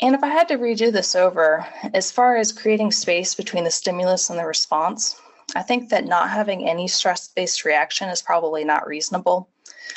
And 0.00 0.14
if 0.14 0.22
I 0.22 0.28
had 0.28 0.48
to 0.48 0.58
redo 0.58 0.92
this 0.92 1.16
over, 1.16 1.66
as 1.94 2.12
far 2.12 2.36
as 2.36 2.52
creating 2.52 2.92
space 2.92 3.34
between 3.34 3.64
the 3.64 3.70
stimulus 3.70 4.28
and 4.28 4.38
the 4.38 4.44
response, 4.44 5.18
I 5.54 5.62
think 5.62 5.90
that 5.90 6.06
not 6.06 6.30
having 6.30 6.68
any 6.68 6.88
stress 6.88 7.28
based 7.28 7.64
reaction 7.64 8.08
is 8.08 8.22
probably 8.22 8.64
not 8.64 8.86
reasonable. 8.86 9.48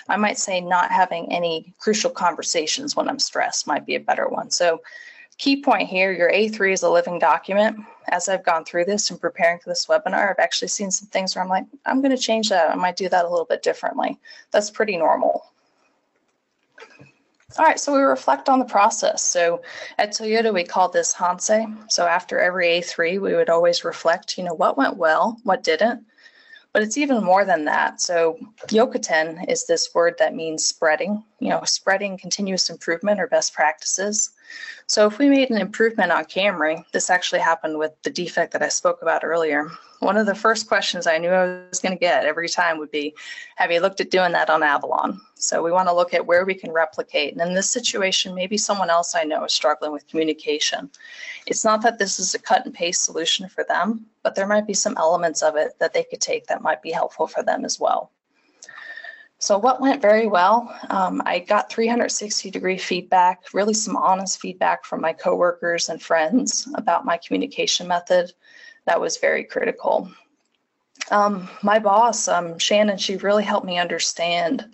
I 0.07 0.17
might 0.17 0.38
say 0.38 0.62
not 0.62 0.91
having 0.91 1.31
any 1.31 1.73
crucial 1.79 2.12
conversations 2.12 2.95
when 2.95 3.09
I'm 3.09 3.19
stressed 3.19 3.67
might 3.67 3.85
be 3.85 3.95
a 3.95 3.99
better 3.99 4.27
one. 4.27 4.51
So, 4.51 4.81
key 5.38 5.63
point 5.63 5.88
here 5.88 6.12
your 6.12 6.31
A3 6.31 6.73
is 6.73 6.83
a 6.83 6.89
living 6.89 7.17
document. 7.17 7.79
As 8.09 8.27
I've 8.27 8.45
gone 8.45 8.65
through 8.65 8.85
this 8.85 9.09
and 9.09 9.19
preparing 9.19 9.59
for 9.59 9.69
this 9.69 9.85
webinar, 9.85 10.29
I've 10.29 10.39
actually 10.39 10.67
seen 10.67 10.91
some 10.91 11.07
things 11.09 11.35
where 11.35 11.43
I'm 11.43 11.49
like, 11.49 11.65
I'm 11.85 12.01
going 12.01 12.15
to 12.15 12.21
change 12.21 12.49
that. 12.49 12.69
I 12.69 12.75
might 12.75 12.97
do 12.97 13.09
that 13.09 13.25
a 13.25 13.29
little 13.29 13.45
bit 13.45 13.63
differently. 13.63 14.19
That's 14.51 14.69
pretty 14.69 14.97
normal. 14.97 15.48
All 17.57 17.65
right, 17.65 17.79
so 17.79 17.93
we 17.93 18.01
reflect 18.01 18.47
on 18.47 18.59
the 18.59 18.65
process. 18.65 19.23
So 19.23 19.62
at 19.97 20.12
Toyota, 20.12 20.53
we 20.53 20.63
call 20.63 20.88
this 20.88 21.13
Hansei. 21.13 21.91
So 21.91 22.06
after 22.06 22.39
every 22.39 22.67
A3, 22.67 23.19
we 23.19 23.33
would 23.33 23.50
always 23.50 23.83
reflect, 23.83 24.37
you 24.37 24.43
know, 24.43 24.54
what 24.54 24.77
went 24.77 24.97
well, 24.97 25.37
what 25.43 25.63
didn't. 25.63 26.06
But 26.73 26.83
it's 26.83 26.97
even 26.97 27.23
more 27.23 27.45
than 27.45 27.65
that. 27.65 28.02
So 28.02 28.37
Yokoten 28.67 29.50
is 29.50 29.65
this 29.65 29.95
word 29.95 30.15
that 30.19 30.35
means 30.35 30.63
spreading, 30.63 31.23
you 31.39 31.50
know, 31.50 31.63
spreading 31.65 32.19
continuous 32.19 32.69
improvement 32.69 33.19
or 33.19 33.25
best 33.25 33.54
practices. 33.54 34.29
So 34.87 35.06
if 35.06 35.19
we 35.19 35.29
made 35.29 35.52
an 35.52 35.62
improvement 35.62 36.12
on 36.12 36.25
Camry, 36.25 36.83
this 36.93 37.10
actually 37.10 37.41
happened 37.41 37.77
with 37.77 37.91
the 38.02 38.10
defect 38.10 38.54
that 38.54 38.63
I 38.63 38.69
spoke 38.69 39.04
about 39.04 39.23
earlier. 39.23 39.69
One 40.00 40.17
of 40.17 40.25
the 40.25 40.33
first 40.33 40.67
questions 40.67 41.06
I 41.06 41.19
knew 41.19 41.29
I 41.29 41.67
was 41.69 41.79
going 41.79 41.93
to 41.93 42.00
get 42.00 42.25
every 42.25 42.50
time 42.50 42.79
would 42.79 42.89
be, 42.89 43.13
have 43.58 43.71
you 43.71 43.81
looked 43.81 44.02
at 44.02 44.10
doing 44.10 44.31
that 44.31 44.50
on 44.50 44.63
Avalon? 44.63 45.21
So 45.35 45.62
we 45.62 45.71
want 45.71 45.89
to 45.89 45.93
look 45.93 46.13
at 46.13 46.25
where 46.25 46.43
we 46.43 46.56
can 46.56 46.71
replicate. 46.71 47.33
And 47.33 47.41
in 47.41 47.54
this 47.54 47.69
situation, 47.69 48.33
maybe 48.33 48.58
someone 48.58 48.89
else 48.89 49.13
I 49.13 49.25
know 49.25 49.43
is 49.43 49.54
struggling 49.54 49.91
with 49.91 50.08
communication. 50.08 50.89
It's 51.45 51.63
not 51.63 51.81
that 51.83 52.00
this 52.00 52.19
is 52.19 52.33
a 52.33 52.39
cut 52.39 52.65
and 52.65 52.73
paste 52.73 53.04
solution 53.04 53.47
for 53.47 53.63
them, 53.65 54.06
but 54.23 54.33
there 54.33 54.47
might 54.47 54.65
be 54.65 54.73
some 54.73 54.97
elements 54.97 55.43
of 55.43 55.56
it 55.56 55.77
that 55.79 55.93
they 55.93 56.04
could 56.04 56.21
take 56.21 56.47
that 56.47 56.63
might 56.63 56.81
be 56.81 56.91
helpful 56.91 57.27
for 57.27 57.43
them 57.43 57.63
as 57.63 57.79
well. 57.79 58.12
So 59.42 59.58
what 59.58 59.79
went 59.79 60.02
very 60.02 60.27
well? 60.27 60.77
Um, 60.90 61.21
I 61.25 61.40
got 61.40 61.71
360 61.71 62.52
degree 62.52 62.77
feedback, 62.77 63.42
really 63.54 63.73
some 63.73 63.96
honest 63.96 64.42
feedback 64.42 64.83
from 64.83 65.00
my 65.00 65.13
coworkers 65.13 65.87
and 65.87 66.02
friends 66.02 66.67
about 66.75 67.06
my 67.06 67.17
communication 67.17 67.87
method. 67.87 68.33
That 68.85 69.00
was 69.00 69.15
very 69.15 69.46
critical. 69.46 70.12
Um, 71.12 71.50
my 71.63 71.79
boss, 71.79 72.27
um, 72.27 72.60
Shannon, 72.60 72.98
she 72.98 73.15
really 73.15 73.44
helped 73.44 73.65
me 73.65 73.79
understand 73.79 74.65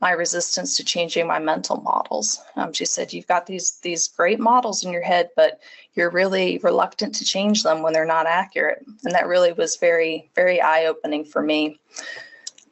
my 0.00 0.10
resistance 0.10 0.76
to 0.76 0.84
changing 0.84 1.26
my 1.28 1.38
mental 1.38 1.80
models. 1.80 2.42
Um, 2.56 2.72
she 2.72 2.84
said, 2.84 3.12
"You've 3.12 3.28
got 3.28 3.46
these 3.46 3.78
these 3.80 4.08
great 4.08 4.40
models 4.40 4.84
in 4.84 4.92
your 4.92 5.02
head, 5.02 5.30
but 5.36 5.60
you're 5.94 6.10
really 6.10 6.58
reluctant 6.58 7.14
to 7.14 7.24
change 7.24 7.62
them 7.62 7.82
when 7.82 7.92
they're 7.92 8.04
not 8.04 8.26
accurate." 8.26 8.84
And 9.04 9.14
that 9.14 9.28
really 9.28 9.52
was 9.52 9.76
very 9.76 10.28
very 10.34 10.60
eye 10.60 10.86
opening 10.86 11.24
for 11.24 11.40
me. 11.40 11.78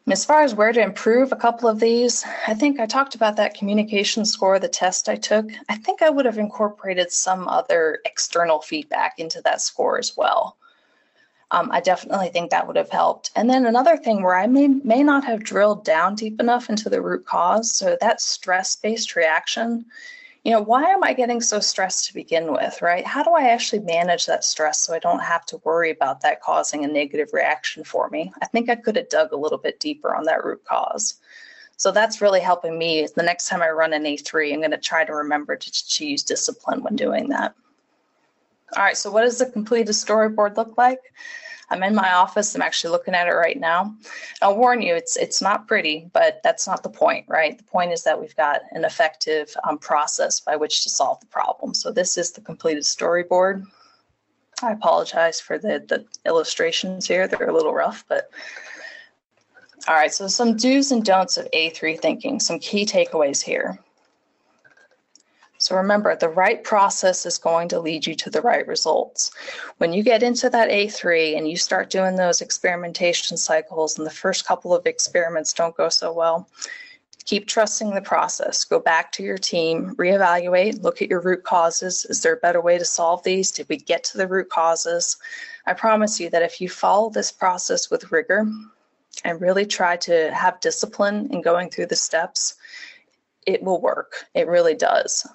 As 0.09 0.25
far 0.25 0.43
as 0.43 0.55
where 0.55 0.73
to 0.73 0.81
improve 0.81 1.33
a 1.33 1.37
couple 1.37 1.69
of 1.69 1.81
these, 1.81 2.25
I 2.47 2.55
think 2.55 2.79
I 2.79 2.87
talked 2.87 3.17
about 3.17 3.35
that 3.37 3.55
communication 3.55 4.25
score, 4.25 4.61
the 4.61 4.69
test 4.69 5.09
I 5.09 5.17
took. 5.17 5.51
I 5.69 5.77
think 5.79 6.01
I 6.01 6.11
would 6.11 6.27
have 6.27 6.39
incorporated 6.39 7.11
some 7.11 7.49
other 7.49 7.99
external 8.05 8.61
feedback 8.61 9.19
into 9.19 9.41
that 9.43 9.61
score 9.61 9.99
as 9.99 10.17
well. 10.17 10.59
Um, 11.51 11.71
I 11.73 11.81
definitely 11.81 12.29
think 12.29 12.53
that 12.53 12.69
would 12.69 12.77
have 12.77 12.91
helped. 12.91 13.33
And 13.35 13.51
then 13.51 13.67
another 13.67 13.97
thing 13.97 14.23
where 14.23 14.37
I 14.37 14.47
may, 14.47 14.69
may 14.69 15.03
not 15.03 15.25
have 15.25 15.43
drilled 15.43 15.85
down 15.85 16.15
deep 16.15 16.39
enough 16.39 16.71
into 16.71 16.89
the 16.89 17.03
root 17.03 17.27
cause. 17.27 17.73
So 17.73 17.97
that 18.01 18.21
stress 18.21 18.77
based 18.77 19.17
reaction 19.17 19.87
you 20.47 20.53
know, 20.53 20.61
why 20.61 20.85
am 20.85 21.03
I 21.03 21.13
getting 21.13 21.41
so 21.41 21.59
stressed 21.59 22.07
to 22.07 22.15
begin 22.15 22.53
with, 22.53 22.81
right? 22.81 23.05
How 23.05 23.25
do 23.25 23.33
I 23.33 23.49
actually 23.49 23.81
manage 23.81 24.27
that 24.27 24.45
stress 24.45 24.79
so 24.79 24.95
I 24.95 25.01
don't 25.01 25.19
have 25.19 25.45
to 25.47 25.61
worry 25.65 25.91
about 25.91 26.21
that 26.21 26.41
causing 26.41 26.85
a 26.85 26.87
negative 26.87 27.31
reaction 27.33 27.83
for 27.83 28.09
me? 28.11 28.33
I 28.41 28.47
think 28.47 28.71
I 28.71 28.77
could 28.77 28.95
have 28.95 29.09
dug 29.09 29.33
a 29.33 29.37
little 29.37 29.59
bit 29.59 29.81
deeper 29.81 30.15
on 30.15 30.23
that 30.27 30.45
root 30.45 30.65
cause. 30.65 31.15
So 31.79 31.91
that's 31.91 32.21
really 32.21 32.39
helping 32.39 32.79
me. 32.79 33.09
The 33.17 33.25
next 33.25 33.49
time 33.49 33.61
I 33.61 33.71
run 33.71 33.93
an 33.93 34.05
A3, 34.05 34.53
I'm 34.53 34.61
going 34.61 34.71
to 34.71 34.79
try 34.79 35.05
to 35.05 35.13
remember 35.13 35.57
to, 35.57 36.05
use 36.05 36.23
discipline 36.23 36.81
when 36.85 36.95
doing 36.95 37.29
that. 37.31 37.53
All 38.77 38.85
right, 38.85 38.97
so 38.97 39.11
what 39.11 39.23
does 39.23 39.39
the 39.39 39.47
completed 39.47 39.97
storyboard 39.97 40.57
look 40.57 40.79
like? 40.79 41.01
I'm 41.71 41.83
in 41.83 41.95
my 41.95 42.13
office. 42.13 42.55
I'm 42.55 42.63
actually 42.63 42.93
looking 42.93 43.15
at 43.15 43.27
it 43.27 43.33
right 43.33 43.59
now. 43.59 43.95
I'll 44.41 44.57
warn 44.57 44.83
you, 44.83 44.95
it's 44.95 45.17
it's 45.17 45.43
not 45.43 45.67
pretty, 45.67 46.09
but 46.13 46.41
that's 46.45 46.67
not 46.67 46.83
the 46.83 46.89
point, 46.89 47.27
right? 47.29 47.59
The 47.59 47.65
point 47.65 47.93
is 47.93 48.05
that 48.05 48.21
we've 48.21 48.37
got 48.37 48.61
an 48.71 48.85
effective 48.85 49.55
um, 49.65 49.79
process 49.79 50.39
by 50.39 50.57
which 50.57 50.85
to 50.85 50.91
solve 50.91 51.21
the 51.21 51.27
problem. 51.27 51.75
So 51.75 51.91
this 51.91 52.17
is 52.17 52.33
the 52.33 52.41
completed 52.41 52.85
storyboard. 52.85 53.65
I 54.63 54.73
apologize 54.73 55.41
for 55.41 55.59
the, 55.59 55.85
the 55.87 56.07
illustrations 56.25 57.07
here. 57.07 57.29
They're 57.29 57.51
a 57.51 57.55
little 57.55 57.75
rough, 57.75 58.05
but 58.09 58.31
all 59.89 59.95
right, 59.95 60.13
so 60.13 60.27
some 60.27 60.57
do's 60.57 60.91
and 60.91 61.05
don'ts 61.05 61.37
of 61.37 61.49
A3 61.53 62.01
thinking, 62.01 62.41
some 62.41 62.59
key 62.59 62.85
takeaways 62.85 63.43
here. 63.43 63.79
So 65.67 65.75
remember, 65.75 66.15
the 66.15 66.29
right 66.29 66.63
process 66.63 67.27
is 67.27 67.39
going 67.39 67.67
to 67.71 67.81
lead 67.81 68.07
you 68.07 68.15
to 68.15 68.31
the 68.31 68.41
right 68.41 68.65
results. 68.69 69.33
When 69.79 69.93
you 69.93 70.05
get 70.05 70.23
into 70.23 70.49
that 70.49 70.71
A3 70.71 71.37
and 71.37 71.49
you 71.49 71.57
start 71.57 71.91
doing 71.91 72.15
those 72.15 72.41
experimentation 72.41 73.37
cycles 73.37 73.99
and 73.99 74.07
the 74.07 74.13
first 74.13 74.47
couple 74.47 74.73
of 74.73 74.87
experiments 74.87 75.53
don't 75.53 75.77
go 75.77 75.89
so 75.89 76.13
well, 76.13 76.49
keep 77.25 77.49
trusting 77.49 77.91
the 77.97 78.01
process. 78.01 78.63
Go 78.63 78.79
back 78.79 79.11
to 79.11 79.25
your 79.25 79.39
team, 79.39 79.97
reevaluate, 79.97 80.85
look 80.85 81.03
at 81.03 81.11
your 81.11 81.21
root 81.21 81.43
causes. 81.43 82.05
Is 82.05 82.23
there 82.23 82.35
a 82.35 82.47
better 82.47 82.61
way 82.61 82.79
to 82.79 82.85
solve 82.85 83.25
these? 83.25 83.51
Did 83.51 83.69
we 83.69 83.77
get 83.77 84.05
to 84.05 84.19
the 84.19 84.29
root 84.29 84.49
causes? 84.51 85.17
I 85.67 85.73
promise 85.73 86.21
you 86.21 86.31
that 86.31 86.45
if 86.45 86.61
you 86.61 86.69
follow 86.69 87.11
this 87.11 87.33
process 87.33 87.91
with 87.91 88.13
rigor 88.13 88.47
and 89.25 89.41
really 89.41 89.67
try 89.67 89.97
to 89.97 90.33
have 90.33 90.61
discipline 90.61 91.27
in 91.33 91.43
going 91.43 91.71
through 91.71 91.87
the 91.87 91.97
steps, 91.97 92.55
it 93.49 93.65
will 93.65 93.81
work. 93.81 94.27
It 94.33 94.47
really 94.47 94.77
does 94.77 95.27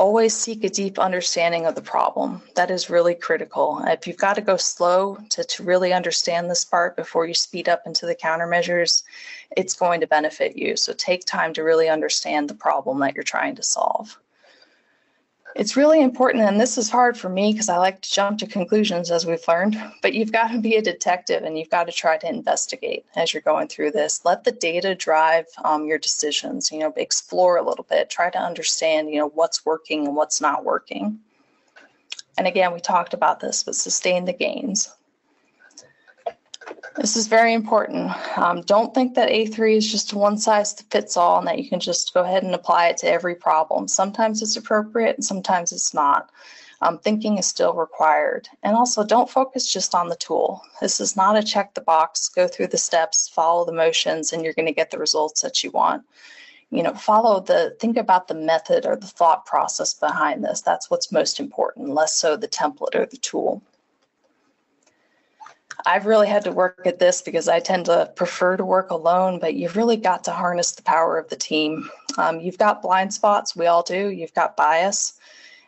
always 0.00 0.34
seek 0.34 0.64
a 0.64 0.70
deep 0.70 0.98
understanding 0.98 1.66
of 1.66 1.74
the 1.74 1.82
problem. 1.82 2.40
That 2.56 2.70
is 2.70 2.88
really 2.88 3.14
critical. 3.14 3.84
If 3.86 4.06
you've 4.06 4.16
got 4.16 4.32
to 4.36 4.40
go 4.40 4.56
slow 4.56 5.18
to, 5.28 5.44
to 5.44 5.62
really 5.62 5.92
understand 5.92 6.48
this 6.48 6.64
part 6.64 6.96
before 6.96 7.26
you 7.26 7.34
speed 7.34 7.68
up 7.68 7.82
into 7.84 8.06
the 8.06 8.14
countermeasures, 8.14 9.02
it's 9.58 9.74
going 9.74 10.00
to 10.00 10.06
benefit 10.06 10.56
you. 10.56 10.74
So 10.74 10.94
take 10.94 11.26
time 11.26 11.52
to 11.52 11.62
really 11.62 11.90
understand 11.90 12.48
the 12.48 12.54
problem 12.54 12.98
that 13.00 13.14
you're 13.14 13.22
trying 13.22 13.56
to 13.56 13.62
solve 13.62 14.18
it's 15.56 15.76
really 15.76 16.00
important, 16.00 16.44
and 16.44 16.60
this 16.60 16.78
is 16.78 16.88
hard 16.88 17.16
for 17.18 17.28
me 17.28 17.52
because 17.52 17.68
I 17.68 17.76
like 17.76 18.00
to 18.02 18.10
jump 18.10 18.38
to 18.38 18.46
conclusions 18.46 19.10
as 19.10 19.26
we've 19.26 19.46
learned, 19.48 19.80
but 20.02 20.14
you've 20.14 20.32
got 20.32 20.48
to 20.48 20.60
be 20.60 20.76
a 20.76 20.82
detective 20.82 21.42
and 21.42 21.58
you've 21.58 21.70
got 21.70 21.84
to 21.84 21.92
try 21.92 22.16
to 22.18 22.28
investigate 22.28 23.04
as 23.16 23.32
you're 23.32 23.42
going 23.42 23.68
through 23.68 23.90
this. 23.90 24.24
Let 24.24 24.44
the 24.44 24.52
data 24.52 24.94
drive 24.94 25.46
um, 25.64 25.86
your 25.86 25.98
decisions, 25.98 26.70
you 26.70 26.78
know, 26.78 26.92
explore 26.96 27.56
a 27.56 27.62
little 27.62 27.86
bit, 27.88 28.10
try 28.10 28.30
to 28.30 28.38
understand, 28.38 29.10
you 29.10 29.18
know, 29.18 29.28
what's 29.28 29.66
working 29.66 30.06
and 30.06 30.16
what's 30.16 30.40
not 30.40 30.64
working. 30.64 31.18
And 32.38 32.46
again, 32.46 32.72
we 32.72 32.80
talked 32.80 33.12
about 33.12 33.40
this, 33.40 33.64
but 33.64 33.74
sustain 33.74 34.24
the 34.24 34.32
gains. 34.32 34.94
This 36.96 37.16
is 37.16 37.28
very 37.28 37.54
important. 37.54 38.10
Um, 38.36 38.62
don't 38.62 38.94
think 38.94 39.14
that 39.14 39.30
A3 39.30 39.76
is 39.76 39.90
just 39.90 40.12
one 40.12 40.38
size 40.38 40.74
fits 40.90 41.16
all 41.16 41.38
and 41.38 41.46
that 41.46 41.58
you 41.58 41.68
can 41.68 41.80
just 41.80 42.12
go 42.12 42.22
ahead 42.22 42.42
and 42.42 42.54
apply 42.54 42.88
it 42.88 42.96
to 42.98 43.08
every 43.08 43.34
problem. 43.34 43.88
Sometimes 43.88 44.42
it's 44.42 44.56
appropriate 44.56 45.16
and 45.16 45.24
sometimes 45.24 45.72
it's 45.72 45.94
not. 45.94 46.30
Um, 46.82 46.98
thinking 46.98 47.38
is 47.38 47.46
still 47.46 47.74
required. 47.74 48.48
And 48.62 48.74
also, 48.74 49.04
don't 49.04 49.28
focus 49.28 49.70
just 49.70 49.94
on 49.94 50.08
the 50.08 50.16
tool. 50.16 50.62
This 50.80 50.98
is 50.98 51.14
not 51.14 51.36
a 51.36 51.42
check 51.42 51.74
the 51.74 51.82
box, 51.82 52.28
go 52.28 52.48
through 52.48 52.68
the 52.68 52.78
steps, 52.78 53.28
follow 53.28 53.66
the 53.66 53.72
motions, 53.72 54.32
and 54.32 54.42
you're 54.42 54.54
going 54.54 54.66
to 54.66 54.72
get 54.72 54.90
the 54.90 54.98
results 54.98 55.42
that 55.42 55.62
you 55.62 55.70
want. 55.70 56.04
You 56.70 56.82
know, 56.82 56.94
follow 56.94 57.40
the, 57.40 57.76
think 57.80 57.98
about 57.98 58.28
the 58.28 58.34
method 58.34 58.86
or 58.86 58.96
the 58.96 59.06
thought 59.06 59.44
process 59.44 59.92
behind 59.92 60.42
this. 60.42 60.62
That's 60.62 60.90
what's 60.90 61.12
most 61.12 61.38
important, 61.38 61.90
less 61.90 62.14
so 62.14 62.36
the 62.36 62.48
template 62.48 62.94
or 62.94 63.04
the 63.04 63.18
tool. 63.18 63.62
I've 65.86 66.06
really 66.06 66.28
had 66.28 66.44
to 66.44 66.52
work 66.52 66.82
at 66.86 66.98
this 66.98 67.22
because 67.22 67.48
I 67.48 67.60
tend 67.60 67.86
to 67.86 68.10
prefer 68.16 68.56
to 68.56 68.64
work 68.64 68.90
alone, 68.90 69.38
but 69.38 69.54
you've 69.54 69.76
really 69.76 69.96
got 69.96 70.24
to 70.24 70.32
harness 70.32 70.72
the 70.72 70.82
power 70.82 71.18
of 71.18 71.28
the 71.28 71.36
team. 71.36 71.88
Um, 72.18 72.40
you've 72.40 72.58
got 72.58 72.82
blind 72.82 73.12
spots, 73.12 73.56
we 73.56 73.66
all 73.66 73.82
do, 73.82 74.08
you've 74.08 74.34
got 74.34 74.56
bias, 74.56 75.18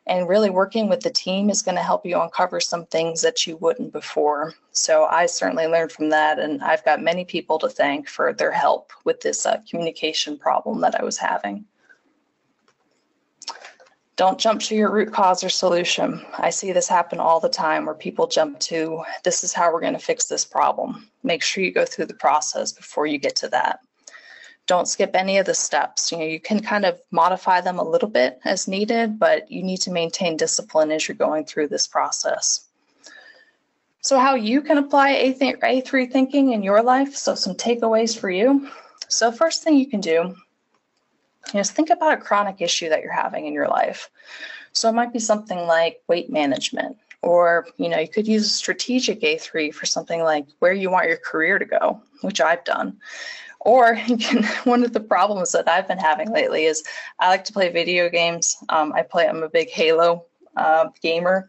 and 0.07 0.29
really 0.29 0.51
working 0.51 0.89
with 0.89 1.01
the 1.01 1.11
team 1.11 1.49
is 1.51 1.63
going 1.63 1.77
to 1.77 1.83
help 1.83 2.05
you 2.05 2.21
uncover 2.21 2.61
some 2.61 2.87
things 2.87 3.21
that 3.23 3.47
you 3.47 3.57
wouldn't 3.59 3.93
before. 3.93 4.55
So 4.73 5.05
I 5.05 5.27
certainly 5.27 5.67
learned 5.67 5.93
from 5.93 6.09
that, 6.11 6.39
and 6.39 6.63
I've 6.63 6.85
got 6.85 7.01
many 7.03 7.25
people 7.25 7.59
to 7.61 7.69
thank 7.69 8.09
for 8.09 8.33
their 8.33 8.53
help 8.53 8.93
with 9.05 9.21
this 9.21 9.47
uh, 9.47 9.61
communication 9.69 10.39
problem 10.39 10.81
that 10.81 10.99
I 10.99 11.05
was 11.05 11.19
having. 11.19 11.65
Don't 14.17 14.39
jump 14.39 14.61
to 14.63 14.75
your 14.75 14.93
root 14.93 15.11
cause 15.11 15.43
or 15.43 15.49
solution. 15.49 16.25
I 16.39 16.51
see 16.51 16.73
this 16.73 16.87
happen 16.87 17.19
all 17.19 17.41
the 17.41 17.49
time 17.49 17.87
where 17.87 17.95
people 17.95 18.27
jump 18.27 18.61
to, 18.61 19.03
this 19.25 19.43
is 19.43 19.55
how 19.55 19.73
we're 19.73 19.81
going 19.81 19.95
to 19.95 19.99
fix 19.99 20.27
this 20.27 20.45
problem. 20.45 21.09
Make 21.23 21.43
sure 21.43 21.65
you 21.65 21.73
go 21.73 21.87
through 21.87 22.07
the 22.07 22.15
process 22.15 22.73
before 22.73 23.07
you 23.07 23.19
get 23.19 23.37
to 23.37 23.49
that. 23.49 23.81
Don't 24.67 24.87
skip 24.87 25.13
any 25.15 25.39
of 25.39 25.47
the 25.47 25.55
steps. 25.55 26.13
You 26.13 26.19
know, 26.19 26.25
you 26.25 26.41
can 26.41 26.61
kind 26.61 26.85
of 26.85 27.01
modify 27.11 27.63
them 27.63 27.79
a 27.79 27.89
little 27.89 28.09
bit 28.09 28.39
as 28.45 28.69
needed, 28.69 29.19
but 29.19 29.51
you 29.51 29.63
need 29.63 29.79
to 29.79 29.91
maintain 29.91 30.37
discipline 30.37 30.93
as 30.93 31.09
you're 31.09 31.17
going 31.17 31.47
through 31.47 31.69
this 31.69 31.87
process. 31.87 32.69
So 34.03 34.19
how 34.19 34.35
you 34.35 34.61
can 34.61 34.79
apply 34.79 35.15
A3 35.15 36.13
thinking 36.13 36.53
in 36.53 36.63
your 36.63 36.83
life. 36.83 37.17
So 37.17 37.35
some 37.35 37.55
takeaways 37.55 38.17
for 38.19 38.31
you. 38.31 38.69
So 39.09 39.33
first 39.33 39.63
thing 39.63 39.77
you 39.77 39.87
can 39.87 40.01
do 40.01 40.37
just 41.53 41.73
think 41.73 41.91
about 41.91 42.15
a 42.15 42.17
chronic 42.17 42.61
issue 42.61 42.89
that 42.89 43.03
you're 43.03 43.13
having 43.13 43.47
in 43.47 43.53
your 43.53 43.69
life. 43.69 44.11
So 44.73 44.89
it 44.89 44.95
might 44.95 45.13
be 45.13 45.19
something 45.19 45.59
like 45.67 46.01
weight 46.09 46.31
management, 46.31 46.97
or 47.21 47.67
you 47.77 47.89
know, 47.89 47.99
you 47.99 48.09
could 48.09 48.27
use 48.27 48.47
a 48.47 48.49
strategic 48.49 49.21
A3 49.21 49.75
for 49.75 49.87
something 49.87 50.23
like 50.23 50.47
where 50.61 50.73
you 50.73 50.91
want 50.91 51.09
your 51.09 51.19
career 51.19 51.59
to 51.59 51.65
go, 51.65 52.01
which 52.23 52.41
I've 52.41 52.65
done. 52.65 52.99
Or 53.61 53.95
you 54.07 54.17
can, 54.17 54.45
one 54.65 54.83
of 54.83 54.93
the 54.93 55.01
problems 55.01 55.53
that 55.53 55.69
I've 55.69 55.89
been 55.89 55.99
having 55.99 56.33
lately 56.33 56.65
is 56.65 56.83
I 57.19 57.29
like 57.29 57.45
to 57.45 57.53
play 57.53 57.71
video 57.71 58.09
games. 58.09 58.57
Um, 58.69 58.93
I 58.95 59.03
play, 59.03 59.29
I'm 59.29 59.43
a 59.43 59.49
big 59.49 59.71
Halo 59.71 60.25
uh, 60.57 60.89
gamer, 61.01 61.49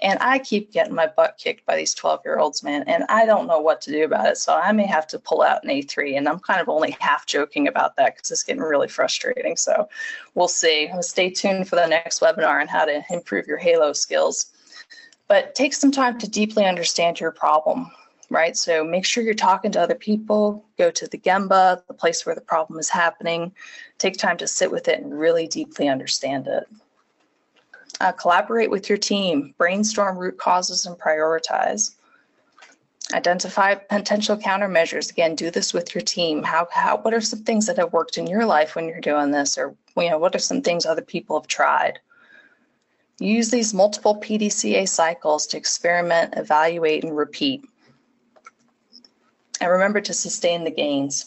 and 0.00 0.18
I 0.20 0.38
keep 0.38 0.72
getting 0.72 0.94
my 0.94 1.06
butt 1.06 1.38
kicked 1.38 1.64
by 1.66 1.76
these 1.76 1.94
12 1.94 2.20
year 2.24 2.38
olds, 2.38 2.62
man, 2.62 2.84
and 2.86 3.04
I 3.08 3.26
don't 3.26 3.46
know 3.46 3.60
what 3.60 3.80
to 3.82 3.92
do 3.92 4.04
about 4.04 4.26
it. 4.26 4.36
So 4.38 4.54
I 4.54 4.72
may 4.72 4.86
have 4.86 5.06
to 5.08 5.18
pull 5.18 5.42
out 5.42 5.64
an 5.64 5.70
A3, 5.70 6.16
and 6.16 6.28
I'm 6.28 6.38
kind 6.38 6.60
of 6.60 6.68
only 6.68 6.96
half 7.00 7.26
joking 7.26 7.68
about 7.68 7.96
that 7.96 8.16
because 8.16 8.30
it's 8.30 8.42
getting 8.42 8.62
really 8.62 8.88
frustrating. 8.88 9.56
So 9.56 9.88
we'll 10.34 10.48
see. 10.48 10.90
Stay 11.00 11.30
tuned 11.30 11.68
for 11.68 11.76
the 11.76 11.86
next 11.86 12.20
webinar 12.20 12.60
on 12.60 12.68
how 12.68 12.84
to 12.84 13.02
improve 13.10 13.46
your 13.46 13.58
Halo 13.58 13.92
skills. 13.92 14.52
But 15.28 15.54
take 15.54 15.72
some 15.72 15.92
time 15.92 16.18
to 16.18 16.28
deeply 16.28 16.66
understand 16.66 17.20
your 17.20 17.30
problem 17.30 17.90
right? 18.32 18.56
So 18.56 18.82
make 18.82 19.04
sure 19.04 19.22
you're 19.22 19.34
talking 19.34 19.70
to 19.72 19.80
other 19.80 19.94
people, 19.94 20.64
go 20.78 20.90
to 20.90 21.06
the 21.06 21.18
Gemba, 21.18 21.82
the 21.86 21.94
place 21.94 22.24
where 22.24 22.34
the 22.34 22.40
problem 22.40 22.78
is 22.78 22.88
happening, 22.88 23.52
take 23.98 24.16
time 24.16 24.38
to 24.38 24.46
sit 24.46 24.70
with 24.70 24.88
it 24.88 25.00
and 25.00 25.18
really 25.18 25.46
deeply 25.46 25.86
understand 25.86 26.46
it. 26.48 26.66
Uh, 28.00 28.12
collaborate 28.12 28.70
with 28.70 28.88
your 28.88 28.98
team, 28.98 29.54
brainstorm 29.58 30.16
root 30.16 30.38
causes 30.38 30.86
and 30.86 30.98
prioritize. 30.98 31.94
Identify 33.12 33.74
potential 33.74 34.36
countermeasures. 34.36 35.10
Again, 35.10 35.34
do 35.34 35.50
this 35.50 35.74
with 35.74 35.94
your 35.94 36.02
team. 36.02 36.42
How, 36.42 36.66
how, 36.72 36.96
what 36.96 37.12
are 37.12 37.20
some 37.20 37.42
things 37.44 37.66
that 37.66 37.76
have 37.76 37.92
worked 37.92 38.16
in 38.16 38.26
your 38.26 38.46
life 38.46 38.74
when 38.74 38.86
you're 38.86 39.00
doing 39.00 39.30
this? 39.30 39.58
Or, 39.58 39.74
you 39.96 40.08
know, 40.08 40.18
what 40.18 40.34
are 40.34 40.40
some 40.40 40.62
things 40.62 40.86
other 40.86 41.02
people 41.02 41.38
have 41.38 41.46
tried? 41.46 41.98
Use 43.18 43.50
these 43.50 43.74
multiple 43.74 44.18
PDCA 44.18 44.88
cycles 44.88 45.46
to 45.48 45.56
experiment, 45.56 46.34
evaluate, 46.36 47.04
and 47.04 47.16
repeat 47.16 47.64
and 49.62 49.70
remember 49.70 50.00
to 50.00 50.12
sustain 50.12 50.64
the 50.64 50.70
gains. 50.70 51.26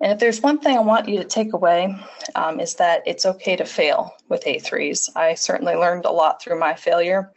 And 0.00 0.12
if 0.12 0.18
there's 0.18 0.40
one 0.40 0.58
thing 0.58 0.76
I 0.76 0.80
want 0.80 1.08
you 1.08 1.18
to 1.18 1.24
take 1.24 1.52
away, 1.52 1.94
um, 2.34 2.60
is 2.60 2.74
that 2.76 3.02
it's 3.06 3.26
okay 3.26 3.56
to 3.56 3.64
fail 3.64 4.14
with 4.28 4.44
A3s. 4.44 5.10
I 5.16 5.34
certainly 5.34 5.74
learned 5.74 6.04
a 6.04 6.10
lot 6.10 6.42
through 6.42 6.58
my 6.58 6.74
failure. 6.74 7.30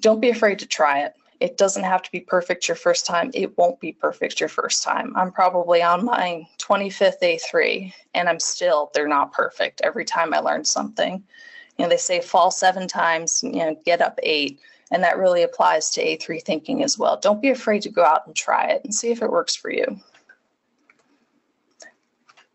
Don't 0.00 0.20
be 0.20 0.30
afraid 0.30 0.58
to 0.60 0.66
try 0.66 1.00
it. 1.00 1.14
It 1.40 1.58
doesn't 1.58 1.84
have 1.84 2.02
to 2.02 2.12
be 2.12 2.20
perfect 2.20 2.66
your 2.66 2.76
first 2.76 3.04
time. 3.04 3.30
It 3.34 3.58
won't 3.58 3.78
be 3.80 3.92
perfect 3.92 4.40
your 4.40 4.48
first 4.48 4.82
time. 4.82 5.12
I'm 5.16 5.30
probably 5.30 5.82
on 5.82 6.04
my 6.04 6.46
25th 6.58 7.20
A3, 7.20 7.92
and 8.14 8.28
I'm 8.28 8.40
still, 8.40 8.90
they're 8.94 9.06
not 9.06 9.32
perfect. 9.32 9.82
Every 9.82 10.06
time 10.06 10.32
I 10.32 10.38
learn 10.38 10.64
something, 10.64 11.22
you 11.76 11.84
know, 11.84 11.90
they 11.90 11.98
say 11.98 12.22
fall 12.22 12.50
seven 12.50 12.88
times, 12.88 13.42
you 13.42 13.52
know, 13.52 13.76
get 13.84 14.00
up 14.00 14.18
eight 14.22 14.58
and 14.90 15.02
that 15.02 15.18
really 15.18 15.42
applies 15.42 15.90
to 15.90 16.04
A3 16.04 16.42
thinking 16.42 16.82
as 16.82 16.98
well. 16.98 17.18
Don't 17.18 17.42
be 17.42 17.50
afraid 17.50 17.82
to 17.82 17.90
go 17.90 18.04
out 18.04 18.26
and 18.26 18.36
try 18.36 18.66
it 18.68 18.82
and 18.84 18.94
see 18.94 19.10
if 19.10 19.22
it 19.22 19.30
works 19.30 19.56
for 19.56 19.70
you. 19.70 20.00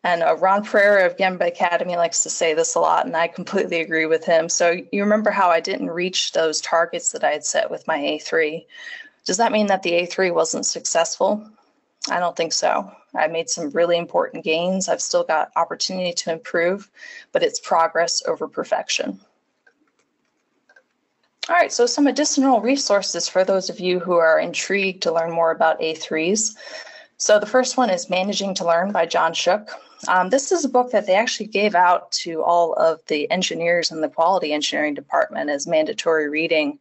And 0.03 0.23
uh, 0.23 0.35
Ron 0.37 0.63
Pereira 0.63 1.05
of 1.05 1.17
Gemba 1.17 1.47
Academy 1.47 1.95
likes 1.95 2.23
to 2.23 2.29
say 2.29 2.53
this 2.55 2.73
a 2.73 2.79
lot, 2.79 3.05
and 3.05 3.15
I 3.15 3.27
completely 3.27 3.81
agree 3.81 4.07
with 4.07 4.25
him. 4.25 4.49
So, 4.49 4.77
you 4.91 5.03
remember 5.03 5.29
how 5.29 5.49
I 5.49 5.59
didn't 5.59 5.91
reach 5.91 6.31
those 6.31 6.59
targets 6.59 7.11
that 7.11 7.23
I 7.23 7.31
had 7.31 7.45
set 7.45 7.69
with 7.69 7.87
my 7.87 7.97
A3. 7.97 8.65
Does 9.25 9.37
that 9.37 9.51
mean 9.51 9.67
that 9.67 9.83
the 9.83 9.91
A3 9.91 10.33
wasn't 10.33 10.65
successful? 10.65 11.47
I 12.09 12.19
don't 12.19 12.35
think 12.35 12.53
so. 12.53 12.91
I 13.13 13.27
made 13.27 13.49
some 13.49 13.69
really 13.71 13.97
important 13.97 14.43
gains. 14.43 14.89
I've 14.89 15.01
still 15.01 15.23
got 15.23 15.51
opportunity 15.55 16.13
to 16.13 16.31
improve, 16.31 16.89
but 17.31 17.43
it's 17.43 17.59
progress 17.59 18.23
over 18.25 18.47
perfection. 18.47 19.19
All 21.49 21.55
right, 21.55 21.71
so 21.71 21.85
some 21.85 22.07
additional 22.07 22.61
resources 22.61 23.27
for 23.27 23.43
those 23.43 23.69
of 23.69 23.79
you 23.79 23.99
who 23.99 24.13
are 24.13 24.39
intrigued 24.39 25.03
to 25.03 25.11
learn 25.11 25.31
more 25.31 25.51
about 25.51 25.79
A3s. 25.79 26.55
So 27.17 27.39
the 27.39 27.45
first 27.45 27.77
one 27.77 27.89
is 27.89 28.09
Managing 28.09 28.55
to 28.55 28.65
Learn 28.65 28.91
by 28.91 29.05
John 29.05 29.33
Shook. 29.33 29.69
Um, 30.07 30.29
this 30.29 30.51
is 30.51 30.65
a 30.65 30.69
book 30.69 30.91
that 30.91 31.05
they 31.05 31.15
actually 31.15 31.47
gave 31.47 31.75
out 31.75 32.11
to 32.13 32.41
all 32.41 32.73
of 32.73 33.01
the 33.07 33.29
engineers 33.29 33.91
in 33.91 34.01
the 34.01 34.09
quality 34.09 34.53
engineering 34.53 34.93
department 34.93 35.49
as 35.49 35.67
mandatory 35.67 36.29
reading 36.29 36.79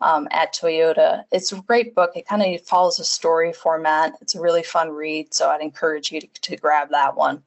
um, 0.00 0.28
at 0.30 0.54
Toyota. 0.54 1.24
It's 1.32 1.52
a 1.52 1.60
great 1.62 1.94
book. 1.94 2.12
It 2.14 2.26
kind 2.26 2.42
of 2.42 2.60
follows 2.62 2.98
a 2.98 3.04
story 3.04 3.52
format. 3.52 4.14
It's 4.20 4.34
a 4.34 4.40
really 4.40 4.62
fun 4.62 4.90
read, 4.90 5.32
so 5.32 5.50
I'd 5.50 5.60
encourage 5.60 6.12
you 6.12 6.20
to, 6.20 6.26
to 6.26 6.56
grab 6.56 6.90
that 6.90 7.16
one. 7.16 7.42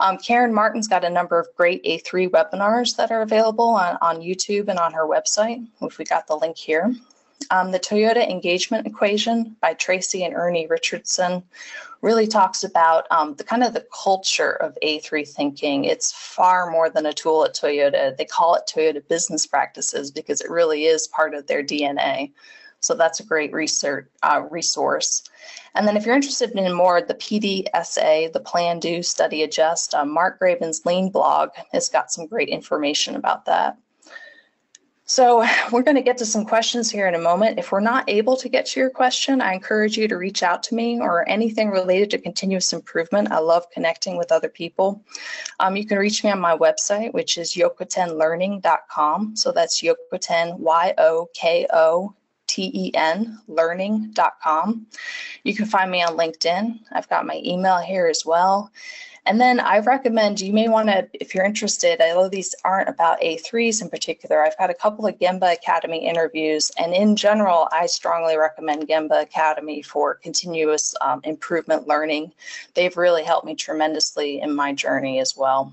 Um, 0.00 0.18
Karen 0.18 0.54
Martin's 0.54 0.88
got 0.88 1.04
a 1.04 1.10
number 1.10 1.38
of 1.38 1.48
great 1.56 1.84
A3 1.84 2.28
webinars 2.28 2.96
that 2.96 3.10
are 3.10 3.22
available 3.22 3.68
on, 3.68 3.98
on 4.00 4.20
YouTube 4.20 4.68
and 4.68 4.78
on 4.78 4.92
her 4.92 5.06
website, 5.06 5.66
which 5.78 5.98
we 5.98 6.04
got 6.04 6.26
the 6.26 6.36
link 6.36 6.56
here. 6.56 6.94
Um, 7.50 7.72
the 7.72 7.80
Toyota 7.80 8.28
Engagement 8.28 8.86
Equation 8.86 9.56
by 9.60 9.74
Tracy 9.74 10.24
and 10.24 10.34
Ernie 10.34 10.66
Richardson 10.68 11.42
really 12.02 12.26
talks 12.26 12.64
about 12.64 13.06
um, 13.10 13.34
the 13.34 13.44
kind 13.44 13.62
of 13.62 13.74
the 13.74 13.86
culture 13.92 14.52
of 14.52 14.78
A3 14.82 15.28
thinking. 15.28 15.84
It's 15.84 16.12
far 16.12 16.70
more 16.70 16.88
than 16.88 17.06
a 17.06 17.12
tool 17.12 17.44
at 17.44 17.54
Toyota. 17.54 18.16
They 18.16 18.24
call 18.24 18.54
it 18.54 18.70
Toyota 18.72 19.06
Business 19.06 19.46
Practices 19.46 20.10
because 20.10 20.40
it 20.40 20.50
really 20.50 20.86
is 20.86 21.08
part 21.08 21.34
of 21.34 21.46
their 21.46 21.62
DNA. 21.62 22.32
So 22.80 22.94
that's 22.94 23.20
a 23.20 23.24
great 23.24 23.52
research 23.52 24.08
uh, 24.22 24.42
resource. 24.50 25.22
And 25.74 25.86
then 25.86 25.96
if 25.96 26.06
you're 26.06 26.14
interested 26.14 26.50
in 26.52 26.72
more, 26.72 27.02
the 27.02 27.14
PDSA, 27.14 28.32
the 28.32 28.40
Plan, 28.40 28.80
Do, 28.80 29.02
Study, 29.02 29.42
Adjust, 29.42 29.94
uh, 29.94 30.04
Mark 30.04 30.40
Graban's 30.40 30.86
Lean 30.86 31.10
blog 31.10 31.50
has 31.72 31.90
got 31.90 32.10
some 32.10 32.26
great 32.26 32.48
information 32.48 33.16
about 33.16 33.44
that. 33.44 33.76
So 35.10 35.44
we're 35.72 35.82
going 35.82 35.96
to 35.96 36.02
get 36.02 36.18
to 36.18 36.24
some 36.24 36.44
questions 36.44 36.88
here 36.88 37.08
in 37.08 37.16
a 37.16 37.18
moment. 37.18 37.58
If 37.58 37.72
we're 37.72 37.80
not 37.80 38.08
able 38.08 38.36
to 38.36 38.48
get 38.48 38.64
to 38.66 38.78
your 38.78 38.90
question, 38.90 39.40
I 39.40 39.54
encourage 39.54 39.96
you 39.96 40.06
to 40.06 40.16
reach 40.16 40.44
out 40.44 40.62
to 40.64 40.76
me 40.76 41.00
or 41.00 41.28
anything 41.28 41.70
related 41.70 42.10
to 42.10 42.18
continuous 42.18 42.72
improvement. 42.72 43.32
I 43.32 43.40
love 43.40 43.68
connecting 43.72 44.16
with 44.16 44.30
other 44.30 44.48
people. 44.48 45.04
Um, 45.58 45.76
you 45.76 45.84
can 45.84 45.98
reach 45.98 46.22
me 46.22 46.30
on 46.30 46.38
my 46.38 46.56
website, 46.56 47.12
which 47.12 47.38
is 47.38 47.56
yokotenlearning.com. 47.56 49.34
So 49.34 49.50
that's 49.50 49.82
yokoten, 49.82 50.56
Y-O-K-O 50.60 52.14
T-E-N, 52.46 53.40
learning.com. 53.46 54.86
You 55.44 55.54
can 55.54 55.66
find 55.66 55.90
me 55.90 56.02
on 56.02 56.16
LinkedIn. 56.16 56.80
I've 56.92 57.08
got 57.08 57.26
my 57.26 57.40
email 57.44 57.78
here 57.78 58.06
as 58.06 58.24
well. 58.26 58.72
And 59.30 59.40
then 59.40 59.60
I 59.60 59.78
recommend 59.78 60.40
you 60.40 60.52
may 60.52 60.68
want 60.68 60.88
to, 60.88 61.08
if 61.12 61.36
you're 61.36 61.44
interested, 61.44 62.00
although 62.00 62.28
these 62.28 62.52
aren't 62.64 62.88
about 62.88 63.20
A3s 63.20 63.80
in 63.80 63.88
particular, 63.88 64.44
I've 64.44 64.56
had 64.58 64.70
a 64.70 64.74
couple 64.74 65.06
of 65.06 65.20
Gemba 65.20 65.52
Academy 65.52 66.04
interviews. 66.04 66.72
And 66.76 66.92
in 66.92 67.14
general, 67.14 67.68
I 67.70 67.86
strongly 67.86 68.36
recommend 68.36 68.88
Gemba 68.88 69.22
Academy 69.22 69.82
for 69.82 70.16
continuous 70.16 70.96
um, 71.00 71.20
improvement 71.22 71.86
learning. 71.86 72.32
They've 72.74 72.96
really 72.96 73.22
helped 73.22 73.46
me 73.46 73.54
tremendously 73.54 74.40
in 74.40 74.52
my 74.52 74.72
journey 74.72 75.20
as 75.20 75.36
well. 75.36 75.72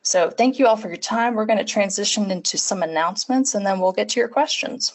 So 0.00 0.30
thank 0.30 0.58
you 0.58 0.66
all 0.66 0.78
for 0.78 0.88
your 0.88 0.96
time. 0.96 1.34
We're 1.34 1.44
going 1.44 1.58
to 1.58 1.66
transition 1.66 2.30
into 2.30 2.56
some 2.56 2.82
announcements 2.82 3.54
and 3.54 3.66
then 3.66 3.78
we'll 3.78 3.92
get 3.92 4.08
to 4.08 4.20
your 4.20 4.28
questions. 4.30 4.94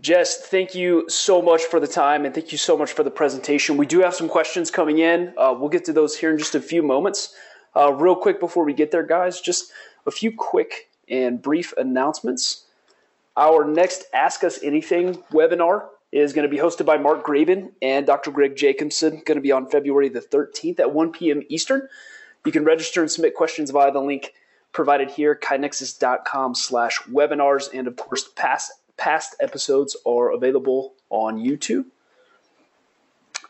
Jess, 0.00 0.40
thank 0.48 0.74
you 0.74 1.08
so 1.08 1.40
much 1.40 1.62
for 1.64 1.80
the 1.80 1.86
time 1.86 2.24
and 2.24 2.34
thank 2.34 2.52
you 2.52 2.58
so 2.58 2.76
much 2.76 2.92
for 2.92 3.02
the 3.02 3.10
presentation. 3.10 3.76
We 3.76 3.86
do 3.86 4.00
have 4.00 4.14
some 4.14 4.28
questions 4.28 4.70
coming 4.70 4.98
in. 4.98 5.32
Uh, 5.36 5.54
we'll 5.58 5.68
get 5.68 5.84
to 5.86 5.92
those 5.92 6.16
here 6.16 6.30
in 6.30 6.38
just 6.38 6.54
a 6.54 6.60
few 6.60 6.82
moments. 6.82 7.34
Uh, 7.74 7.92
real 7.92 8.16
quick 8.16 8.40
before 8.40 8.64
we 8.64 8.74
get 8.74 8.90
there, 8.90 9.02
guys, 9.02 9.40
just 9.40 9.70
a 10.06 10.10
few 10.10 10.32
quick 10.32 10.90
and 11.08 11.40
brief 11.40 11.72
announcements. 11.76 12.64
Our 13.36 13.64
next 13.64 14.04
Ask 14.12 14.44
Us 14.44 14.62
Anything 14.62 15.22
webinar 15.30 15.86
is 16.12 16.32
going 16.32 16.48
to 16.48 16.54
be 16.54 16.60
hosted 16.60 16.86
by 16.86 16.96
Mark 16.96 17.24
Graban 17.24 17.72
and 17.82 18.06
Dr. 18.06 18.30
Greg 18.30 18.56
Jacobson, 18.56 19.22
going 19.24 19.36
to 19.36 19.42
be 19.42 19.52
on 19.52 19.68
February 19.68 20.08
the 20.08 20.20
13th 20.20 20.80
at 20.80 20.92
1 20.92 21.12
p.m. 21.12 21.42
Eastern. 21.48 21.88
You 22.44 22.52
can 22.52 22.64
register 22.64 23.02
and 23.02 23.10
submit 23.10 23.34
questions 23.34 23.70
via 23.70 23.92
the 23.92 24.00
link 24.00 24.32
provided 24.72 25.10
here, 25.10 25.34
kainexus.com 25.34 26.54
slash 26.54 27.00
webinars, 27.02 27.68
and 27.72 27.88
of 27.88 27.96
course, 27.96 28.28
past 28.36 28.72
Past 28.96 29.36
episodes 29.40 29.96
are 30.06 30.32
available 30.32 30.94
on 31.10 31.38
YouTube. 31.38 31.84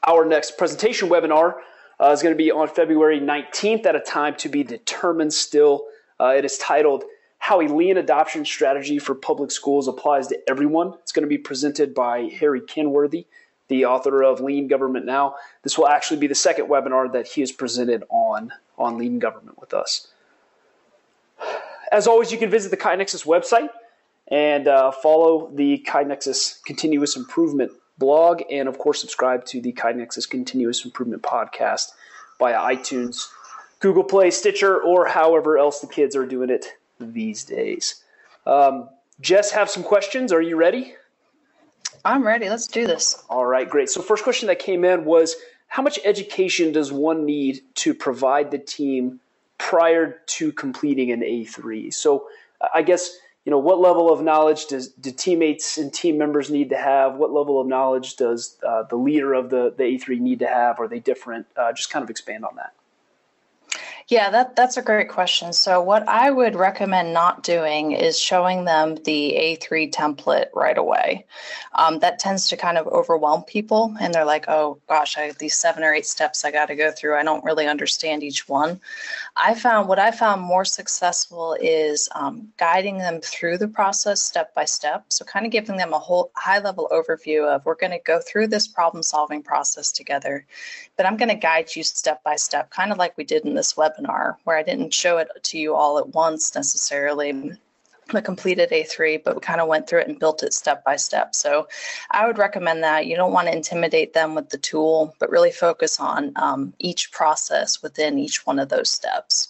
Our 0.07 0.25
next 0.25 0.59
presentation 0.59 1.09
webinar 1.09 1.55
uh, 2.01 2.11
is 2.11 2.23
going 2.23 2.35
to 2.35 2.39
be 2.39 2.51
on 2.51 2.69
February 2.69 3.21
19th 3.21 3.87
at 3.87 3.97
a 3.97 4.01
time 4.01 4.35
to 4.37 4.49
be 4.49 4.63
determined 4.63 5.33
still. 5.33 5.87
Uh, 6.21 6.35
it 6.37 6.45
is 6.45 6.59
titled 6.59 7.05
How 7.39 7.61
a 7.61 7.67
Lean 7.69 7.97
Adoption 7.97 8.45
Strategy 8.45 8.99
for 8.99 9.15
Public 9.15 9.51
Schools 9.51 9.89
Applies 9.89 10.29
to 10.29 10.39
Everyone. 10.49 10.95
It's 11.03 11.13
going 11.13 11.25
to 11.25 11.29
be 11.29 11.39
presented 11.39 11.95
by 11.95 12.31
Harry 12.39 12.61
Kenworthy, 12.61 13.27
the 13.69 13.85
author 13.85 14.23
of 14.23 14.41
Lean 14.41 14.69
Government 14.69 15.07
Now. 15.07 15.37
This 15.63 15.79
will 15.79 15.89
actually 15.89 16.21
be 16.21 16.27
the 16.27 16.35
second 16.35 16.67
webinar 16.67 17.13
that 17.13 17.29
he 17.29 17.41
has 17.41 17.53
presented 17.53 18.05
on, 18.09 18.53
on 18.79 18.99
lean 18.99 19.19
government 19.19 19.61
with 19.61 19.73
us. 19.75 20.09
As 21.93 22.07
always, 22.07 22.33
you 22.33 22.39
can 22.39 22.51
visit 22.51 22.71
the 22.71 22.77
KaiNexus 22.77 23.25
website 23.25 23.69
and 24.29 24.69
uh, 24.69 24.91
follow 24.91 25.51
the 25.55 25.85
KaiNexus 25.87 26.63
Continuous 26.65 27.17
Improvement 27.17 27.73
blog, 27.99 28.43
and 28.51 28.69
of 28.69 28.79
course, 28.79 29.01
subscribe 29.01 29.45
to 29.47 29.61
the 29.61 29.73
KaiNexus 29.73 30.29
Continuous 30.29 30.85
Improvement 30.85 31.23
podcast 31.23 31.93
via 32.39 32.59
iTunes, 32.59 33.29
Google 33.81 34.05
Play, 34.05 34.31
Stitcher, 34.31 34.81
or 34.81 35.07
however 35.07 35.59
else 35.59 35.81
the 35.81 35.87
kids 35.87 36.17
are 36.17 36.27
doing 36.27 36.51
it 36.51 36.67
these 36.99 37.45
days. 37.45 38.03
Um, 38.47 38.89
Jess, 39.21 39.51
have 39.53 39.71
some 39.71 39.83
questions. 39.83 40.33
Are 40.33 40.43
you 40.43 40.57
ready? 40.57 40.95
I'm 42.05 42.27
ready. 42.27 42.49
Let's 42.49 42.67
do 42.67 42.87
this. 42.87 43.23
All 43.29 43.47
right, 43.47 43.69
great. 43.69 43.89
So, 43.91 44.03
first 44.03 44.23
question 44.23 44.47
that 44.49 44.59
came 44.59 44.85
in 44.85 45.05
was 45.05 45.37
How 45.69 45.83
much 45.83 45.99
education 46.05 46.73
does 46.73 46.93
one 46.93 47.25
need 47.25 47.63
to 47.77 47.95
provide 47.95 48.51
the 48.51 48.59
team 48.59 49.21
prior 49.59 50.21
to 50.27 50.53
completing 50.53 51.11
an 51.11 51.21
A3? 51.21 51.93
So, 51.93 52.29
I 52.75 52.83
guess 52.83 53.17
you 53.47 53.51
know, 53.53 53.59
what 53.59 53.79
level 53.79 54.13
of 54.13 54.23
knowledge 54.23 54.67
does 54.67 54.89
do 54.89 55.13
teammates 55.13 55.79
and 55.79 55.95
team 55.95 56.19
members 56.19 56.51
need 56.51 56.69
to 56.71 56.77
have? 56.77 57.15
What 57.15 57.33
level 57.33 57.61
of 57.61 57.69
knowledge 57.69 58.17
does 58.17 58.57
uh, 58.67 58.83
the 58.83 58.97
leader 58.97 59.35
of 59.35 59.51
the, 59.51 59.73
the 59.77 59.85
A3 59.85 60.19
need 60.19 60.41
to 60.41 60.49
have? 60.49 60.81
Are 60.81 60.89
they 60.89 60.99
different? 60.99 61.47
Uh, 61.57 61.73
just 61.73 61.89
kind 61.89 62.03
of 62.03 62.11
expand 62.11 62.45
on 62.45 62.57
that. 62.57 62.73
Yeah, 64.09 64.31
that, 64.31 64.55
that's 64.55 64.77
a 64.77 64.83
great 64.83 65.09
question. 65.09 65.53
So, 65.53 65.83
what 65.83 66.09
I 66.09 66.31
would 66.31 66.55
recommend 66.55 67.13
not 67.13 67.43
doing 67.43 67.91
is 67.91 68.17
showing 68.17 68.65
them 68.65 68.95
the 69.05 69.35
A3 69.37 69.93
template 69.93 70.47
right 70.55 70.79
away. 70.79 71.27
Um, 71.73 71.99
that 71.99 72.21
tends 72.21 72.49
to 72.49 72.57
kind 72.57 72.79
of 72.79 72.87
overwhelm 72.87 73.43
people, 73.43 73.97
and 74.01 74.15
they're 74.15 74.25
like, 74.25 74.45
oh 74.47 74.79
gosh, 74.89 75.17
I 75.17 75.23
have 75.23 75.39
these 75.39 75.57
seven 75.57 75.83
or 75.83 75.93
eight 75.93 76.07
steps 76.07 76.45
I 76.45 76.53
got 76.53 76.67
to 76.67 76.77
go 76.77 76.93
through. 76.93 77.17
I 77.17 77.25
don't 77.25 77.45
really 77.45 77.67
understand 77.67 78.23
each 78.23 78.49
one. 78.49 78.81
I 79.39 79.55
found 79.55 79.87
what 79.87 79.99
I 79.99 80.13
found 80.13 80.41
more 80.41 80.65
successful 80.65 81.57
is 81.61 82.09
um, 82.15 82.49
guiding 82.57 82.97
them 82.97 83.21
through 83.21 83.59
the 83.59 83.69
process 83.69 84.23
step 84.23 84.55
by 84.55 84.65
step. 84.65 85.05
So, 85.09 85.27
kind 85.27 85.45
of 85.45 85.53
giving 85.53 85.77
them 85.77 85.93
a 85.93 85.99
whole 85.99 86.31
high 86.35 86.59
level 86.59 86.89
overview 86.91 87.45
of 87.47 87.65
we're 87.67 87.75
going 87.75 87.93
to 87.93 87.99
go 87.99 88.19
through 88.19 88.47
this 88.47 88.67
problem 88.67 89.03
solving 89.03 89.43
process 89.43 89.93
together, 89.93 90.47
but 90.97 91.05
I'm 91.05 91.19
going 91.19 91.29
to 91.29 91.35
guide 91.35 91.77
you 91.77 91.83
step 91.83 92.23
by 92.25 92.37
step, 92.37 92.71
kind 92.71 92.93
of 92.93 92.99
like 92.99 93.17
we 93.19 93.25
did 93.25 93.45
in 93.45 93.55
this 93.55 93.75
webinar 93.75 94.37
where 94.45 94.57
I 94.57 94.63
didn't 94.63 94.95
show 94.95 95.19
it 95.19 95.29
to 95.43 95.59
you 95.59 95.75
all 95.75 95.99
at 95.99 96.15
once 96.15 96.55
necessarily 96.55 97.59
completed 98.09 98.71
A3, 98.71 99.23
but 99.25 99.35
we 99.35 99.41
kind 99.41 99.61
of 99.61 99.69
went 99.69 99.89
through 99.89 100.01
it 100.01 100.09
and 100.09 100.19
built 100.19 100.43
it 100.43 100.55
step 100.55 100.85
by 100.85 100.97
step. 100.97 101.35
So 101.35 101.69
I 102.11 102.27
would 102.27 102.39
recommend 102.39 102.83
that. 102.83 103.07
You 103.07 103.17
don't 103.17 103.33
want 103.33 103.49
to 103.49 103.55
intimidate 103.55 104.13
them 104.13 104.35
with 104.35 104.51
the 104.51 104.59
tool, 104.59 105.15
but 105.19 105.31
really 105.31 105.53
focus 105.53 105.99
on 106.01 106.33
um, 106.37 106.73
each 106.79 107.11
process 107.13 107.83
within 107.83 108.19
each 108.19 108.47
one 108.47 108.59
of 108.59 108.69
those 108.69 108.91
steps. 108.91 109.49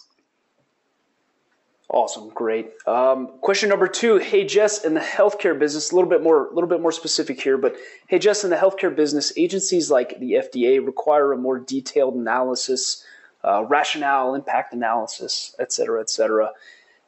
Awesome, 1.89 2.29
great. 2.29 2.71
Um, 2.85 3.39
question 3.39 3.69
number 3.69 3.87
two. 3.87 4.17
Hey 4.17 4.43
Jess, 4.43 4.83
in 4.83 4.93
the 4.93 4.99
healthcare 4.99 5.57
business, 5.57 5.91
a 5.91 5.95
little 5.95 6.09
bit 6.09 6.21
more, 6.21 6.47
a 6.47 6.53
little 6.53 6.67
bit 6.67 6.81
more 6.81 6.91
specific 6.91 7.41
here, 7.41 7.57
but 7.57 7.77
hey 8.07 8.19
Jess, 8.19 8.43
in 8.43 8.49
the 8.49 8.57
healthcare 8.57 8.93
business, 8.93 9.31
agencies 9.37 9.89
like 9.89 10.19
the 10.19 10.33
FDA 10.33 10.85
require 10.85 11.31
a 11.31 11.37
more 11.37 11.57
detailed 11.57 12.15
analysis 12.15 13.05
uh, 13.45 13.63
rationale, 13.63 14.35
impact 14.35 14.73
analysis, 14.73 15.55
et 15.59 15.71
cetera, 15.71 16.01
et 16.01 16.09
cetera. 16.09 16.51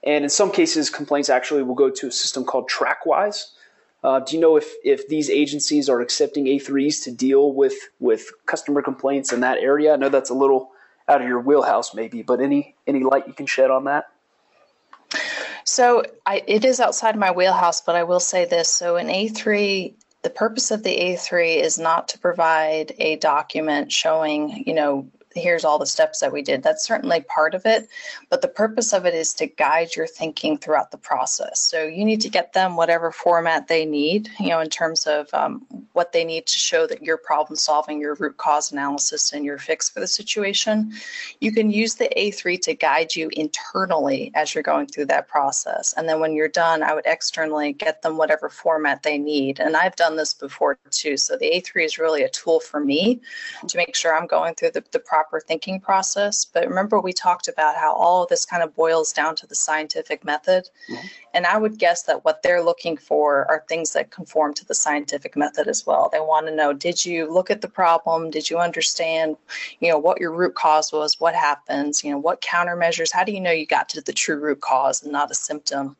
And 0.04 0.24
in 0.24 0.30
some 0.30 0.52
cases, 0.52 0.90
complaints 0.90 1.30
actually 1.30 1.64
will 1.64 1.76
go 1.76 1.90
to 1.90 2.08
a 2.08 2.12
system 2.12 2.46
called 2.46 2.70
TrackWise. 2.70 3.52
Uh, 4.04 4.22
do 4.22 4.36
you 4.36 4.42
know 4.42 4.56
if, 4.56 4.72
if 4.84 5.08
these 5.10 5.30
agencies 5.30 5.90
are 5.90 6.00
accepting 6.00 6.46
A3s 6.46 7.04
to 7.04 7.12
deal 7.12 7.52
with, 7.52 7.74
with 8.00 8.32
customer 8.46 8.82
complaints 8.82 9.34
in 9.34 9.42
that 9.42 9.58
area? 9.58 9.94
I 9.94 9.98
know 9.98 10.10
that's 10.10 10.30
a 10.30 10.34
little 10.34 10.72
out 11.10 11.22
of 11.22 11.28
your 11.28 11.42
wheelhouse, 11.42 11.94
maybe, 11.94 12.22
but 12.22 12.40
any 12.40 12.76
any 12.88 13.04
light 13.04 13.28
you 13.28 13.34
can 13.34 13.48
shed 13.48 13.72
on 13.72 13.86
that? 13.86 14.06
So 15.66 16.04
I, 16.26 16.44
it 16.48 16.64
is 16.64 16.80
outside 16.80 17.18
my 17.18 17.32
wheelhouse, 17.32 17.82
but 17.82 17.96
I 17.96 18.04
will 18.04 18.20
say 18.20 18.46
this. 18.46 18.70
So 18.70 18.96
an 18.96 19.08
A3 19.08 19.96
the 20.22 20.30
purpose 20.30 20.72
of 20.72 20.84
the 20.84 20.96
A3 20.96 21.62
is 21.62 21.80
not 21.80 22.10
to 22.10 22.20
provide 22.20 22.94
a 23.00 23.16
document 23.16 23.92
showing, 23.92 24.64
you 24.68 24.74
know, 24.74 25.10
here's 25.36 25.64
all 25.64 25.78
the 25.78 25.86
steps 25.86 26.20
that 26.20 26.32
we 26.32 26.42
did. 26.42 26.64
That's 26.64 26.84
certainly 26.84 27.22
part 27.22 27.54
of 27.54 27.66
it, 27.66 27.88
but 28.30 28.42
the 28.42 28.48
purpose 28.48 28.94
of 28.94 29.06
it 29.06 29.14
is 29.14 29.34
to 29.36 29.48
guide 29.48 29.96
your 29.96 30.08
thinking 30.08 30.58
throughout 30.58 30.92
the 30.92 30.98
process. 30.98 31.60
So 31.60 31.84
you 31.84 32.04
need 32.04 32.22
to 32.22 32.30
get 32.30 32.54
them 32.54 32.76
whatever 32.76 33.12
format 33.12 33.68
they 33.68 33.86
need, 33.86 34.30
you 34.40 34.50
know, 34.50 34.60
in 34.60 34.70
terms 34.70 35.06
of 35.06 35.32
um, 35.34 35.66
what 35.94 36.12
they 36.14 36.24
need 36.24 36.48
to 36.48 36.58
show 36.58 36.88
that 36.88 37.04
you're 37.04 37.18
problem 37.18 37.56
solving, 37.56 38.02
your 38.02 38.16
root 38.16 38.38
cause 38.38 38.72
analysis, 38.72 39.34
and 39.34 39.46
your 39.46 39.58
fix 39.58 39.90
for 39.90 40.00
the 40.00 40.08
situation. 40.08 40.94
You 41.40 41.52
can 41.52 41.72
use 41.72 41.96
the 41.96 42.10
A3 42.18 42.60
to 42.62 42.74
guide 42.74 43.16
you 43.16 43.30
internally 43.34 44.32
as 44.34 44.56
you're 44.56 44.64
going 44.64 44.88
through 44.88 45.06
that 45.06 45.28
process. 45.28 45.94
And 45.94 46.10
then 46.10 46.20
when 46.20 46.34
you're 46.34 46.48
done, 46.48 46.82
I 46.84 46.94
would 46.94 47.06
externally 47.06 47.74
get 47.74 48.02
them 48.02 48.18
whatever 48.18 48.50
format 48.50 49.04
they 49.04 49.18
need. 49.18 49.60
And 49.60 49.76
I've 49.76 49.96
done 49.96 50.16
this 50.16 50.34
before 50.34 50.78
too. 50.90 51.18
So 51.18 51.38
the 51.38 51.52
A3 51.52 51.86
is 51.86 52.00
really 52.00 52.24
a 52.24 52.30
tool 52.30 52.60
for 52.60 52.80
me 52.80 53.22
to 53.68 53.78
make 53.78 53.96
sure 53.96 54.16
I'm 54.16 54.28
going 54.28 54.56
through 54.56 54.72
the, 54.72 54.84
the 54.92 55.00
proper 55.00 55.19
proper 55.20 55.42
thinking 55.42 55.82
process. 55.82 56.46
But 56.46 56.66
remember, 56.66 57.02
we 57.02 57.12
talked 57.12 57.50
about 57.50 57.76
how 57.76 57.94
all 57.94 58.24
of 58.24 58.30
this 58.30 58.46
kind 58.46 58.64
of 58.64 58.74
boils 58.74 59.12
down 59.12 59.36
to 59.38 59.48
the 59.48 59.56
scientific 59.56 60.24
method. 60.24 60.70
Mm-hmm. 60.90 61.08
And 61.34 61.46
I 61.46 61.58
would 61.58 61.78
guess 61.78 62.04
that 62.04 62.24
what 62.24 62.42
they're 62.42 62.64
looking 62.64 62.96
for 62.96 63.46
are 63.52 63.66
things 63.68 63.92
that 63.92 64.12
conform 64.12 64.54
to 64.54 64.66
the 64.66 64.74
scientific 64.74 65.36
method 65.36 65.68
as 65.68 65.86
well. 65.86 66.08
They 66.10 66.22
want 66.22 66.48
to 66.48 66.56
know 66.56 66.72
did 66.72 67.06
you 67.06 67.32
look 67.32 67.52
at 67.52 67.60
the 67.60 67.68
problem? 67.68 68.32
Did 68.32 68.50
you 68.50 68.60
understand, 68.60 69.36
you 69.82 69.90
know, 69.90 70.00
what 70.00 70.22
your 70.22 70.32
root 70.32 70.56
cause 70.56 70.94
was? 70.94 71.20
What 71.20 71.36
happens? 71.36 72.02
You 72.02 72.12
know, 72.12 72.18
what 72.18 72.42
countermeasures? 72.42 73.12
How 73.12 73.26
do 73.26 73.34
you 73.34 73.42
know 73.42 73.52
you 73.52 73.66
got 73.66 73.90
to 73.90 74.02
the 74.02 74.14
true 74.14 74.40
root 74.40 74.62
cause 74.62 75.04
and 75.04 75.12
not 75.12 75.32
a 75.32 75.36
symptom? 75.36 75.98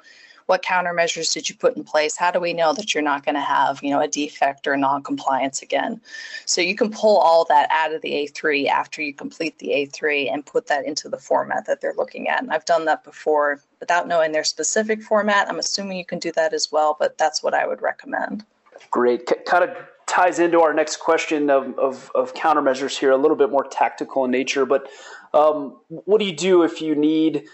What 0.50 0.64
countermeasures 0.64 1.32
did 1.32 1.48
you 1.48 1.54
put 1.54 1.78
in 1.78 1.84
place? 1.84 2.18
How 2.18 2.32
do 2.32 2.40
we 2.40 2.54
know 2.54 2.74
that 2.74 2.96
you're 2.96 3.04
not 3.04 3.24
going 3.24 3.36
to 3.36 3.42
have, 3.42 3.84
you 3.84 3.92
know, 3.92 4.02
a 4.02 4.08
defect 4.08 4.66
or 4.66 4.76
non-compliance 4.76 5.62
again? 5.62 6.02
So 6.46 6.60
you 6.60 6.76
can 6.76 6.90
pull 6.90 7.18
all 7.18 7.46
that 7.50 7.70
out 7.72 7.94
of 7.94 8.02
the 8.02 8.10
A3 8.10 8.68
after 8.68 9.00
you 9.00 9.14
complete 9.14 9.60
the 9.60 9.68
A3 9.68 10.34
and 10.34 10.44
put 10.44 10.66
that 10.66 10.86
into 10.86 11.08
the 11.08 11.20
format 11.20 11.68
that 11.68 11.82
they're 11.82 11.94
looking 11.96 12.30
at. 12.30 12.42
And 12.42 12.52
I've 12.52 12.66
done 12.66 12.86
that 12.86 13.04
before 13.04 13.62
without 13.80 14.08
knowing 14.08 14.32
their 14.32 14.44
specific 14.44 15.04
format. 15.04 15.48
I'm 15.48 15.60
assuming 15.60 16.00
you 16.00 16.06
can 16.06 16.18
do 16.18 16.32
that 16.32 16.52
as 16.52 16.72
well, 16.72 16.98
but 17.00 17.20
that's 17.20 17.44
what 17.44 17.54
I 17.54 17.68
would 17.68 17.84
recommend. 17.84 18.44
Great. 18.90 19.30
C- 19.30 19.36
kind 19.46 19.64
of 19.64 19.78
ties 20.08 20.40
into 20.40 20.62
our 20.62 20.74
next 20.74 20.98
question 20.98 21.52
of, 21.52 21.78
of, 21.78 22.12
of, 22.16 22.34
countermeasures 22.34 22.98
here, 22.98 23.12
a 23.12 23.18
little 23.18 23.38
bit 23.38 23.52
more 23.52 23.66
tactical 23.66 24.26
in 24.26 24.32
nature. 24.32 24.66
But 24.66 24.90
um, 25.36 25.78
what 25.90 26.18
do 26.18 26.26
you 26.26 26.36
do 26.36 26.64
if 26.64 26.82
you 26.82 26.96
need 26.96 27.46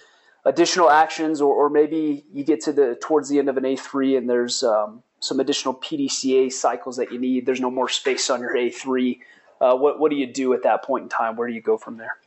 additional 0.45 0.89
actions, 0.89 1.41
or, 1.41 1.53
or 1.53 1.69
maybe 1.69 2.23
you 2.31 2.43
get 2.43 2.61
to 2.61 2.71
the 2.71 2.97
towards 3.01 3.29
the 3.29 3.39
end 3.39 3.49
of 3.49 3.57
an 3.57 3.63
A3 3.63 4.17
and 4.17 4.29
there's 4.29 4.63
um, 4.63 5.03
some 5.19 5.39
additional 5.39 5.73
PDCA 5.73 6.51
cycles 6.51 6.97
that 6.97 7.11
you 7.11 7.19
need. 7.19 7.45
There's 7.45 7.61
no 7.61 7.71
more 7.71 7.89
space 7.89 8.29
on 8.29 8.39
your 8.39 8.55
A3. 8.55 9.19
Uh, 9.59 9.75
what 9.75 9.99
what 9.99 10.11
do 10.11 10.17
you 10.17 10.27
do 10.27 10.53
at 10.53 10.63
that 10.63 10.83
point 10.83 11.03
in 11.03 11.09
time? 11.09 11.35
Where 11.35 11.47
do 11.47 11.53
you 11.53 11.61
go 11.61 11.77
from 11.77 11.97
there? 11.97 12.17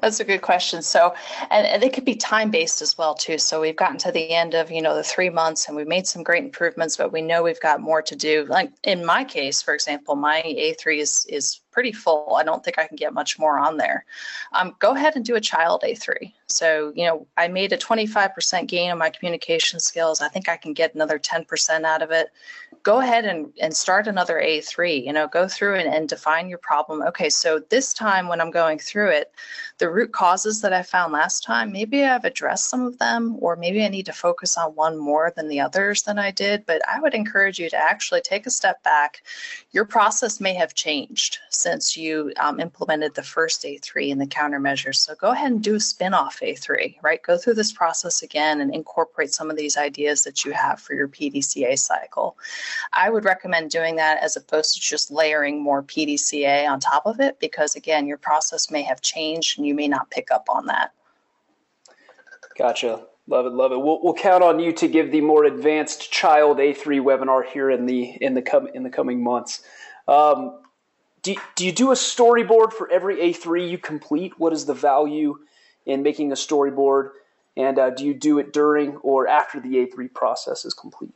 That's 0.00 0.20
a 0.20 0.24
good 0.24 0.40
question. 0.40 0.82
So, 0.82 1.14
and, 1.50 1.66
and 1.66 1.82
it 1.82 1.92
could 1.92 2.04
be 2.04 2.14
time 2.14 2.50
based 2.50 2.80
as 2.80 2.96
well 2.96 3.14
too. 3.14 3.36
So 3.38 3.60
we've 3.60 3.76
gotten 3.76 3.98
to 3.98 4.12
the 4.12 4.30
end 4.30 4.54
of 4.54 4.70
you 4.70 4.80
know 4.80 4.94
the 4.94 5.02
three 5.02 5.30
months, 5.30 5.66
and 5.66 5.76
we've 5.76 5.88
made 5.88 6.06
some 6.06 6.22
great 6.22 6.44
improvements, 6.44 6.96
but 6.96 7.12
we 7.12 7.20
know 7.20 7.42
we've 7.42 7.60
got 7.60 7.80
more 7.80 8.02
to 8.02 8.16
do. 8.16 8.46
Like 8.48 8.72
in 8.84 9.04
my 9.04 9.24
case, 9.24 9.60
for 9.60 9.74
example, 9.74 10.16
my 10.16 10.42
A3 10.42 10.98
is 10.98 11.26
is 11.28 11.60
pretty 11.70 11.92
full. 11.92 12.34
I 12.36 12.44
don't 12.44 12.64
think 12.64 12.78
I 12.78 12.86
can 12.86 12.96
get 12.96 13.12
much 13.12 13.38
more 13.38 13.58
on 13.58 13.76
there. 13.76 14.04
Um, 14.52 14.74
go 14.78 14.94
ahead 14.94 15.16
and 15.16 15.24
do 15.24 15.36
a 15.36 15.40
child 15.40 15.82
A3. 15.84 16.32
So, 16.52 16.92
you 16.94 17.06
know, 17.06 17.26
I 17.36 17.48
made 17.48 17.72
a 17.72 17.78
25% 17.78 18.66
gain 18.66 18.90
on 18.90 18.98
my 18.98 19.10
communication 19.10 19.80
skills. 19.80 20.20
I 20.20 20.28
think 20.28 20.48
I 20.48 20.56
can 20.56 20.72
get 20.72 20.94
another 20.94 21.18
10% 21.18 21.84
out 21.84 22.02
of 22.02 22.10
it. 22.10 22.28
Go 22.82 23.00
ahead 23.00 23.24
and, 23.24 23.52
and 23.60 23.74
start 23.74 24.06
another 24.06 24.40
A3. 24.40 25.04
You 25.04 25.12
know, 25.12 25.28
go 25.28 25.46
through 25.46 25.76
and, 25.76 25.92
and 25.92 26.08
define 26.08 26.48
your 26.48 26.58
problem. 26.58 27.02
Okay, 27.02 27.30
so 27.30 27.60
this 27.70 27.94
time 27.94 28.28
when 28.28 28.40
I'm 28.40 28.50
going 28.50 28.78
through 28.78 29.10
it, 29.10 29.32
the 29.78 29.90
root 29.90 30.12
causes 30.12 30.60
that 30.60 30.72
I 30.72 30.82
found 30.82 31.12
last 31.12 31.44
time, 31.44 31.72
maybe 31.72 32.04
I've 32.04 32.24
addressed 32.24 32.68
some 32.68 32.82
of 32.82 32.98
them, 32.98 33.36
or 33.40 33.56
maybe 33.56 33.84
I 33.84 33.88
need 33.88 34.06
to 34.06 34.12
focus 34.12 34.56
on 34.58 34.74
one 34.74 34.98
more 34.98 35.32
than 35.34 35.48
the 35.48 35.60
others 35.60 36.02
than 36.02 36.18
I 36.18 36.30
did. 36.30 36.66
But 36.66 36.82
I 36.88 37.00
would 37.00 37.14
encourage 37.14 37.58
you 37.58 37.70
to 37.70 37.76
actually 37.76 38.20
take 38.20 38.46
a 38.46 38.50
step 38.50 38.82
back. 38.82 39.22
Your 39.70 39.84
process 39.84 40.40
may 40.40 40.54
have 40.54 40.74
changed 40.74 41.38
since 41.50 41.96
you 41.96 42.32
um, 42.40 42.60
implemented 42.60 43.14
the 43.14 43.22
first 43.22 43.62
A3 43.62 44.12
and 44.12 44.20
the 44.20 44.26
countermeasures. 44.26 44.96
So 44.96 45.14
go 45.14 45.30
ahead 45.30 45.52
and 45.52 45.62
do 45.62 45.76
a 45.76 45.80
spin-off 45.80 46.41
A3, 46.42 46.96
right? 47.02 47.22
Go 47.22 47.38
through 47.38 47.54
this 47.54 47.72
process 47.72 48.22
again 48.22 48.60
and 48.60 48.74
incorporate 48.74 49.32
some 49.32 49.50
of 49.50 49.56
these 49.56 49.76
ideas 49.76 50.24
that 50.24 50.44
you 50.44 50.52
have 50.52 50.80
for 50.80 50.94
your 50.94 51.08
PDCA 51.08 51.78
cycle. 51.78 52.36
I 52.92 53.10
would 53.10 53.24
recommend 53.24 53.70
doing 53.70 53.96
that 53.96 54.22
as 54.22 54.36
opposed 54.36 54.74
to 54.74 54.80
just 54.80 55.10
layering 55.10 55.62
more 55.62 55.82
PDCA 55.82 56.68
on 56.68 56.80
top 56.80 57.06
of 57.06 57.20
it 57.20 57.38
because 57.40 57.74
again, 57.76 58.06
your 58.06 58.18
process 58.18 58.70
may 58.70 58.82
have 58.82 59.00
changed 59.00 59.58
and 59.58 59.66
you 59.66 59.74
may 59.74 59.88
not 59.88 60.10
pick 60.10 60.30
up 60.30 60.46
on 60.48 60.66
that. 60.66 60.92
Gotcha. 62.58 63.06
Love 63.28 63.46
it, 63.46 63.52
love 63.52 63.72
it. 63.72 63.78
We'll, 63.78 64.02
we'll 64.02 64.14
count 64.14 64.42
on 64.42 64.58
you 64.58 64.72
to 64.72 64.88
give 64.88 65.12
the 65.12 65.20
more 65.20 65.44
advanced 65.44 66.10
child 66.10 66.58
A3 66.58 67.00
webinar 67.00 67.46
here 67.46 67.70
in 67.70 67.86
the 67.86 68.16
in 68.20 68.34
the 68.34 68.42
com- 68.42 68.68
in 68.74 68.82
the 68.82 68.90
coming 68.90 69.22
months. 69.22 69.62
Um, 70.08 70.58
do, 71.22 71.36
do 71.54 71.64
you 71.64 71.72
do 71.72 71.92
a 71.92 71.94
storyboard 71.94 72.72
for 72.72 72.90
every 72.90 73.16
A3 73.16 73.70
you 73.70 73.78
complete? 73.78 74.38
What 74.38 74.52
is 74.52 74.66
the 74.66 74.74
value 74.74 75.38
in 75.86 76.02
making 76.02 76.32
a 76.32 76.36
storyboard? 76.36 77.10
And 77.56 77.78
uh, 77.78 77.90
do 77.90 78.04
you 78.04 78.14
do 78.14 78.38
it 78.38 78.52
during 78.52 78.96
or 78.98 79.28
after 79.28 79.60
the 79.60 79.86
A3 79.86 80.12
process 80.12 80.64
is 80.64 80.74
complete? 80.74 81.12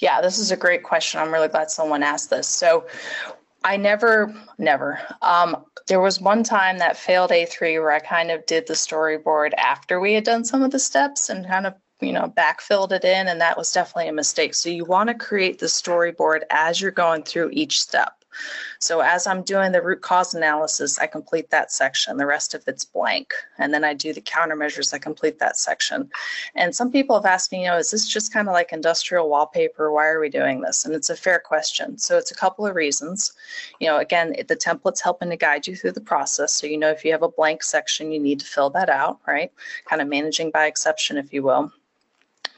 Yeah, 0.00 0.20
this 0.20 0.38
is 0.38 0.50
a 0.50 0.56
great 0.56 0.82
question. 0.82 1.20
I'm 1.20 1.32
really 1.32 1.48
glad 1.48 1.70
someone 1.70 2.02
asked 2.02 2.30
this. 2.30 2.48
So, 2.48 2.86
I 3.64 3.76
never, 3.76 4.34
never. 4.58 4.98
Um, 5.22 5.64
there 5.86 6.00
was 6.00 6.20
one 6.20 6.42
time 6.42 6.78
that 6.78 6.96
failed 6.96 7.30
A3 7.30 7.80
where 7.80 7.92
I 7.92 8.00
kind 8.00 8.30
of 8.30 8.44
did 8.46 8.66
the 8.66 8.74
storyboard 8.74 9.52
after 9.54 10.00
we 10.00 10.14
had 10.14 10.24
done 10.24 10.44
some 10.44 10.62
of 10.62 10.70
the 10.70 10.78
steps 10.78 11.28
and 11.28 11.46
kind 11.46 11.66
of 11.66 11.74
you 12.00 12.12
know 12.12 12.32
backfilled 12.36 12.92
it 12.92 13.04
in 13.04 13.28
and 13.28 13.40
that 13.40 13.56
was 13.56 13.70
definitely 13.70 14.08
a 14.08 14.12
mistake 14.12 14.54
so 14.54 14.68
you 14.68 14.84
want 14.84 15.08
to 15.08 15.14
create 15.14 15.60
the 15.60 15.66
storyboard 15.66 16.40
as 16.50 16.80
you're 16.80 16.90
going 16.90 17.22
through 17.22 17.48
each 17.52 17.78
step 17.80 18.21
So 18.78 19.00
as 19.00 19.26
I'm 19.26 19.42
doing 19.42 19.72
the 19.72 19.82
root 19.82 20.00
cause 20.00 20.34
analysis, 20.34 20.98
I 20.98 21.06
complete 21.06 21.50
that 21.50 21.72
section. 21.72 22.16
The 22.16 22.26
rest 22.26 22.54
of 22.54 22.64
it's 22.66 22.84
blank. 22.84 23.32
And 23.58 23.72
then 23.72 23.84
I 23.84 23.94
do 23.94 24.12
the 24.12 24.20
countermeasures, 24.20 24.92
I 24.92 24.98
complete 24.98 25.38
that 25.38 25.56
section. 25.56 26.10
And 26.54 26.74
some 26.74 26.90
people 26.90 27.16
have 27.16 27.26
asked 27.26 27.52
me, 27.52 27.62
you 27.62 27.68
know, 27.68 27.78
is 27.78 27.90
this 27.90 28.08
just 28.08 28.32
kind 28.32 28.48
of 28.48 28.52
like 28.52 28.72
industrial 28.72 29.28
wallpaper? 29.28 29.90
Why 29.90 30.06
are 30.08 30.20
we 30.20 30.28
doing 30.28 30.60
this? 30.60 30.84
And 30.84 30.94
it's 30.94 31.10
a 31.10 31.16
fair 31.16 31.38
question. 31.38 31.98
So 31.98 32.18
it's 32.18 32.30
a 32.30 32.36
couple 32.36 32.66
of 32.66 32.74
reasons. 32.74 33.32
You 33.80 33.88
know, 33.88 33.98
again, 33.98 34.34
the 34.48 34.56
template's 34.56 35.00
helping 35.00 35.30
to 35.30 35.36
guide 35.36 35.66
you 35.66 35.76
through 35.76 35.92
the 35.92 36.00
process. 36.00 36.52
So 36.52 36.66
you 36.66 36.78
know 36.78 36.90
if 36.90 37.04
you 37.04 37.12
have 37.12 37.22
a 37.22 37.28
blank 37.28 37.62
section, 37.62 38.12
you 38.12 38.20
need 38.20 38.40
to 38.40 38.46
fill 38.46 38.70
that 38.70 38.88
out, 38.88 39.20
right? 39.26 39.52
Kind 39.86 40.02
of 40.02 40.08
managing 40.08 40.50
by 40.50 40.66
exception, 40.66 41.16
if 41.16 41.32
you 41.32 41.42
will 41.42 41.72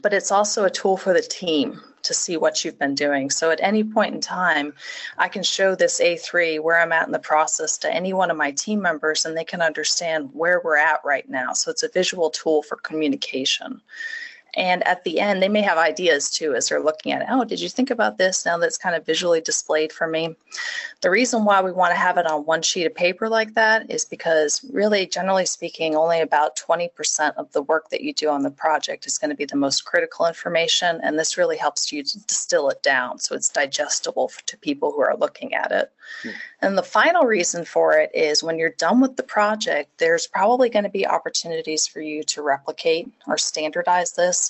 but 0.02 0.12
it's 0.12 0.30
also 0.30 0.64
a 0.64 0.70
tool 0.70 0.98
for 0.98 1.14
the 1.14 1.22
team 1.22 1.80
to 2.04 2.14
see 2.14 2.36
what 2.36 2.64
you've 2.64 2.78
been 2.78 2.94
doing. 2.94 3.30
So 3.30 3.50
at 3.50 3.60
any 3.62 3.82
point 3.84 4.14
in 4.14 4.20
time, 4.20 4.72
I 5.18 5.28
can 5.28 5.42
show 5.42 5.74
this 5.74 6.00
A3 6.00 6.60
where 6.60 6.80
I'm 6.80 6.92
at 6.92 7.06
in 7.06 7.12
the 7.12 7.18
process 7.18 7.76
to 7.78 7.92
any 7.92 8.12
one 8.12 8.30
of 8.30 8.36
my 8.36 8.52
team 8.52 8.80
members 8.80 9.24
and 9.24 9.36
they 9.36 9.44
can 9.44 9.62
understand 9.62 10.30
where 10.32 10.60
we're 10.62 10.76
at 10.76 11.00
right 11.04 11.28
now. 11.28 11.52
So 11.52 11.70
it's 11.70 11.82
a 11.82 11.88
visual 11.88 12.30
tool 12.30 12.62
for 12.62 12.76
communication. 12.76 13.80
And 14.56 14.86
at 14.86 15.04
the 15.04 15.20
end, 15.20 15.42
they 15.42 15.48
may 15.48 15.62
have 15.62 15.78
ideas 15.78 16.30
too 16.30 16.54
as 16.54 16.68
they're 16.68 16.82
looking 16.82 17.12
at 17.12 17.22
it. 17.22 17.28
Oh, 17.30 17.44
did 17.44 17.60
you 17.60 17.68
think 17.68 17.90
about 17.90 18.18
this 18.18 18.46
now 18.46 18.56
that's 18.58 18.78
kind 18.78 18.94
of 18.94 19.04
visually 19.04 19.40
displayed 19.40 19.92
for 19.92 20.06
me? 20.06 20.36
The 21.00 21.10
reason 21.10 21.44
why 21.44 21.60
we 21.60 21.72
want 21.72 21.92
to 21.92 21.98
have 21.98 22.18
it 22.18 22.26
on 22.26 22.46
one 22.46 22.62
sheet 22.62 22.86
of 22.86 22.94
paper 22.94 23.28
like 23.28 23.54
that 23.54 23.90
is 23.90 24.04
because, 24.04 24.64
really, 24.72 25.06
generally 25.06 25.46
speaking, 25.46 25.96
only 25.96 26.20
about 26.20 26.56
20% 26.56 27.34
of 27.36 27.50
the 27.52 27.62
work 27.62 27.90
that 27.90 28.02
you 28.02 28.12
do 28.12 28.28
on 28.28 28.42
the 28.42 28.50
project 28.50 29.06
is 29.06 29.18
going 29.18 29.30
to 29.30 29.36
be 29.36 29.44
the 29.44 29.56
most 29.56 29.84
critical 29.84 30.26
information. 30.26 31.00
And 31.02 31.18
this 31.18 31.36
really 31.36 31.56
helps 31.56 31.92
you 31.92 32.02
to 32.02 32.26
distill 32.26 32.68
it 32.70 32.82
down 32.82 33.18
so 33.18 33.34
it's 33.34 33.48
digestible 33.48 34.30
to 34.46 34.56
people 34.58 34.92
who 34.92 35.00
are 35.00 35.16
looking 35.16 35.54
at 35.54 35.72
it. 35.72 35.92
Hmm. 36.22 36.30
And 36.62 36.78
the 36.78 36.82
final 36.82 37.24
reason 37.24 37.64
for 37.64 37.98
it 37.98 38.10
is 38.14 38.42
when 38.42 38.58
you're 38.58 38.70
done 38.70 39.00
with 39.00 39.16
the 39.16 39.22
project, 39.22 39.90
there's 39.98 40.26
probably 40.26 40.70
going 40.70 40.84
to 40.84 40.90
be 40.90 41.06
opportunities 41.06 41.86
for 41.86 42.00
you 42.00 42.22
to 42.24 42.42
replicate 42.42 43.10
or 43.26 43.36
standardize 43.36 44.12
this 44.12 44.43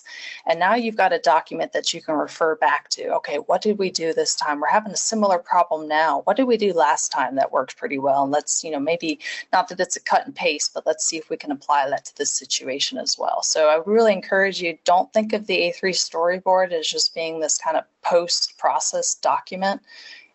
and 0.47 0.59
now 0.59 0.75
you've 0.75 0.97
got 0.97 1.13
a 1.13 1.19
document 1.19 1.73
that 1.73 1.93
you 1.93 2.03
can 2.03 2.15
refer 2.15 2.57
back 2.57 2.89
to. 2.91 3.09
Okay, 3.17 3.37
what 3.37 3.63
did 3.63 3.79
we 3.79 3.91
do 3.91 4.13
this 4.13 4.35
time? 4.35 4.61
We're 4.61 4.69
having 4.69 4.93
a 4.93 4.97
similar 4.97 5.39
problem 5.39 5.89
now. 5.89 6.23
What 6.25 6.37
did 6.37 6.45
we 6.45 6.57
do 6.57 6.73
last 6.73 7.13
time 7.13 7.35
that 7.37 7.53
worked 7.53 7.77
pretty 7.77 7.99
well? 7.99 8.25
And 8.25 8.33
let's, 8.33 8.65
you 8.65 8.71
know, 8.71 8.81
maybe 8.81 9.19
not 9.53 9.69
that 9.69 9.81
it's 9.81 9.97
a 9.97 10.01
cut 10.01 10.27
and 10.27 10.35
paste, 10.35 10.73
but 10.75 10.87
let's 10.87 11.05
see 11.05 11.17
if 11.17 11.31
we 11.31 11.37
can 11.37 11.53
apply 11.53 11.89
that 11.91 12.05
to 12.07 12.17
this 12.17 12.31
situation 12.31 12.99
as 12.99 13.19
well. 13.19 13.43
So 13.43 13.69
I 13.69 13.83
really 13.87 14.13
encourage 14.13 14.61
you, 14.61 14.79
don't 14.85 15.13
think 15.13 15.33
of 15.33 15.47
the 15.47 15.59
A3 15.59 15.91
storyboard 15.91 16.73
as 16.73 16.87
just 16.89 17.15
being 17.15 17.41
this 17.41 17.59
kind 17.59 17.77
of 17.77 17.85
post 18.03 18.59
process 18.59 19.15
document. 19.15 19.81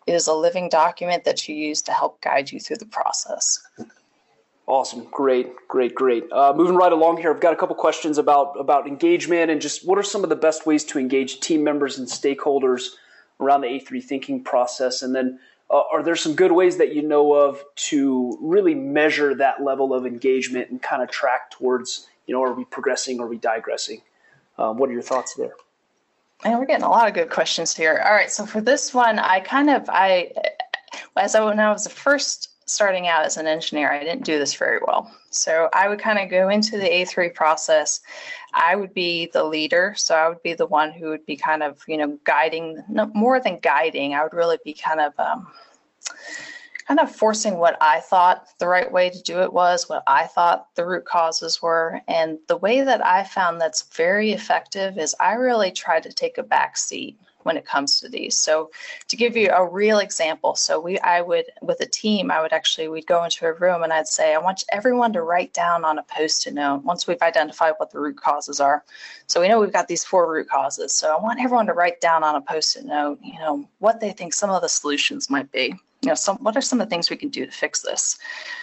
It 0.06 0.14
is 0.14 0.26
a 0.26 0.34
living 0.34 0.68
document 0.68 1.24
that 1.24 1.48
you 1.48 1.54
use 1.54 1.82
to 1.82 1.92
help 1.92 2.20
guide 2.20 2.50
you 2.50 2.58
through 2.58 2.78
the 2.78 2.86
process. 2.86 3.60
Awesome, 4.70 5.08
great, 5.10 5.66
great, 5.66 5.96
great. 5.96 6.30
Uh, 6.30 6.52
moving 6.54 6.76
right 6.76 6.92
along 6.92 7.16
here, 7.16 7.34
I've 7.34 7.40
got 7.40 7.52
a 7.52 7.56
couple 7.56 7.74
questions 7.74 8.18
about 8.18 8.54
about 8.56 8.86
engagement 8.86 9.50
and 9.50 9.60
just 9.60 9.84
what 9.84 9.98
are 9.98 10.02
some 10.04 10.22
of 10.22 10.30
the 10.30 10.36
best 10.36 10.64
ways 10.64 10.84
to 10.84 10.98
engage 11.00 11.40
team 11.40 11.64
members 11.64 11.98
and 11.98 12.06
stakeholders 12.06 12.90
around 13.40 13.62
the 13.62 13.66
A3 13.66 14.00
thinking 14.00 14.44
process, 14.44 15.02
and 15.02 15.12
then 15.12 15.40
uh, 15.70 15.82
are 15.92 16.04
there 16.04 16.14
some 16.14 16.36
good 16.36 16.52
ways 16.52 16.76
that 16.76 16.94
you 16.94 17.02
know 17.02 17.32
of 17.34 17.64
to 17.74 18.38
really 18.40 18.76
measure 18.76 19.34
that 19.34 19.60
level 19.60 19.92
of 19.92 20.06
engagement 20.06 20.70
and 20.70 20.80
kind 20.80 21.02
of 21.02 21.10
track 21.10 21.50
towards 21.50 22.06
you 22.28 22.32
know 22.32 22.40
are 22.40 22.54
we 22.54 22.64
progressing, 22.64 23.18
or 23.18 23.26
are 23.26 23.28
we 23.28 23.38
digressing? 23.38 24.00
Um, 24.56 24.78
what 24.78 24.88
are 24.88 24.92
your 24.92 25.02
thoughts 25.02 25.34
there? 25.34 25.54
And 26.44 26.56
we're 26.60 26.66
getting 26.66 26.84
a 26.84 26.90
lot 26.90 27.08
of 27.08 27.14
good 27.14 27.28
questions 27.28 27.76
here. 27.76 28.00
All 28.06 28.12
right, 28.12 28.30
so 28.30 28.46
for 28.46 28.60
this 28.60 28.94
one, 28.94 29.18
I 29.18 29.40
kind 29.40 29.68
of 29.68 29.86
I 29.88 30.30
as 31.16 31.34
I 31.34 31.44
when 31.44 31.58
I 31.58 31.72
was 31.72 31.82
the 31.82 31.90
first 31.90 32.49
starting 32.70 33.08
out 33.08 33.24
as 33.24 33.36
an 33.36 33.46
engineer, 33.46 33.92
I 33.92 34.02
didn't 34.04 34.24
do 34.24 34.38
this 34.38 34.54
very 34.54 34.78
well. 34.86 35.10
So 35.30 35.68
I 35.74 35.88
would 35.88 35.98
kind 35.98 36.18
of 36.18 36.30
go 36.30 36.48
into 36.48 36.78
the 36.78 36.88
A3 36.88 37.34
process. 37.34 38.00
I 38.54 38.76
would 38.76 38.94
be 38.94 39.26
the 39.32 39.44
leader. 39.44 39.94
So 39.96 40.14
I 40.14 40.28
would 40.28 40.42
be 40.42 40.54
the 40.54 40.66
one 40.66 40.92
who 40.92 41.08
would 41.08 41.26
be 41.26 41.36
kind 41.36 41.62
of, 41.62 41.82
you 41.88 41.96
know, 41.96 42.18
guiding, 42.24 42.82
no, 42.88 43.10
more 43.14 43.40
than 43.40 43.58
guiding, 43.58 44.14
I 44.14 44.22
would 44.22 44.34
really 44.34 44.58
be 44.64 44.72
kind 44.72 45.00
of, 45.00 45.12
um, 45.18 45.48
kind 46.86 47.00
of 47.00 47.14
forcing 47.14 47.58
what 47.58 47.76
I 47.80 48.00
thought 48.00 48.48
the 48.58 48.66
right 48.66 48.90
way 48.90 49.10
to 49.10 49.22
do 49.22 49.42
it 49.42 49.52
was, 49.52 49.88
what 49.88 50.02
I 50.06 50.26
thought 50.26 50.74
the 50.74 50.86
root 50.86 51.04
causes 51.04 51.62
were. 51.62 52.00
And 52.08 52.38
the 52.48 52.56
way 52.56 52.80
that 52.82 53.04
I 53.04 53.24
found 53.24 53.60
that's 53.60 53.82
very 53.94 54.32
effective 54.32 54.98
is 54.98 55.14
I 55.20 55.34
really 55.34 55.70
try 55.70 56.00
to 56.00 56.12
take 56.12 56.38
a 56.38 56.42
back 56.42 56.76
seat 56.76 57.18
when 57.42 57.56
it 57.56 57.64
comes 57.64 58.00
to 58.00 58.08
these. 58.08 58.38
So 58.38 58.70
to 59.08 59.16
give 59.16 59.36
you 59.36 59.50
a 59.50 59.68
real 59.68 59.98
example, 59.98 60.54
so 60.54 60.80
we 60.80 60.98
I 61.00 61.20
would 61.20 61.46
with 61.62 61.80
a 61.80 61.86
team, 61.86 62.30
I 62.30 62.40
would 62.40 62.52
actually 62.52 62.88
we'd 62.88 63.06
go 63.06 63.24
into 63.24 63.46
a 63.46 63.52
room 63.54 63.82
and 63.82 63.92
I'd 63.92 64.06
say, 64.06 64.34
I 64.34 64.38
want 64.38 64.64
everyone 64.72 65.12
to 65.14 65.22
write 65.22 65.52
down 65.52 65.84
on 65.84 65.98
a 65.98 66.02
post-it 66.04 66.54
note 66.54 66.84
once 66.84 67.06
we've 67.06 67.22
identified 67.22 67.74
what 67.78 67.90
the 67.90 68.00
root 68.00 68.16
causes 68.16 68.60
are. 68.60 68.84
So 69.26 69.40
we 69.40 69.48
know 69.48 69.60
we've 69.60 69.72
got 69.72 69.88
these 69.88 70.04
four 70.04 70.30
root 70.30 70.48
causes. 70.48 70.94
So 70.94 71.16
I 71.16 71.20
want 71.20 71.40
everyone 71.40 71.66
to 71.66 71.72
write 71.72 72.00
down 72.00 72.22
on 72.22 72.34
a 72.34 72.40
post-it 72.40 72.84
note, 72.84 73.18
you 73.22 73.38
know, 73.38 73.68
what 73.78 74.00
they 74.00 74.12
think 74.12 74.34
some 74.34 74.50
of 74.50 74.62
the 74.62 74.68
solutions 74.68 75.30
might 75.30 75.50
be. 75.52 75.74
You 76.02 76.08
know, 76.08 76.14
some 76.14 76.38
what 76.38 76.56
are 76.56 76.62
some 76.62 76.80
of 76.80 76.88
the 76.88 76.90
things 76.90 77.10
we 77.10 77.16
can 77.16 77.28
do 77.28 77.44
to 77.44 77.52
fix 77.52 77.82
this? 77.82 78.18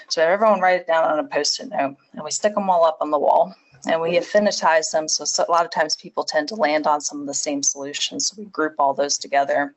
So 0.09 0.23
everyone 0.23 0.59
write 0.59 0.81
it 0.81 0.87
down 0.87 1.03
on 1.03 1.19
a 1.19 1.23
post-it 1.23 1.69
note 1.69 1.97
and 2.13 2.23
we 2.23 2.31
stick 2.31 2.55
them 2.55 2.69
all 2.69 2.83
up 2.85 2.97
on 2.99 3.11
the 3.11 3.19
wall 3.19 3.53
and 3.85 4.01
we 4.01 4.17
affinitize 4.17 4.91
them. 4.91 5.07
So, 5.07 5.25
so, 5.25 5.45
a 5.47 5.51
lot 5.51 5.65
of 5.65 5.71
times 5.71 5.95
people 5.95 6.23
tend 6.23 6.47
to 6.49 6.55
land 6.55 6.87
on 6.87 7.01
some 7.01 7.21
of 7.21 7.27
the 7.27 7.33
same 7.33 7.63
solutions. 7.63 8.27
So 8.27 8.35
we 8.37 8.45
group 8.45 8.75
all 8.79 8.93
those 8.93 9.17
together. 9.17 9.73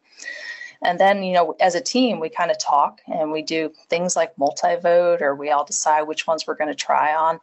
And 0.82 0.98
then, 0.98 1.22
you 1.22 1.34
know, 1.34 1.56
as 1.60 1.74
a 1.74 1.80
team, 1.80 2.20
we 2.20 2.30
kind 2.30 2.50
of 2.50 2.58
talk 2.58 3.00
and 3.06 3.30
we 3.30 3.42
do 3.42 3.70
things 3.88 4.16
like 4.16 4.36
multi 4.38 4.76
vote 4.76 5.20
or 5.20 5.34
we 5.34 5.50
all 5.50 5.64
decide 5.64 6.02
which 6.02 6.26
ones 6.26 6.46
we're 6.46 6.54
going 6.54 6.68
to 6.68 6.74
try 6.74 7.14
on. 7.14 7.38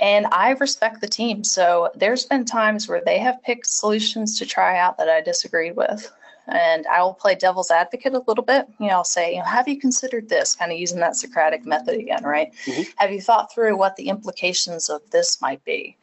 And 0.00 0.26
I 0.26 0.50
respect 0.50 1.00
the 1.00 1.08
team. 1.08 1.42
So 1.44 1.90
there's 1.94 2.26
been 2.26 2.44
times 2.44 2.86
where 2.86 3.02
they 3.04 3.18
have 3.18 3.42
picked 3.42 3.66
solutions 3.66 4.38
to 4.38 4.46
try 4.46 4.78
out 4.78 4.98
that 4.98 5.08
I 5.08 5.22
disagreed 5.22 5.76
with 5.76 6.12
and 6.48 6.86
I 6.86 7.02
will 7.02 7.14
play 7.14 7.34
devil's 7.34 7.70
advocate 7.70 8.14
a 8.14 8.24
little 8.26 8.44
bit. 8.44 8.66
You 8.78 8.88
know, 8.88 8.94
I'll 8.94 9.04
say, 9.04 9.32
you 9.32 9.38
know, 9.38 9.44
have 9.44 9.68
you 9.68 9.78
considered 9.78 10.28
this? 10.28 10.54
Kind 10.54 10.72
of 10.72 10.78
using 10.78 11.00
that 11.00 11.16
Socratic 11.16 11.66
method 11.66 11.98
again, 11.98 12.24
right? 12.24 12.52
Mm-hmm. 12.64 12.82
Have 12.96 13.12
you 13.12 13.20
thought 13.20 13.52
through 13.52 13.76
what 13.76 13.96
the 13.96 14.08
implications 14.08 14.88
of 14.88 15.02
this 15.10 15.40
might 15.40 15.64
be? 15.64 15.96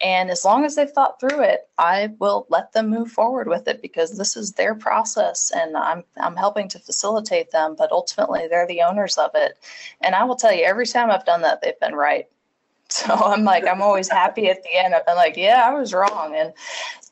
And 0.00 0.30
as 0.30 0.44
long 0.44 0.64
as 0.64 0.74
they've 0.74 0.90
thought 0.90 1.20
through 1.20 1.42
it, 1.42 1.68
I 1.78 2.10
will 2.18 2.46
let 2.50 2.72
them 2.72 2.90
move 2.90 3.10
forward 3.10 3.48
with 3.48 3.68
it 3.68 3.80
because 3.80 4.18
this 4.18 4.36
is 4.36 4.52
their 4.52 4.74
process 4.74 5.52
and 5.54 5.76
I'm 5.76 6.02
I'm 6.20 6.36
helping 6.36 6.68
to 6.70 6.78
facilitate 6.78 7.52
them, 7.52 7.76
but 7.78 7.92
ultimately 7.92 8.48
they're 8.48 8.66
the 8.66 8.82
owners 8.82 9.16
of 9.16 9.30
it. 9.34 9.56
And 10.00 10.14
I 10.14 10.24
will 10.24 10.36
tell 10.36 10.52
you, 10.52 10.64
every 10.64 10.86
time 10.86 11.10
I've 11.10 11.24
done 11.24 11.42
that, 11.42 11.62
they've 11.62 11.78
been 11.80 11.94
right. 11.94 12.26
So 13.04 13.12
I'm 13.12 13.44
like, 13.44 13.66
I'm 13.66 13.82
always 13.82 14.08
happy 14.08 14.48
at 14.48 14.62
the 14.62 14.74
end. 14.76 14.94
I've 14.94 15.04
been 15.04 15.16
like, 15.16 15.36
yeah, 15.36 15.64
I 15.66 15.74
was 15.74 15.92
wrong. 15.92 16.34
And 16.36 16.52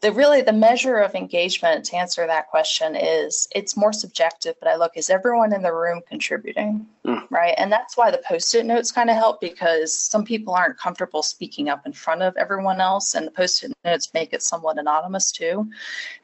the 0.02 0.12
really 0.12 0.42
the 0.42 0.52
measure 0.52 0.96
of 0.96 1.14
engagement 1.14 1.84
to 1.84 1.96
answer 1.96 2.26
that 2.26 2.48
question 2.48 2.96
is 2.96 3.48
it's 3.54 3.76
more 3.76 3.92
subjective 3.92 4.54
but 4.58 4.68
i 4.68 4.74
look 4.74 4.92
is 4.96 5.08
everyone 5.08 5.54
in 5.54 5.62
the 5.62 5.72
room 5.72 6.00
contributing 6.08 6.84
mm. 7.06 7.22
right 7.30 7.54
and 7.56 7.70
that's 7.70 7.96
why 7.96 8.10
the 8.10 8.20
post-it 8.26 8.66
notes 8.66 8.90
kind 8.90 9.08
of 9.08 9.16
help 9.16 9.40
because 9.40 9.96
some 9.96 10.24
people 10.24 10.52
aren't 10.52 10.76
comfortable 10.76 11.22
speaking 11.22 11.68
up 11.68 11.86
in 11.86 11.92
front 11.92 12.20
of 12.20 12.36
everyone 12.36 12.80
else 12.80 13.14
and 13.14 13.26
the 13.26 13.30
post-it 13.30 13.72
notes 13.84 14.12
make 14.12 14.32
it 14.32 14.42
somewhat 14.42 14.76
anonymous 14.76 15.30
too 15.30 15.70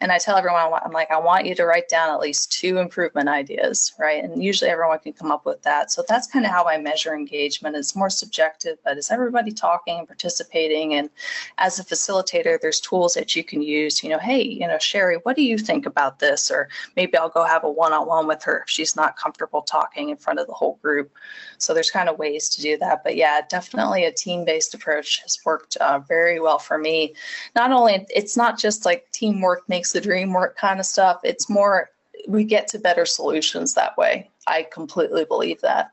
and 0.01 0.11
i 0.11 0.19
tell 0.19 0.37
everyone 0.37 0.73
i'm 0.85 0.93
like 0.93 1.11
i 1.13 1.19
want 1.19 1.47
you 1.47 1.55
to 1.55 1.65
write 1.65 1.89
down 1.89 2.11
at 2.11 2.19
least 2.19 2.51
two 2.51 2.79
improvement 2.79 3.29
ideas 3.29 3.93
right 3.99 4.25
and 4.25 4.43
usually 4.43 4.71
everyone 4.71 4.99
can 4.99 5.13
come 5.13 5.31
up 5.31 5.47
with 5.47 5.63
that 5.63 5.93
so 5.93 6.03
that's 6.09 6.27
kind 6.27 6.45
of 6.45 6.51
how 6.51 6.65
i 6.65 6.77
measure 6.77 7.15
engagement 7.15 7.77
it's 7.77 7.95
more 7.95 8.11
subjective 8.11 8.77
but 8.85 8.99
is 8.99 9.13
everybody 9.13 9.48
talking 9.53 9.99
and 9.99 10.07
participating 10.07 10.95
and 10.95 11.11
as 11.59 11.79
a 11.79 11.85
facilitator 11.85 12.59
there's 12.61 12.81
tools 12.81 13.15
that 13.15 13.35
you 13.35 13.45
can 13.45 13.63
use, 13.63 14.03
you 14.03 14.11
know, 14.11 14.19
hey, 14.19 14.43
you 14.43 14.67
know, 14.67 14.79
Sherry, 14.79 15.17
what 15.23 15.37
do 15.37 15.43
you 15.43 15.59
think 15.59 15.87
about 15.87 16.19
this? 16.19 16.51
Or 16.51 16.69
maybe 16.97 17.17
I'll 17.17 17.29
go 17.29 17.45
have 17.45 17.65
a 17.65 17.71
one 17.71 17.93
on 17.93 18.07
one 18.07 18.27
with 18.27 18.43
her 18.45 18.61
if 18.61 18.71
she's 18.71 18.97
not 18.97 19.17
comfortable 19.17 19.63
talking 19.63 20.11
in 20.11 20.17
front 20.17 20.39
of 20.39 20.47
the 20.47 20.53
whole 20.53 20.79
group. 20.83 21.13
So 21.59 21.75
there's 21.75 21.91
kind 21.91 22.09
of 22.09 22.19
ways 22.19 22.49
to 22.51 22.63
do 22.63 22.77
that. 22.79 23.05
But 23.05 23.17
yeah, 23.17 23.41
definitely 23.49 24.05
a 24.05 24.13
team 24.13 24.45
based 24.45 24.75
approach 24.75 25.21
has 25.23 25.39
worked 25.45 25.77
uh, 25.77 26.01
very 26.01 26.41
well 26.41 26.59
for 26.59 26.79
me. 26.79 27.15
Not 27.55 27.73
only, 27.73 28.07
it's 28.15 28.37
not 28.37 28.59
just 28.59 28.85
like 28.85 29.11
teamwork 29.13 29.69
makes 29.69 29.93
the 29.93 30.01
dream 30.01 30.33
work 30.33 30.57
kind 30.57 30.81
of 30.81 30.87
stuff, 30.87 31.21
it's 31.25 31.49
more, 31.49 31.91
we 32.27 32.45
get 32.45 32.69
to 32.69 32.79
better 32.79 33.07
solutions 33.07 33.75
that 33.75 33.97
way. 33.97 34.31
I 34.47 34.67
completely 34.73 35.25
believe 35.25 35.61
that. 35.61 35.91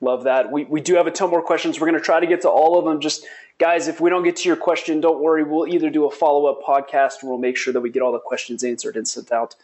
Love 0.00 0.24
that. 0.24 0.50
We, 0.50 0.64
we 0.64 0.80
do 0.80 0.94
have 0.94 1.06
a 1.06 1.10
ton 1.10 1.30
more 1.30 1.42
questions. 1.42 1.78
We're 1.78 1.86
going 1.86 1.98
to 1.98 2.04
try 2.04 2.20
to 2.20 2.26
get 2.26 2.40
to 2.42 2.48
all 2.48 2.78
of 2.78 2.86
them. 2.86 3.00
Just 3.00 3.26
guys, 3.58 3.86
if 3.86 4.00
we 4.00 4.08
don't 4.08 4.24
get 4.24 4.36
to 4.36 4.48
your 4.48 4.56
question, 4.56 5.00
don't 5.00 5.20
worry. 5.20 5.44
We'll 5.44 5.66
either 5.66 5.90
do 5.90 6.06
a 6.06 6.10
follow 6.10 6.46
up 6.46 6.62
podcast 6.62 7.20
and 7.20 7.28
we'll 7.28 7.38
make 7.38 7.56
sure 7.56 7.72
that 7.72 7.80
we 7.80 7.90
get 7.90 8.02
all 8.02 8.12
the 8.12 8.18
questions 8.18 8.64
answered 8.64 8.96
and 8.96 9.06
sent 9.06 9.30
out 9.30 9.56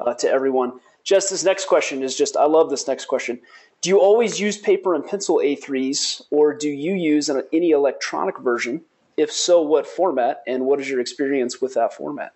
uh, 0.00 0.14
to 0.14 0.28
everyone. 0.28 0.80
Just 1.04 1.30
this 1.30 1.44
next 1.44 1.66
question 1.66 2.02
is 2.02 2.16
just, 2.16 2.36
I 2.36 2.46
love 2.46 2.68
this 2.68 2.88
next 2.88 3.04
question. 3.04 3.38
Do 3.80 3.90
you 3.90 4.00
always 4.00 4.40
use 4.40 4.58
paper 4.58 4.94
and 4.94 5.06
pencil 5.06 5.36
A3s 5.36 6.22
or 6.30 6.52
do 6.52 6.68
you 6.68 6.94
use 6.94 7.28
an, 7.28 7.44
any 7.52 7.70
electronic 7.70 8.38
version? 8.38 8.82
If 9.16 9.30
so, 9.30 9.62
what 9.62 9.86
format 9.86 10.42
and 10.48 10.66
what 10.66 10.80
is 10.80 10.90
your 10.90 11.00
experience 11.00 11.60
with 11.60 11.74
that 11.74 11.94
format? 11.94 12.32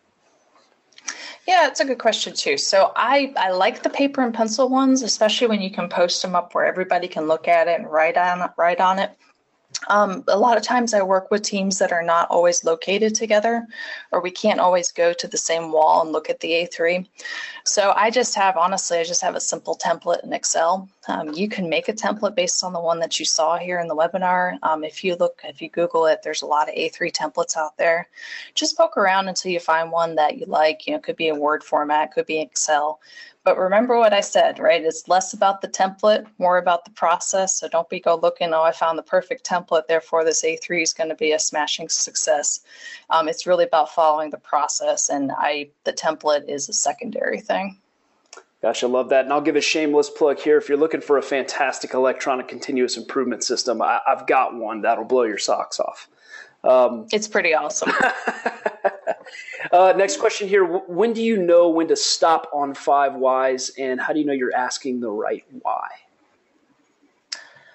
Yeah, 1.46 1.66
it's 1.66 1.80
a 1.80 1.84
good 1.84 1.98
question 1.98 2.34
too. 2.34 2.56
So 2.58 2.92
I, 2.96 3.32
I 3.36 3.50
like 3.50 3.82
the 3.82 3.90
paper 3.90 4.22
and 4.22 4.32
pencil 4.32 4.68
ones, 4.68 5.02
especially 5.02 5.48
when 5.48 5.60
you 5.60 5.70
can 5.70 5.88
post 5.88 6.22
them 6.22 6.34
up 6.34 6.54
where 6.54 6.66
everybody 6.66 7.08
can 7.08 7.26
look 7.26 7.48
at 7.48 7.66
it 7.66 7.80
and 7.80 7.90
write 7.90 8.16
on 8.16 8.50
write 8.56 8.80
on 8.80 8.98
it. 8.98 9.16
Um, 9.88 10.24
a 10.28 10.38
lot 10.38 10.56
of 10.56 10.62
times 10.62 10.92
I 10.92 11.02
work 11.02 11.30
with 11.30 11.42
teams 11.42 11.78
that 11.78 11.92
are 11.92 12.02
not 12.02 12.28
always 12.30 12.64
located 12.64 13.14
together, 13.14 13.66
or 14.12 14.20
we 14.20 14.30
can't 14.30 14.60
always 14.60 14.92
go 14.92 15.12
to 15.12 15.26
the 15.26 15.38
same 15.38 15.72
wall 15.72 16.02
and 16.02 16.12
look 16.12 16.28
at 16.28 16.40
the 16.40 16.50
A3. 16.50 17.06
So 17.64 17.92
I 17.96 18.10
just 18.10 18.34
have, 18.34 18.56
honestly, 18.56 18.98
I 18.98 19.04
just 19.04 19.22
have 19.22 19.36
a 19.36 19.40
simple 19.40 19.76
template 19.76 20.22
in 20.24 20.32
Excel. 20.32 20.88
Um, 21.08 21.32
you 21.32 21.48
can 21.48 21.68
make 21.68 21.88
a 21.88 21.92
template 21.92 22.34
based 22.34 22.62
on 22.62 22.72
the 22.72 22.80
one 22.80 22.98
that 23.00 23.18
you 23.18 23.24
saw 23.24 23.58
here 23.58 23.80
in 23.80 23.88
the 23.88 23.96
webinar. 23.96 24.58
Um, 24.62 24.84
if 24.84 25.02
you 25.02 25.16
look, 25.16 25.40
if 25.44 25.62
you 25.62 25.70
Google 25.70 26.06
it, 26.06 26.20
there's 26.22 26.42
a 26.42 26.46
lot 26.46 26.68
of 26.68 26.74
A3 26.74 27.12
templates 27.12 27.56
out 27.56 27.76
there. 27.76 28.08
Just 28.54 28.76
poke 28.76 28.96
around 28.96 29.28
until 29.28 29.50
you 29.50 29.60
find 29.60 29.90
one 29.90 30.14
that 30.16 30.38
you 30.38 30.46
like. 30.46 30.86
You 30.86 30.94
know, 30.94 31.00
could 31.00 31.16
be 31.16 31.28
a 31.28 31.34
Word 31.34 31.64
format, 31.64 32.12
could 32.12 32.26
be 32.26 32.40
Excel. 32.40 33.00
But 33.42 33.56
remember 33.56 33.96
what 33.96 34.12
I 34.12 34.20
said, 34.20 34.58
right? 34.58 34.84
It's 34.84 35.08
less 35.08 35.32
about 35.32 35.62
the 35.62 35.68
template, 35.68 36.26
more 36.38 36.58
about 36.58 36.84
the 36.84 36.90
process. 36.90 37.58
So 37.58 37.68
don't 37.68 37.88
be 37.88 37.98
go 37.98 38.16
looking, 38.16 38.52
oh, 38.52 38.62
I 38.62 38.72
found 38.72 38.98
the 38.98 39.02
perfect 39.02 39.48
template, 39.48 39.86
therefore 39.86 40.24
this 40.24 40.44
A3 40.44 40.82
is 40.82 40.92
going 40.92 41.08
to 41.08 41.14
be 41.14 41.32
a 41.32 41.38
smashing 41.38 41.88
success. 41.88 42.60
Um, 43.08 43.28
it's 43.28 43.46
really 43.46 43.64
about 43.64 43.94
following 43.94 44.30
the 44.30 44.38
process, 44.38 45.08
and 45.08 45.32
I 45.36 45.70
the 45.84 45.92
template 45.94 46.48
is 46.48 46.68
a 46.68 46.74
secondary 46.74 47.40
thing. 47.40 47.78
Gosh, 48.60 48.84
I 48.84 48.88
love 48.88 49.08
that. 49.08 49.24
And 49.24 49.32
I'll 49.32 49.40
give 49.40 49.56
a 49.56 49.62
shameless 49.62 50.10
plug 50.10 50.38
here. 50.38 50.58
If 50.58 50.68
you're 50.68 50.76
looking 50.76 51.00
for 51.00 51.16
a 51.16 51.22
fantastic 51.22 51.94
electronic 51.94 52.46
continuous 52.46 52.98
improvement 52.98 53.42
system, 53.42 53.80
I, 53.80 54.00
have 54.06 54.26
got 54.26 54.54
one 54.54 54.82
that'll 54.82 55.04
blow 55.04 55.22
your 55.22 55.38
socks 55.38 55.80
off. 55.80 56.08
Um, 56.64 57.06
it's 57.12 57.26
pretty 57.26 57.54
awesome. 57.54 57.92
uh, 59.72 59.94
next 59.96 60.18
question 60.18 60.48
here. 60.48 60.64
When 60.64 61.12
do 61.12 61.22
you 61.22 61.36
know 61.42 61.68
when 61.68 61.88
to 61.88 61.96
stop 61.96 62.50
on 62.52 62.74
five 62.74 63.14
whys, 63.14 63.70
and 63.78 64.00
how 64.00 64.12
do 64.12 64.18
you 64.18 64.26
know 64.26 64.32
you're 64.32 64.54
asking 64.54 65.00
the 65.00 65.10
right 65.10 65.44
why? 65.62 65.88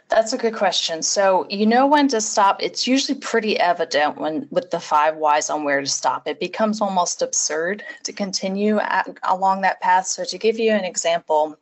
That's 0.07 0.33
a 0.33 0.37
good 0.37 0.53
question. 0.53 1.01
So 1.01 1.47
you 1.49 1.65
know 1.65 1.87
when 1.87 2.07
to 2.09 2.21
stop. 2.21 2.61
It's 2.61 2.87
usually 2.87 3.17
pretty 3.17 3.59
evident 3.59 4.17
when 4.17 4.47
with 4.51 4.69
the 4.69 4.79
five 4.79 5.17
whys 5.17 5.49
on 5.49 5.63
where 5.63 5.81
to 5.81 5.87
stop. 5.87 6.27
It 6.27 6.39
becomes 6.39 6.79
almost 6.79 7.23
absurd 7.23 7.83
to 8.03 8.13
continue 8.13 8.77
at, 8.79 9.09
along 9.23 9.61
that 9.61 9.81
path. 9.81 10.05
So 10.05 10.23
to 10.23 10.37
give 10.37 10.59
you 10.59 10.71
an 10.71 10.85
example, 10.85 11.57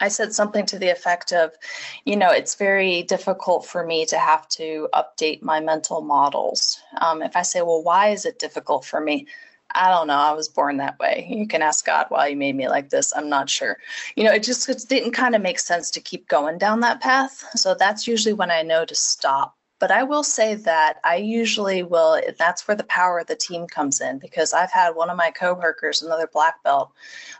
I 0.00 0.08
said 0.08 0.34
something 0.34 0.66
to 0.66 0.78
the 0.78 0.90
effect 0.90 1.32
of, 1.32 1.52
you 2.04 2.16
know, 2.16 2.30
it's 2.30 2.54
very 2.54 3.02
difficult 3.02 3.66
for 3.66 3.84
me 3.84 4.04
to 4.06 4.18
have 4.18 4.46
to 4.50 4.88
update 4.92 5.42
my 5.42 5.60
mental 5.60 6.02
models. 6.02 6.80
Um, 7.00 7.22
if 7.22 7.36
I 7.36 7.42
say, 7.42 7.62
well, 7.62 7.82
why 7.82 8.08
is 8.08 8.26
it 8.26 8.38
difficult 8.38 8.84
for 8.84 9.00
me? 9.00 9.26
I 9.74 9.90
don't 9.90 10.06
know. 10.06 10.14
I 10.14 10.32
was 10.32 10.48
born 10.48 10.76
that 10.78 10.98
way. 10.98 11.26
You 11.28 11.46
can 11.46 11.62
ask 11.62 11.84
God 11.84 12.06
why 12.08 12.28
He 12.28 12.34
made 12.34 12.56
me 12.56 12.68
like 12.68 12.90
this. 12.90 13.12
I'm 13.16 13.28
not 13.28 13.50
sure. 13.50 13.78
You 14.14 14.24
know, 14.24 14.32
it 14.32 14.42
just 14.42 14.68
it 14.68 14.84
didn't 14.88 15.12
kind 15.12 15.34
of 15.34 15.42
make 15.42 15.58
sense 15.58 15.90
to 15.92 16.00
keep 16.00 16.28
going 16.28 16.58
down 16.58 16.80
that 16.80 17.00
path. 17.00 17.44
So 17.56 17.74
that's 17.74 18.06
usually 18.06 18.32
when 18.32 18.50
I 18.50 18.62
know 18.62 18.84
to 18.84 18.94
stop 18.94 19.55
but 19.78 19.90
I 19.90 20.02
will 20.02 20.22
say 20.22 20.54
that 20.54 21.00
I 21.04 21.16
usually 21.16 21.82
will, 21.82 22.20
that's 22.38 22.66
where 22.66 22.76
the 22.76 22.84
power 22.84 23.18
of 23.18 23.26
the 23.26 23.36
team 23.36 23.66
comes 23.66 24.00
in 24.00 24.18
because 24.18 24.54
I've 24.54 24.72
had 24.72 24.90
one 24.90 25.10
of 25.10 25.16
my 25.16 25.30
coworkers, 25.30 26.02
another 26.02 26.26
black 26.32 26.62
belt, 26.62 26.92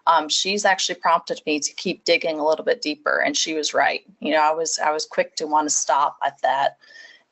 um, 0.07 0.29
she's 0.29 0.65
actually 0.65 0.97
prompted 0.97 1.41
me 1.47 1.61
to 1.61 1.73
keep 1.73 2.05
digging 2.05 2.39
a 2.39 2.47
little 2.47 2.65
bit 2.65 2.83
deeper. 2.83 3.23
And 3.25 3.37
she 3.37 3.55
was 3.55 3.73
right. 3.73 4.03
You 4.21 4.33
know, 4.33 4.43
I 4.43 4.53
was, 4.53 4.79
I 4.79 4.91
was 4.91 5.07
quick 5.07 5.37
to 5.37 5.47
want 5.47 5.67
to 5.67 5.75
stop 5.75 6.19
at 6.25 6.41
that. 6.43 6.77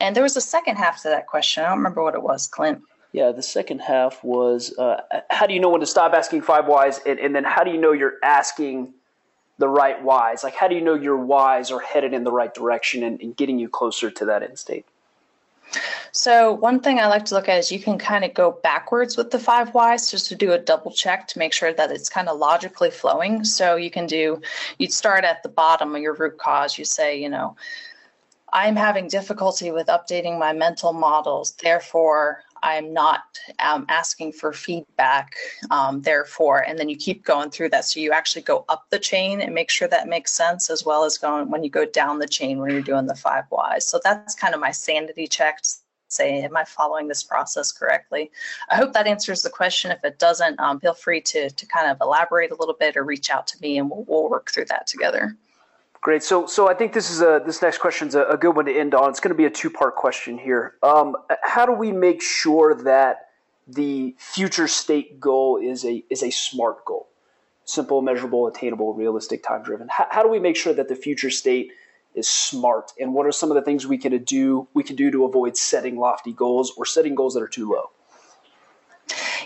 And 0.00 0.16
there 0.16 0.22
was 0.22 0.36
a 0.36 0.40
second 0.40 0.76
half 0.76 1.02
to 1.02 1.08
that 1.08 1.26
question. 1.26 1.64
I 1.64 1.68
don't 1.68 1.78
remember 1.78 2.02
what 2.02 2.14
it 2.14 2.22
was, 2.22 2.46
Clint. 2.46 2.82
Yeah, 3.12 3.30
the 3.30 3.42
second 3.42 3.80
half 3.80 4.24
was 4.24 4.76
uh, 4.76 5.02
how 5.30 5.46
do 5.46 5.54
you 5.54 5.60
know 5.60 5.68
when 5.68 5.80
to 5.80 5.86
stop 5.86 6.14
asking 6.14 6.42
five 6.42 6.66
whys? 6.66 7.00
And, 7.06 7.20
and 7.20 7.34
then 7.34 7.44
how 7.44 7.62
do 7.62 7.70
you 7.70 7.78
know 7.78 7.92
you're 7.92 8.14
asking 8.24 8.92
the 9.58 9.68
right 9.68 10.02
whys? 10.02 10.42
Like, 10.42 10.54
how 10.54 10.66
do 10.66 10.74
you 10.74 10.80
know 10.80 10.94
your 10.94 11.16
whys 11.16 11.70
are 11.70 11.78
headed 11.78 12.12
in 12.12 12.24
the 12.24 12.32
right 12.32 12.52
direction 12.52 13.04
and, 13.04 13.20
and 13.20 13.36
getting 13.36 13.58
you 13.58 13.68
closer 13.68 14.10
to 14.10 14.24
that 14.24 14.42
end 14.42 14.58
state? 14.58 14.86
So 16.12 16.52
one 16.52 16.80
thing 16.80 16.98
I 16.98 17.06
like 17.06 17.24
to 17.26 17.34
look 17.34 17.48
at 17.48 17.58
is 17.58 17.72
you 17.72 17.80
can 17.80 17.98
kind 17.98 18.24
of 18.24 18.34
go 18.34 18.58
backwards 18.62 19.16
with 19.16 19.30
the 19.30 19.38
five 19.38 19.74
whys 19.74 20.10
just 20.10 20.28
to 20.28 20.34
do 20.34 20.52
a 20.52 20.58
double 20.58 20.92
check 20.92 21.26
to 21.28 21.38
make 21.38 21.52
sure 21.52 21.72
that 21.72 21.90
it's 21.90 22.08
kind 22.08 22.28
of 22.28 22.38
logically 22.38 22.90
flowing. 22.90 23.44
So 23.44 23.76
you 23.76 23.90
can 23.90 24.06
do, 24.06 24.40
you'd 24.78 24.92
start 24.92 25.24
at 25.24 25.42
the 25.42 25.48
bottom 25.48 25.94
of 25.94 26.02
your 26.02 26.14
root 26.14 26.38
cause. 26.38 26.78
You 26.78 26.84
say, 26.84 27.20
you 27.20 27.28
know, 27.28 27.56
I'm 28.52 28.76
having 28.76 29.08
difficulty 29.08 29.72
with 29.72 29.88
updating 29.88 30.38
my 30.38 30.52
mental 30.52 30.92
models. 30.92 31.52
Therefore, 31.60 32.44
I'm 32.64 32.94
not 32.94 33.38
um, 33.58 33.84
asking 33.90 34.32
for 34.32 34.52
feedback, 34.54 35.36
um, 35.70 36.00
therefore, 36.00 36.60
and 36.66 36.78
then 36.78 36.88
you 36.88 36.96
keep 36.96 37.22
going 37.22 37.50
through 37.50 37.68
that. 37.68 37.84
So 37.84 38.00
you 38.00 38.10
actually 38.10 38.40
go 38.42 38.64
up 38.70 38.86
the 38.88 38.98
chain 38.98 39.42
and 39.42 39.54
make 39.54 39.70
sure 39.70 39.86
that 39.88 40.08
makes 40.08 40.32
sense, 40.32 40.70
as 40.70 40.82
well 40.82 41.04
as 41.04 41.18
going 41.18 41.50
when 41.50 41.62
you 41.62 41.68
go 41.68 41.84
down 41.84 42.18
the 42.18 42.26
chain 42.26 42.58
when 42.58 42.70
you're 42.70 42.80
doing 42.80 43.06
the 43.06 43.14
five 43.14 43.44
whys. 43.50 43.86
So 43.86 44.00
that's 44.02 44.34
kind 44.34 44.54
of 44.54 44.60
my 44.60 44.70
sanity 44.70 45.26
check. 45.26 45.60
Say, 46.08 46.42
am 46.42 46.56
I 46.56 46.64
following 46.64 47.08
this 47.08 47.22
process 47.22 47.70
correctly? 47.70 48.30
I 48.70 48.76
hope 48.76 48.94
that 48.94 49.06
answers 49.06 49.42
the 49.42 49.50
question. 49.50 49.90
If 49.90 50.02
it 50.02 50.18
doesn't, 50.18 50.58
um, 50.58 50.80
feel 50.80 50.94
free 50.94 51.20
to 51.20 51.50
to 51.50 51.66
kind 51.66 51.90
of 51.90 51.98
elaborate 52.00 52.50
a 52.50 52.56
little 52.56 52.76
bit 52.78 52.96
or 52.96 53.04
reach 53.04 53.28
out 53.30 53.46
to 53.48 53.60
me, 53.60 53.78
and 53.78 53.90
we'll, 53.90 54.04
we'll 54.08 54.30
work 54.30 54.50
through 54.50 54.66
that 54.66 54.86
together. 54.86 55.36
Great. 56.04 56.22
So, 56.22 56.44
so 56.44 56.68
I 56.68 56.74
think 56.74 56.92
this 56.92 57.10
is 57.10 57.22
a 57.22 57.40
this 57.46 57.62
next 57.62 57.78
question 57.78 58.08
is 58.08 58.14
a, 58.14 58.24
a 58.24 58.36
good 58.36 58.54
one 58.54 58.66
to 58.66 58.78
end 58.78 58.94
on. 58.94 59.08
It's 59.08 59.20
going 59.20 59.30
to 59.30 59.38
be 59.38 59.46
a 59.46 59.50
two 59.50 59.70
part 59.70 59.96
question 59.96 60.36
here. 60.36 60.74
Um, 60.82 61.16
how 61.42 61.64
do 61.64 61.72
we 61.72 61.92
make 61.92 62.20
sure 62.20 62.74
that 62.74 63.30
the 63.66 64.14
future 64.18 64.68
state 64.68 65.18
goal 65.18 65.56
is 65.56 65.82
a 65.82 66.04
is 66.10 66.22
a 66.22 66.28
smart 66.28 66.84
goal, 66.84 67.08
simple, 67.64 68.02
measurable, 68.02 68.46
attainable, 68.46 68.92
realistic, 68.92 69.42
time 69.42 69.62
driven? 69.62 69.88
How, 69.88 70.06
how 70.10 70.22
do 70.22 70.28
we 70.28 70.38
make 70.38 70.56
sure 70.56 70.74
that 70.74 70.90
the 70.90 70.94
future 70.94 71.30
state 71.30 71.72
is 72.14 72.28
smart? 72.28 72.92
And 73.00 73.14
what 73.14 73.24
are 73.24 73.32
some 73.32 73.50
of 73.50 73.54
the 73.54 73.62
things 73.62 73.86
we 73.86 73.96
can 73.96 74.22
do 74.24 74.68
we 74.74 74.82
can 74.82 74.96
do 74.96 75.10
to 75.10 75.24
avoid 75.24 75.56
setting 75.56 75.96
lofty 75.96 76.34
goals 76.34 76.74
or 76.76 76.84
setting 76.84 77.14
goals 77.14 77.32
that 77.32 77.42
are 77.42 77.48
too 77.48 77.70
low? 77.70 77.92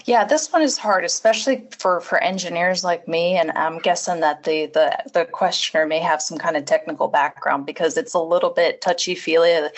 Yeah, 0.04 0.24
this 0.24 0.52
one 0.52 0.62
is 0.62 0.78
hard, 0.78 1.04
especially 1.04 1.66
for 1.78 2.00
for 2.00 2.18
engineers 2.22 2.84
like 2.84 3.06
me. 3.06 3.36
And 3.36 3.50
I'm 3.52 3.78
guessing 3.78 4.20
that 4.20 4.44
the 4.44 4.66
the 4.66 4.96
the 5.12 5.24
questioner 5.26 5.86
may 5.86 5.98
have 5.98 6.22
some 6.22 6.38
kind 6.38 6.56
of 6.56 6.64
technical 6.64 7.08
background 7.08 7.66
because 7.66 7.96
it's 7.96 8.14
a 8.14 8.20
little 8.20 8.50
bit 8.50 8.80
touchy 8.80 9.14
feely. 9.14 9.68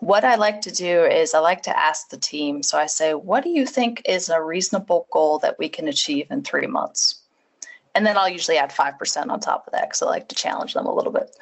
What 0.00 0.24
I 0.24 0.36
like 0.36 0.60
to 0.62 0.70
do 0.70 1.04
is 1.04 1.34
I 1.34 1.40
like 1.40 1.62
to 1.62 1.76
ask 1.78 2.10
the 2.10 2.18
team. 2.18 2.62
So 2.62 2.78
I 2.78 2.86
say, 2.86 3.14
what 3.14 3.42
do 3.42 3.50
you 3.50 3.66
think 3.66 4.02
is 4.04 4.28
a 4.28 4.42
reasonable 4.42 5.08
goal 5.10 5.38
that 5.40 5.58
we 5.58 5.68
can 5.68 5.88
achieve 5.88 6.28
in 6.30 6.42
three 6.42 6.66
months? 6.66 7.23
And 7.94 8.04
then 8.04 8.16
I'll 8.16 8.28
usually 8.28 8.58
add 8.58 8.70
5% 8.70 9.28
on 9.28 9.40
top 9.40 9.66
of 9.66 9.72
that 9.72 9.88
because 9.88 10.02
I 10.02 10.06
like 10.06 10.28
to 10.28 10.34
challenge 10.34 10.74
them 10.74 10.86
a 10.86 10.94
little 10.94 11.12
bit. 11.12 11.36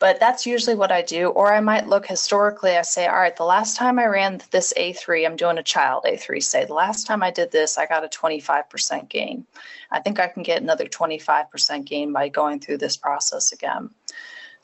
But 0.00 0.18
that's 0.18 0.46
usually 0.46 0.74
what 0.74 0.90
I 0.90 1.02
do. 1.02 1.28
Or 1.28 1.52
I 1.52 1.60
might 1.60 1.86
look 1.86 2.06
historically, 2.06 2.76
I 2.76 2.82
say, 2.82 3.06
all 3.06 3.16
right, 3.16 3.36
the 3.36 3.44
last 3.44 3.76
time 3.76 3.98
I 3.98 4.06
ran 4.06 4.40
this 4.50 4.72
A3, 4.76 5.24
I'm 5.24 5.36
doing 5.36 5.58
a 5.58 5.62
child 5.62 6.04
A3, 6.04 6.42
say, 6.42 6.64
the 6.64 6.74
last 6.74 7.06
time 7.06 7.22
I 7.22 7.30
did 7.30 7.52
this, 7.52 7.78
I 7.78 7.86
got 7.86 8.04
a 8.04 8.08
25% 8.08 9.08
gain. 9.08 9.46
I 9.92 10.00
think 10.00 10.18
I 10.18 10.26
can 10.26 10.42
get 10.42 10.60
another 10.60 10.86
25% 10.86 11.84
gain 11.84 12.12
by 12.12 12.28
going 12.28 12.58
through 12.58 12.78
this 12.78 12.96
process 12.96 13.52
again. 13.52 13.90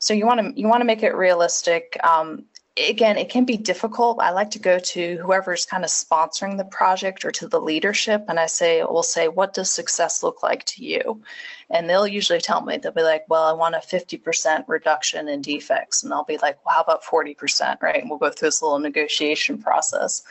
So 0.01 0.14
you 0.14 0.26
want 0.26 0.41
to 0.41 0.61
you 0.61 0.68
want 0.68 0.80
to 0.80 0.84
make 0.84 1.03
it 1.03 1.14
realistic. 1.14 1.99
Um, 2.05 2.45
again, 2.89 3.16
it 3.16 3.29
can 3.29 3.45
be 3.45 3.57
difficult. 3.57 4.20
I 4.20 4.31
like 4.31 4.51
to 4.53 4.59
go 4.59 4.79
to 4.79 5.16
whoever's 5.18 5.66
kind 5.66 5.85
of 5.85 5.91
sponsoring 5.91 6.57
the 6.57 6.64
project 6.64 7.24
or 7.24 7.31
to 7.33 7.49
the 7.49 7.61
leadership, 7.61 8.24
and 8.29 8.39
I 8.39 8.47
say, 8.47 8.83
we'll 8.83 9.03
say, 9.03 9.29
what 9.29 9.55
does 9.55 9.70
success 9.70 10.22
look 10.22 10.43
like 10.43 10.64
to 10.66 10.85
you? 10.85 11.22
And 11.70 11.89
they'll 11.89 12.07
usually 12.07 12.41
tell 12.41 12.62
me, 12.62 12.79
they'll 12.79 12.93
be 12.93 13.03
like, 13.03 13.24
well, 13.29 13.45
I 13.45 13.53
want 13.53 13.74
a 13.74 13.79
50% 13.79 14.64
reduction 14.68 15.29
in 15.29 15.43
defects. 15.43 16.03
And 16.03 16.14
I'll 16.14 16.24
be 16.24 16.39
like, 16.39 16.64
well, 16.64 16.76
how 16.76 16.81
about 16.81 17.05
40%, 17.05 17.83
right? 17.83 18.01
And 18.01 18.09
we'll 18.09 18.18
go 18.18 18.31
through 18.31 18.49
this 18.49 18.62
little 18.62 18.79
negotiation 18.79 19.59
process. 19.59 20.22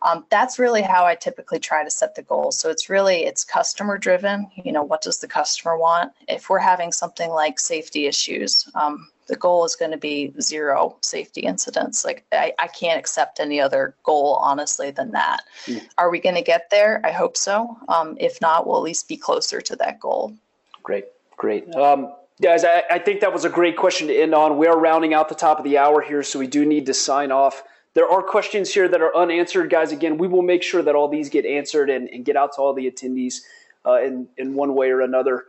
Um, 0.00 0.24
that's 0.30 0.58
really 0.58 0.82
how 0.82 1.04
I 1.04 1.14
typically 1.14 1.58
try 1.58 1.84
to 1.84 1.90
set 1.90 2.14
the 2.14 2.22
goal. 2.22 2.50
So 2.50 2.70
it's 2.70 2.88
really, 2.88 3.24
it's 3.24 3.44
customer 3.44 3.98
driven. 3.98 4.48
You 4.54 4.72
know, 4.72 4.82
what 4.82 5.02
does 5.02 5.18
the 5.18 5.28
customer 5.28 5.76
want? 5.76 6.12
If 6.28 6.48
we're 6.48 6.58
having 6.58 6.92
something 6.92 7.30
like 7.30 7.60
safety 7.60 8.06
issues, 8.06 8.66
um, 8.74 9.08
the 9.26 9.36
goal 9.36 9.64
is 9.64 9.76
going 9.76 9.90
to 9.90 9.96
be 9.96 10.32
zero 10.40 10.96
safety 11.02 11.42
incidents. 11.42 12.04
Like 12.04 12.24
I, 12.32 12.52
I 12.58 12.68
can't 12.68 12.98
accept 12.98 13.40
any 13.40 13.60
other 13.60 13.94
goal 14.02 14.38
honestly 14.40 14.90
than 14.90 15.12
that. 15.12 15.42
Mm. 15.66 15.82
Are 15.98 16.10
we 16.10 16.20
going 16.20 16.34
to 16.34 16.42
get 16.42 16.70
there? 16.70 17.00
I 17.04 17.10
hope 17.10 17.36
so. 17.36 17.76
Um, 17.88 18.16
if 18.20 18.40
not, 18.40 18.66
we'll 18.66 18.76
at 18.78 18.82
least 18.82 19.08
be 19.08 19.16
closer 19.16 19.60
to 19.60 19.76
that 19.76 20.00
goal. 20.00 20.34
Great, 20.82 21.06
great. 21.36 21.74
Um, 21.74 22.12
guys, 22.40 22.64
I, 22.64 22.84
I 22.90 22.98
think 22.98 23.20
that 23.20 23.32
was 23.32 23.44
a 23.44 23.50
great 23.50 23.76
question 23.76 24.08
to 24.08 24.16
end 24.16 24.34
on. 24.34 24.58
We 24.58 24.66
are 24.66 24.78
rounding 24.78 25.14
out 25.14 25.28
the 25.28 25.34
top 25.34 25.58
of 25.58 25.64
the 25.64 25.78
hour 25.78 26.00
here, 26.00 26.22
so 26.22 26.38
we 26.38 26.46
do 26.46 26.64
need 26.64 26.86
to 26.86 26.94
sign 26.94 27.32
off. 27.32 27.62
There 27.94 28.08
are 28.08 28.22
questions 28.22 28.72
here 28.72 28.88
that 28.88 29.00
are 29.00 29.16
unanswered, 29.16 29.70
guys. 29.70 29.90
Again, 29.90 30.18
we 30.18 30.28
will 30.28 30.42
make 30.42 30.62
sure 30.62 30.82
that 30.82 30.94
all 30.94 31.08
these 31.08 31.30
get 31.30 31.46
answered 31.46 31.88
and, 31.88 32.08
and 32.10 32.24
get 32.24 32.36
out 32.36 32.52
to 32.54 32.58
all 32.58 32.74
the 32.74 32.90
attendees 32.90 33.40
uh, 33.86 34.02
in, 34.02 34.28
in 34.36 34.54
one 34.54 34.74
way 34.74 34.90
or 34.90 35.00
another. 35.00 35.46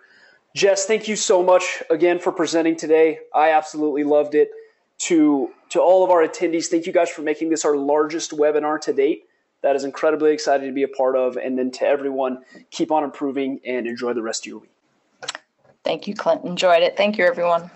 Jess, 0.57 0.87
thank 0.87 1.07
you 1.07 1.15
so 1.15 1.43
much 1.43 1.83
again 1.91 2.17
for 2.17 2.31
presenting 2.31 2.75
today. 2.75 3.19
I 3.31 3.51
absolutely 3.51 4.03
loved 4.03 4.33
it. 4.33 4.49
To 5.01 5.51
to 5.69 5.79
all 5.79 6.03
of 6.03 6.09
our 6.09 6.27
attendees, 6.27 6.65
thank 6.65 6.87
you 6.87 6.91
guys 6.91 7.11
for 7.11 7.21
making 7.21 7.49
this 7.49 7.63
our 7.63 7.77
largest 7.77 8.31
webinar 8.31 8.81
to 8.81 8.91
date. 8.91 9.25
that 9.61 9.75
is 9.75 9.83
incredibly 9.83 10.31
exciting 10.33 10.65
to 10.65 10.73
be 10.73 10.81
a 10.81 10.87
part 10.87 11.15
of. 11.15 11.37
And 11.37 11.59
then 11.59 11.69
to 11.73 11.85
everyone, 11.85 12.43
keep 12.71 12.91
on 12.91 13.03
improving 13.03 13.59
and 13.67 13.85
enjoy 13.85 14.13
the 14.13 14.23
rest 14.23 14.47
of 14.47 14.47
your 14.47 14.59
week. 14.61 14.71
Thank 15.83 16.07
you, 16.07 16.15
Clint. 16.15 16.43
Enjoyed 16.43 16.81
it. 16.81 16.97
Thank 16.97 17.19
you, 17.19 17.25
everyone. 17.25 17.69